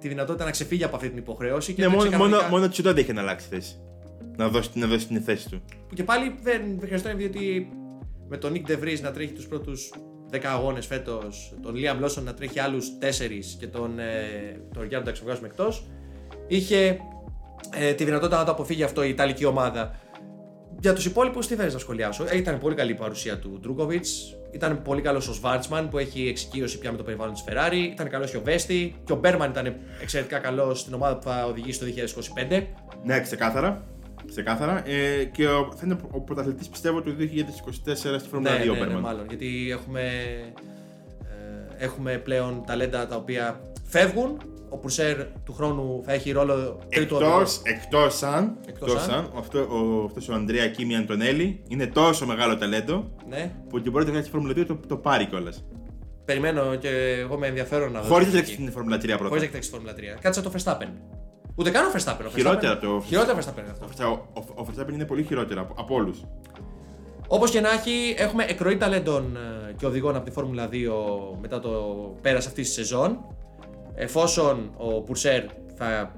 τη 0.00 0.08
δυνατότητα 0.08 0.44
να 0.44 0.50
ξεφύγει 0.50 0.84
από 0.84 0.96
αυτή 0.96 1.08
την 1.08 1.18
υποχρέωση. 1.18 1.72
Και 1.72 1.80
Ναι, 1.80 1.86
έτρεξε 1.86 2.08
μόνο, 2.08 2.18
μόνο, 2.18 2.30
κανονικά, 2.30 2.56
μόνο 2.56 2.68
Τσουνόντα 2.68 3.00
είχε 3.00 3.12
να 3.12 3.20
αλλάξει 3.20 3.46
θέση. 3.50 3.80
Να 4.36 4.48
δώσει, 4.48 4.70
να 4.74 4.86
δώσει 4.86 5.06
την 5.06 5.22
θέση 5.22 5.48
του. 5.50 5.62
Που 5.88 5.94
και 5.94 6.04
πάλι 6.04 6.34
δεν, 6.42 6.62
δεν 6.78 6.86
χρειαζόταν 6.86 7.16
διότι 7.16 7.68
με 8.28 8.36
τον 8.36 8.52
Nick 8.54 8.70
De 8.70 8.74
Vries 8.74 9.00
να 9.02 9.10
τρέχει 9.10 9.32
τους 9.32 9.46
πρώτους 9.46 9.90
10 10.32 10.38
αγώνες 10.44 10.86
φέτος, 10.86 11.54
τον 11.62 11.74
Liam 11.76 12.04
Lawson 12.04 12.22
να 12.22 12.34
τρέχει 12.34 12.60
άλλους 12.60 12.88
4 13.00 13.56
και 13.58 13.66
τον, 13.66 13.98
ε, 13.98 14.60
τον 14.74 14.86
Γιάννη 14.86 15.06
να 15.06 15.12
ξεβγάζουμε 15.12 15.46
εκτός, 15.46 15.86
είχε 16.46 16.98
ε, 17.74 17.92
τη 17.92 18.04
δυνατότητα 18.04 18.38
να 18.38 18.44
το 18.44 18.50
αποφύγει 18.50 18.82
αυτό 18.82 19.04
η 19.04 19.08
Ιταλική 19.08 19.44
ομάδα. 19.44 19.94
Για 20.82 20.92
τους 20.92 21.04
υπόλοιπους, 21.04 21.46
τι 21.46 21.54
θέλεις 21.54 21.72
να 21.72 21.78
σχολιάσω; 21.78 22.24
Ε, 22.28 22.36
ήταν 22.36 22.58
πολύ 22.58 22.74
καλή 22.74 22.90
η 22.90 22.94
παρουσία 22.94 23.38
του 23.38 23.58
Ντρούκοβιτς. 23.60 24.36
Ήταν 24.50 24.82
πολύ 24.82 25.00
καλός 25.00 25.28
ο 25.28 25.32
Σβάρτσμαν 25.32 25.88
που 25.88 25.98
έχει 25.98 26.28
εξοικείωση 26.28 26.78
πια 26.78 26.90
με 26.90 26.96
το 26.96 27.02
περιβάλλον 27.02 27.34
της 27.34 27.44
Ferrari. 27.48 27.92
Ήταν 27.92 28.08
καλός 28.08 28.30
και 28.30 28.36
ο 28.36 28.40
Βέστη. 28.44 28.94
Και 29.04 29.12
ο 29.12 29.16
Μπέρμαν 29.16 29.50
ήταν 29.50 29.76
εξαιρετικά 30.02 30.38
καλός 30.38 30.80
στην 30.80 30.94
ομάδα 30.94 31.16
που 31.16 31.22
θα 31.22 31.46
οδηγήσει 31.46 31.78
το 31.78 31.86
2025. 32.50 32.66
Ναι, 33.04 33.20
ξεκάθαρα. 33.20 33.84
Ξεκάθαρα. 34.28 34.88
Ε, 34.88 35.24
και 35.24 35.46
ο, 35.46 35.72
θα 35.76 35.80
είναι 35.84 35.96
ο 36.10 36.20
πρωταθλητής 36.20 36.68
πιστεύω 36.68 37.00
του 37.00 37.16
2024 37.18 37.94
στη 37.94 38.28
Φόρμουλα 38.30 38.56
2 38.56 38.64
ναι, 38.64 38.70
ο 38.70 38.72
ναι, 38.72 38.78
ναι, 38.78 38.84
Μπέρμαν. 38.84 39.00
μάλλον. 39.00 39.26
Γιατί 39.28 39.68
έχουμε, 39.70 40.00
ε, 41.78 41.84
έχουμε 41.84 42.18
πλέον 42.18 42.62
ταλέντα 42.66 43.06
τα 43.06 43.16
οποία 43.16 43.60
φεύγουν. 43.84 44.40
Ο 44.72 44.76
Πουρσέρ 44.78 45.16
του 45.44 45.52
χρόνου 45.52 46.02
θα 46.04 46.12
έχει 46.12 46.30
ρόλο 46.30 46.78
τρίτου 46.88 47.16
οδηγού. 47.16 47.30
Εκτός, 47.30 47.60
εκτός 47.64 48.22
αν, 48.22 48.56
Εκτός 48.66 48.88
εκτός 48.92 49.08
αν. 49.08 49.14
αν, 49.14 49.30
αυτό, 49.38 49.58
ο, 49.58 50.04
αυτός 50.04 50.28
ο 50.28 50.34
Ανδρέα 50.34 50.68
Κίμι 50.68 50.96
Αντωνέλη 50.96 51.62
είναι 51.68 51.86
τόσο 51.86 52.26
μεγάλο 52.26 52.56
ταλέντο 52.58 53.10
Ναι. 53.28 53.52
που 53.68 53.80
την 53.80 53.92
πρώτη 53.92 54.06
χρονιά 54.06 54.22
στη 54.22 54.30
Φόρμουλα 54.32 54.52
2 54.56 54.64
το, 54.66 54.78
το 54.88 54.96
πάρει 54.96 55.26
κιόλας. 55.26 55.64
Περιμένω 56.24 56.74
και 56.74 56.88
εγώ 57.20 57.38
με 57.38 57.46
ενδιαφέρον 57.46 57.92
να 57.92 58.00
δω. 58.00 58.08
Χωρίς 58.08 58.26
τι 58.28 58.32
να 58.32 58.38
θα 58.38 58.44
τρέξει 58.44 58.52
γίνει. 58.52 58.70
στην 58.70 58.72
Φόρμουλα 58.72 58.96
3 58.96 59.00
πρώτα. 59.06 59.24
Χωρίς 59.24 59.38
να 59.42 59.46
εκτέξει 59.46 59.70
τη 59.70 59.74
Φόρμουλα 59.76 59.94
3. 60.16 60.18
Κάτσε 60.20 60.42
το 60.42 60.52
Verstappen. 60.56 60.88
Ούτε 61.54 61.70
καν 61.70 61.84
ο 61.84 61.88
Verstappen. 61.94 62.24
ο 62.26 62.30
Χειρότερα 62.30 62.72
Verstappen- 62.72 62.84
από 62.84 62.86
το- 62.86 63.02
Χειρότερα 63.06 63.38
Verstappen 63.38 63.58
είναι 63.58 63.74
αυτό. 63.90 64.04
Ο, 64.34 64.40
ο, 64.40 64.62
ο 64.62 64.66
Verstappen 64.70 64.92
είναι 64.92 65.04
πολύ 65.04 65.22
χειρότερο 65.22 65.60
από, 65.60 65.74
από 65.78 65.94
όλους. 65.94 66.18
Όπως 67.28 67.50
και 67.50 67.60
να 67.60 67.70
έχει, 67.70 68.14
έχουμε 68.18 68.44
εκροή 68.48 68.76
ταλέντων 68.76 69.36
ε, 69.36 69.72
και 69.72 69.86
οδηγών 69.86 70.16
από 70.16 70.24
τη 70.24 70.30
Φόρμουλα 70.30 70.68
2 70.68 70.74
μετά 71.40 71.60
το 71.60 71.70
πέρας 72.20 72.46
αυτής 72.46 72.66
της 72.66 72.74
σεζόν. 72.74 73.18
Εφόσον 74.02 74.70
ο 74.76 75.00
Πουρσέρ 75.02 75.42
θα... 75.76 76.14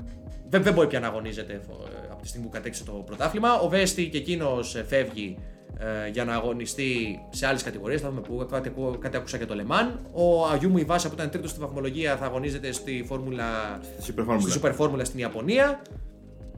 δεν, 0.48 0.62
δεν 0.62 0.72
μπορεί 0.72 0.86
πια 0.86 1.00
να 1.00 1.06
αγωνίζεται 1.06 1.52
εφο- 1.52 1.88
ε, 1.94 2.08
από 2.12 2.22
τη 2.22 2.28
στιγμή 2.28 2.46
που 2.46 2.52
κατέξε 2.52 2.84
το 2.84 2.92
πρωτάθλημα. 2.92 3.58
Ο 3.58 3.68
Βέστη 3.68 4.08
και 4.08 4.16
εκείνος 4.18 4.82
φεύγει 4.86 5.36
ε, 5.78 6.08
για 6.10 6.24
να 6.24 6.34
αγωνιστεί 6.34 7.18
σε 7.30 7.46
άλλες 7.46 7.62
κατηγορίες. 7.62 8.00
Θα 8.00 8.08
δούμε 8.08 8.20
που 8.20 8.46
κάτι, 8.50 8.68
ακού- 8.68 8.98
κάτι 8.98 9.16
άκουσα 9.16 9.36
για 9.36 9.46
το 9.46 9.54
Λεμάν. 9.54 9.98
Ο 10.12 10.46
Αγιούμου 10.46 10.78
Ιβάσα 10.78 11.08
που 11.08 11.14
ήταν 11.14 11.30
τρίτος 11.30 11.50
στη 11.50 11.60
βαθμολογία 11.60 12.16
θα 12.16 12.24
αγωνίζεται 12.24 12.72
στη 12.72 13.04
Φόρμουλα 13.08 13.44
Στη 13.98 14.14
Super 14.16 14.30
Formula. 14.30 14.40
στη 14.40 14.60
Super 14.62 14.76
Formula 14.76 15.00
στην 15.04 15.18
Ιαπωνία. 15.20 15.82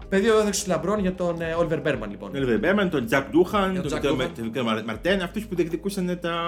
Πεδίο 0.09 0.39
έδειξης 0.41 0.67
λαμπρών 0.67 0.99
για 0.99 1.15
τον 1.15 1.37
Όλβερ 1.59 1.81
Μπέρμαν 1.81 2.11
λοιπόν. 2.11 2.33
Τον 2.33 2.43
Oliver 2.45 2.59
Μπέρμαν, 2.61 2.91
τον 2.91 3.07
Τζακ 3.07 3.31
Ντούχαν, 3.31 3.73
Για 3.73 3.81
τον 3.81 3.91
τον 3.91 3.99
Jack 3.99 4.03
Βίκτορ 4.03 4.27
Doohan. 4.27 4.31
τον 4.35 4.45
Βίκτορ 4.45 4.65
Μαρ- 4.65 4.85
Μαρτέν, 4.85 5.23
αυτούς 5.23 5.47
που 5.47 5.55
διεκδικούσαν 5.55 6.07
τα, 6.21 6.41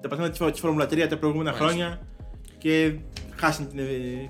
τα 0.00 0.08
παθήματα 0.08 0.50
της 0.50 0.60
Φόρμουλα 0.60 0.84
3 0.84 1.06
τα 1.08 1.16
προηγούμενα 1.18 1.50
Μάλιστα. 1.50 1.68
χρόνια 1.72 2.00
και 2.58 2.94
χάσαν 3.36 3.68
την, 3.68 3.78
ε, 3.78 3.84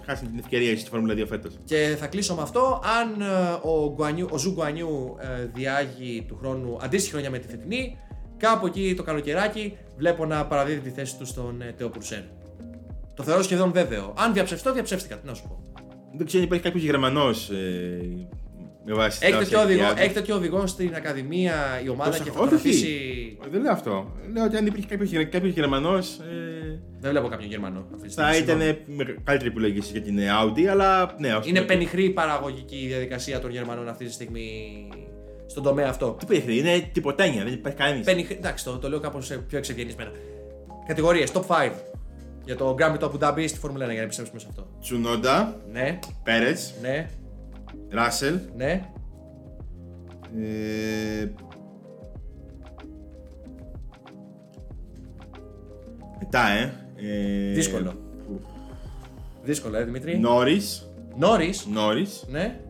χάσαν 0.07 0.27
την 0.29 0.39
ευκαιρία 0.39 0.79
στη 0.79 0.89
Φόρμουλα 0.91 1.15
2 1.15 1.27
φέτος. 1.27 1.59
Και 1.65 1.97
θα 1.99 2.07
κλείσω 2.07 2.35
με 2.35 2.43
αυτό. 2.43 2.83
Αν 3.01 3.21
ε, 3.21 3.25
ο, 3.63 3.93
Γκουανιού, 3.95 4.27
ο 4.31 4.39
Ζου 4.39 4.53
Γκουανιού 4.53 5.17
ε, 5.21 5.47
διάγει 5.55 6.25
του 6.29 6.37
χρόνου 6.41 6.79
αντίστοιχη 6.83 7.11
χρονιά 7.13 7.31
με 7.31 7.39
τη 7.39 7.49
φετινή, 7.49 7.97
κάπου 8.37 8.67
εκεί 8.67 8.95
το 8.97 9.03
καλοκαιράκι 9.03 9.77
βλέπω 9.97 10.27
να 10.27 10.47
παραδίδει 10.47 10.81
τη 10.81 10.91
θέση 10.91 11.17
του 11.19 11.27
στον 11.27 11.63
ε, 11.63 11.75
Τεό 11.77 11.89
Πουρσέρ. 11.89 12.21
Το 13.15 13.23
θεωρώ 13.23 13.43
σχεδόν 13.43 13.73
βέβαιο. 13.73 14.15
Αν 14.19 14.33
διαψευστώ, 14.33 14.73
διαψεύστηκα. 14.73 15.17
Τι 15.19 15.27
να 15.27 15.35
σου 15.35 15.43
πω. 15.49 15.63
Δεν 16.17 16.27
ξέρω 16.27 16.43
αν 16.43 16.47
υπάρχει 16.49 16.65
κάποιος 16.65 16.83
Γερμανός 16.85 17.51
ε, 17.51 17.99
με 18.85 18.95
βάση 18.95 19.19
Έχει 19.23 19.33
τα 19.33 19.39
τέτοιο, 19.39 19.57
όσα 19.59 19.67
οδηγό, 19.67 19.81
διάβασα. 19.81 20.03
έχει 20.05 20.15
τέτοιο 20.15 20.35
οδηγό 20.37 20.67
στην 20.67 20.95
Ακαδημία 20.95 21.55
η 21.85 21.89
ομάδα 21.89 22.11
Τόσα- 22.11 22.25
και 22.25 22.31
θα 22.31 22.41
όχι, 22.41 22.49
τον 22.49 22.59
όχι. 22.59 22.69
αφήσει. 22.69 23.39
Δεν 23.51 23.61
λέω 23.63 23.73
αυτό. 23.73 24.13
Λέω 24.33 24.45
ότι 24.45 24.57
αν 24.57 24.67
υπήρχε 24.67 24.87
κάποιος 24.97 25.29
κάποιος 25.29 25.53
Γερμανός. 25.53 26.19
Ε, 26.19 26.56
Δεν 27.01 27.11
βλέπω 27.11 27.29
κάποιον 27.29 27.51
Γερμανό 27.51 27.79
αυτή 27.95 28.07
τη 28.07 28.13
στιγμή. 28.13 28.31
θα 28.31 28.37
συγγνώμη. 28.37 28.65
ήταν 28.65 28.85
με- 28.97 29.17
καλύτερη 29.25 29.51
επιλογή 29.51 29.79
για 29.93 30.03
την 30.03 30.19
ε, 30.19 30.27
Audi, 30.43 30.65
αλλά 30.65 31.15
ναι, 31.19 31.35
ως 31.35 31.47
Είναι 31.47 31.59
το- 31.59 31.65
πενιχρή 31.67 32.05
η 32.05 32.11
παραγωγική 32.11 32.85
διαδικασία 32.89 33.41
των 33.41 33.51
Γερμανών 33.51 33.89
αυτή 33.89 34.05
τη 34.05 34.13
στιγμή 34.13 34.49
στον 35.47 35.63
τομέα 35.63 35.89
αυτό. 35.89 36.17
Τι 36.19 36.27
πενιχρή, 36.27 36.59
είναι 36.59 36.91
τυποτένια, 36.93 37.45
δεν 37.45 37.53
υπάρχει 37.53 37.79
κανείς. 37.79 38.05
Πενιχρή, 38.05 38.35
εντάξει, 38.35 38.65
το, 38.65 38.79
το 38.79 38.89
λέω 38.89 39.01
κάπως 39.01 39.27
πιο 39.49 39.59
εξευγενισμένα. 39.59 40.11
Κατηγορίες, 40.87 41.33
top 41.33 41.43
5 41.47 41.71
για 42.45 42.57
το 42.57 42.75
Grand 42.79 42.93
Prix 42.95 42.99
του 42.99 43.11
Abu 43.13 43.25
Dhabi 43.29 43.45
στη 43.49 43.59
Φόρμουλα 43.59 43.85
1 43.85 43.89
για 43.89 43.97
να 43.99 44.03
επιστρέψουμε 44.05 44.39
σε 44.41 44.47
αυτό. 44.49 44.67
Τσουνόντα, 44.81 45.61
Ναι, 45.73 45.99
Πέρε, 46.23 46.53
ναι, 46.83 47.09
Ράσελ. 47.91 48.39
ναι. 48.57 48.89
Ε, 50.39 51.27
μετά, 56.19 56.49
ε. 56.49 56.75
ε 56.97 57.53
Δύσκολο. 57.53 57.93
Δύσκολο, 59.43 59.77
ε, 59.77 59.85
Δημήτρη. 59.85 60.19
Νόρις. 60.19 60.91
Νόρις. 61.17 61.67
Νόρις. 61.67 62.25
Ναι. 62.29 62.61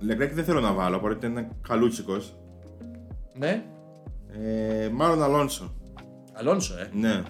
Λεγκρέκ 0.00 0.34
δεν 0.34 0.44
θέλω 0.44 0.60
να 0.60 0.72
βάλω, 0.72 0.96
οπότε 0.96 1.26
είναι 1.26 1.48
καλούτσικος. 1.68 2.36
Ναι. 3.38 3.62
Ε, 4.32 4.88
μάλλον 4.88 5.22
Αλόνσο. 5.22 5.74
Αλόνσο, 6.32 6.74
ε. 6.78 6.90
Ναι. 6.92 7.22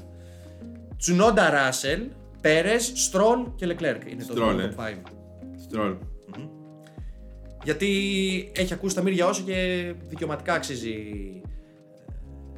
Τσουνόντα 0.96 1.50
Ράσελ, 1.50 2.00
Πέρες, 2.40 2.92
Στρόλ 2.94 3.46
και 3.54 3.66
Λεκλέρκ 3.66 4.10
είναι 4.10 4.24
το 4.24 4.34
Stroll, 4.36 4.54
top 4.54 4.58
ε. 4.58 4.74
5. 4.76 5.02
Στρόλ. 5.56 5.96
Γιατί 7.68 8.52
έχει 8.56 8.72
ακούσει 8.72 8.94
τα 8.94 9.02
μύρια 9.02 9.26
όσο 9.26 9.42
και 9.42 9.92
δικαιωματικά 10.08 10.54
αξίζει 10.54 10.90
ε, 10.90 11.48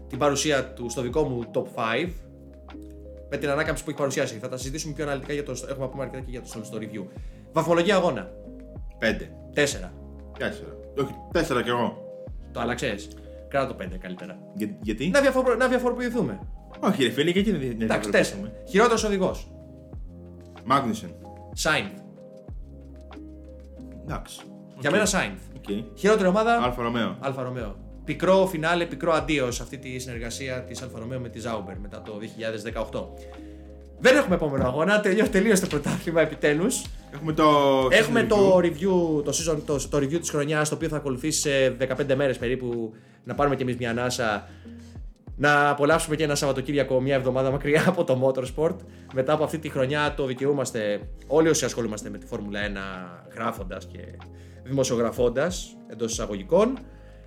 την 0.09 0.19
παρουσία 0.19 0.73
του 0.73 0.91
στο 0.91 1.03
δικό 1.03 1.23
μου 1.23 1.45
top 1.55 1.63
5 1.63 2.09
με 3.31 3.37
την 3.37 3.49
ανάκαμψη 3.49 3.85
που 3.85 3.91
έχει 3.91 3.99
παρουσιάσει. 3.99 4.35
Θα 4.39 4.49
τα 4.49 4.57
συζητήσουμε 4.57 4.95
πιο 4.95 5.05
αναλυτικά 5.05 5.33
για 5.33 5.43
το, 5.43 5.53
έχουμε 5.53 5.85
να 5.85 5.89
πούμε 5.89 6.03
αρκετά 6.03 6.23
και 6.23 6.31
για 6.31 6.41
το, 6.41 6.47
στο 6.65 6.79
review. 6.81 7.05
Βαθμολογία 7.53 7.97
αγώνα. 7.97 8.31
Πέντε. 8.99 9.31
4. 9.51 9.55
Τέσσερα. 9.55 9.93
Όχι, 10.99 11.15
τέσσερα 11.33 11.63
κι 11.63 11.69
εγώ. 11.69 11.99
Το 12.53 12.61
άλλαξες. 12.61 13.09
Κράτα 13.49 13.75
το 13.77 13.85
5 13.85 13.99
καλύτερα. 14.01 14.39
Για- 14.55 14.77
γιατί; 14.83 15.09
Να, 15.09 15.21
διαφορ, 15.21 15.57
να 15.57 15.69
διαφοροποιηθούμε. 15.69 16.41
Όχι, 16.81 17.03
ρε 17.03 17.11
φίλε, 17.11 17.31
γιατί 17.31 17.51
δεν 17.51 17.61
δεν 17.61 17.81
Εντάξει, 17.81 18.11
διαφοροποιηθούμε; 18.11 18.53
4. 18.67 18.69
Χειρότερος 18.71 19.05
οδηγός. 19.05 19.51
Μάγνουσεν. 20.65 21.15
Σάινθ. 21.53 21.93
Εντάξει. 24.03 24.41
Για 24.81 24.91
μένα 24.91 25.07
Σάινθ. 25.07 25.41
Οκ. 25.57 25.99
Χειρότερη 25.99 26.28
ομάδα. 26.28 26.61
Alfa 26.62 26.83
Romeo. 26.83 27.16
Alfa 27.20 27.43
Romeo. 27.43 27.76
Πικρό 28.05 28.47
φινάλε, 28.47 28.85
πικρό 28.87 29.12
αντίο 29.12 29.55
σε 29.57 29.62
αυτή 29.62 29.78
τη 29.78 29.99
συνεργασία 29.99 30.62
της 30.62 30.83
Alfa 30.83 30.99
Romeo 30.99 31.20
με 31.20 31.28
τη 31.28 31.41
Ζάουμπερ 31.41 31.78
μετά 31.78 32.03
το 32.03 32.12
2018. 32.93 33.05
Δεν 33.99 34.16
έχουμε 34.16 34.35
επόμενο 34.35 34.66
αγώνα, 34.66 35.01
τελείω, 35.01 35.28
τελείωσε 35.28 35.62
το 35.62 35.66
πρωτάθλημα 35.66 36.20
επιτέλους. 36.20 36.85
Έχουμε 37.14 37.33
το. 37.33 37.45
Έχουμε 37.91 38.22
season 38.22 38.26
το 38.28 38.57
review. 38.57 38.64
review, 38.64 39.24
το, 39.24 39.33
season, 39.33 39.59
το, 39.66 39.89
το 39.89 39.99
review 39.99 40.18
της 40.20 40.31
χρονιάς, 40.31 40.68
το 40.68 40.74
οποίο 40.74 40.89
θα 40.89 40.97
ακολουθήσει 40.97 41.41
σε 41.41 41.76
15 42.11 42.14
μέρες 42.14 42.39
περίπου, 42.39 42.95
να 43.24 43.35
πάρουμε 43.35 43.57
κι 43.57 43.62
εμείς 43.62 43.76
μια 43.76 43.91
ανάσα, 43.91 44.49
να 45.37 45.68
απολαύσουμε 45.68 46.16
και 46.16 46.24
ένα 46.24 46.35
Σαββατοκύριακο 46.35 47.01
μια 47.01 47.14
εβδομάδα 47.14 47.51
μακριά 47.51 47.85
από 47.87 48.05
το 48.05 48.20
Motorsport. 48.26 48.76
Μετά 49.14 49.33
από 49.33 49.45
αυτή 49.45 49.59
τη 49.59 49.68
χρονιά 49.68 50.14
το 50.16 50.26
δικαιούμαστε 50.26 51.01
όλοι 51.26 51.49
όσοι 51.49 51.64
ασχολούμαστε 51.64 52.11
με 52.11 52.18
τη 52.18 52.26
Φόρμουλα 52.26 52.61
1 53.28 53.35
γράφοντας 53.35 53.87
και 53.87 53.99
δημοσιογραφώντας 54.65 55.77
εντός 55.87 56.13
εισαγωγικών. 56.13 56.79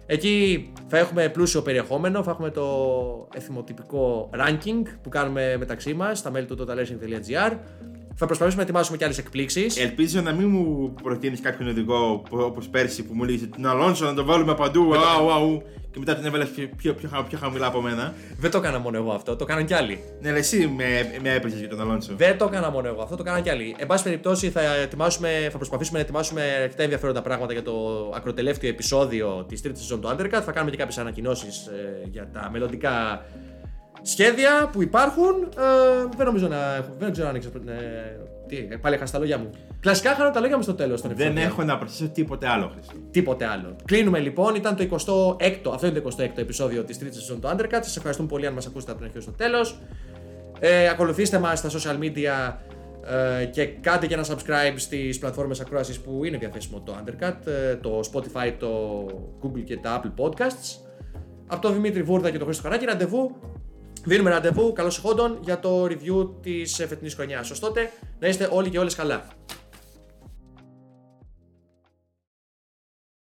Εκεί 0.06 0.72
θα 0.88 0.98
έχουμε 0.98 1.30
πλούσιο 1.30 1.62
περιεχόμενο, 1.62 2.24
θα 2.24 2.32
έχουμε 2.32 2.50
το 2.50 3.28
εθιμοτυπικό 3.34 4.30
ranking 4.34 4.84
που 5.02 5.10
κάνουμε 5.10 5.58
μεταξύ 5.58 5.94
μας, 5.94 6.20
στα 6.20 6.32
μέλη 6.32 6.46
του 6.46 6.58
totalracing.gr. 6.60 7.58
Θα 8.16 8.26
προσπαθήσουμε 8.26 8.64
να 8.64 8.70
ετοιμάσουμε 8.70 8.97
και 8.97 9.03
άλλες 9.03 9.18
εκπλήξεις. 9.18 9.78
Ελπίζω 9.80 10.22
να 10.22 10.32
μην 10.32 10.49
μου 10.49 10.93
προτείνεις 11.03 11.41
κάποιον 11.41 11.70
οδηγό 11.70 12.24
όπως 12.30 12.68
πέρσι 12.68 13.03
που 13.03 13.14
μου 13.14 13.24
λέει 13.24 13.38
την 13.38 13.68
Αλόνσο 13.68 14.05
να 14.05 14.14
το 14.14 14.26
βάλουμε 14.26 14.55
παντού. 14.55 14.93
Αου, 14.95 15.32
αου, 15.32 15.61
και 15.91 15.99
μετά 15.99 16.16
την 16.16 16.26
έβαλες 16.26 16.47
πιο, 16.49 16.70
πιο, 16.78 16.93
πιο, 16.93 17.09
χα- 17.14 17.24
πιο 17.24 17.38
χαμηλά 17.38 17.68
από 17.68 17.82
μένα. 17.82 18.14
Δεν 18.39 18.51
το 18.51 18.57
έκανα 18.57 18.80
μόνο 18.80 18.97
εγώ 18.97 19.11
αυτό, 19.11 19.36
το 19.36 19.43
έκαναν 19.47 19.66
κι 19.66 19.74
άλλοι. 19.74 19.99
Ναι, 20.22 20.30
αλλά 20.30 20.38
εσύ 20.38 20.68
με, 20.76 20.84
με 21.22 21.34
έπαιζε 21.34 21.57
για 21.57 21.68
τον 21.70 21.82
Αλόνσο. 21.82 22.14
Δεν 22.18 22.38
το 22.38 22.45
έκανα 22.45 22.72
μόνο 22.72 22.88
εγώ, 22.88 23.01
αυτό 23.01 23.16
το 23.16 23.24
έκαναν 23.26 23.43
κι 23.43 23.49
άλλοι. 23.49 23.76
Εν 23.78 23.88
πάση 23.88 24.03
περιπτώσει, 24.03 24.49
θα, 24.49 24.76
ετοιμάσουμε, 24.76 25.47
θα 25.51 25.57
προσπαθήσουμε 25.57 25.97
να 25.97 26.03
ετοιμάσουμε 26.03 26.41
αρκετά 26.61 26.84
ενδιαφέροντα 26.84 27.22
πράγματα 27.22 27.53
για 27.53 27.64
το 27.64 27.74
ακροτελεύτιο 28.16 28.70
επεισόδιο 28.70 29.45
της 29.47 29.61
τρίτης 29.61 29.82
σεζόν 29.82 30.01
του 30.01 30.07
Undercut. 30.07 30.41
Θα 30.45 30.51
κάνουμε 30.51 30.72
και 30.72 30.78
κάποιες 30.78 30.97
ανακοινώσεις 30.97 31.70
για 32.11 32.30
τα 32.34 32.49
μελλοντικά 32.51 33.26
σχέδια 34.04 34.70
που 34.72 34.82
υπάρχουν. 34.82 35.43
Ε, 35.43 36.16
δεν 36.18 36.26
νομίζω 36.26 36.47
να 36.47 36.76
έχω. 36.76 36.89
Δεν 36.99 37.12
ξέρω 37.12 37.28
αν 37.28 37.36
έχει. 37.36 37.47
Ε, 37.47 37.72
τι, 38.47 38.58
ε, 38.58 38.76
πάλι 38.76 38.95
έχασα 38.95 39.14
τα 39.14 39.20
λόγια 39.20 39.38
μου. 39.38 39.49
Κλασικά 39.80 40.14
χάνω 40.14 40.32
τα 40.32 40.39
λόγια 40.39 40.56
μου 40.58 40.64
στο 40.64 40.74
τέλος 40.74 41.01
των 41.01 41.10
Δεν 41.16 41.20
επεισόδιων. 41.28 41.51
έχω 41.51 41.64
να 41.64 41.78
προσθέσω 41.78 42.10
τίποτε 42.10 42.47
άλλο, 42.47 42.72
Χρήστο. 42.74 42.93
Τίποτε 43.12 43.45
άλλο. 43.45 43.76
Κλείνουμε 43.86 44.20
λοιπόν. 44.20 44.56
Ήταν 44.56 44.76
το 44.76 44.84
26ο, 44.84 45.72
αυτό 45.74 45.88
είναι 45.88 45.99
το 45.99 46.10
26ο 46.18 46.30
επεισόδιο 46.36 46.84
της 46.84 46.97
τρίτης 46.99 47.18
σεζόν 47.20 47.41
του 47.41 47.47
Undercut. 47.47 47.80
Σας 47.82 47.95
ευχαριστούμε 47.97 48.28
πολύ 48.30 48.47
αν 48.47 48.54
μας 48.54 48.66
ακούσετε 48.68 48.91
από 48.91 49.01
την 49.01 49.10
αρχή 49.10 49.22
στο 49.24 49.32
τέλος. 49.32 49.80
Ε, 50.60 50.89
ακολουθήστε 50.89 51.39
μας 51.39 51.60
στα 51.60 51.70
social 51.70 52.04
media 52.04 52.54
ε, 53.41 53.45
και 53.45 53.66
κάντε 53.66 54.08
και 54.08 54.14
ένα 54.14 54.26
subscribe 54.26 54.74
στις 54.76 55.20
πλατφόρμες 55.20 55.60
ακρόασης 55.60 55.99
που 55.99 56.24
είναι 56.24 56.38
διαθέσιμο 56.38 56.82
το 56.86 56.95
Undercut, 56.99 57.47
ε, 57.47 57.76
το 57.76 57.99
Spotify, 58.14 58.54
το 58.60 59.06
Google 59.43 59.64
και 59.66 59.78
τα 59.78 60.01
Apple 60.01 60.24
Podcasts. 60.26 60.78
Από 61.47 61.62
τον 61.62 61.74
Δημήτρη 61.74 62.04
Βούρδα 62.04 62.30
και 62.30 62.38
τον 62.38 62.45
Χρήστο 62.45 62.64
Χαράκη, 62.64 62.86
ραντεβού. 62.86 63.36
Δίνουμε 64.06 64.30
ραντεβού, 64.30 64.74
καλώς 64.74 64.97
εχόντων, 64.97 65.38
για 65.41 65.60
το 65.60 65.86
review 65.86 66.30
της 66.41 66.80
ε, 66.80 66.88
φετινής 66.88 67.14
χρονιάς. 67.14 67.51
Ως 67.51 67.60
τότε, 67.60 67.91
να 68.20 68.28
είστε 68.28 68.49
όλοι 68.51 68.70
και 68.70 68.80
όλες 68.80 68.95
καλά. 68.95 69.28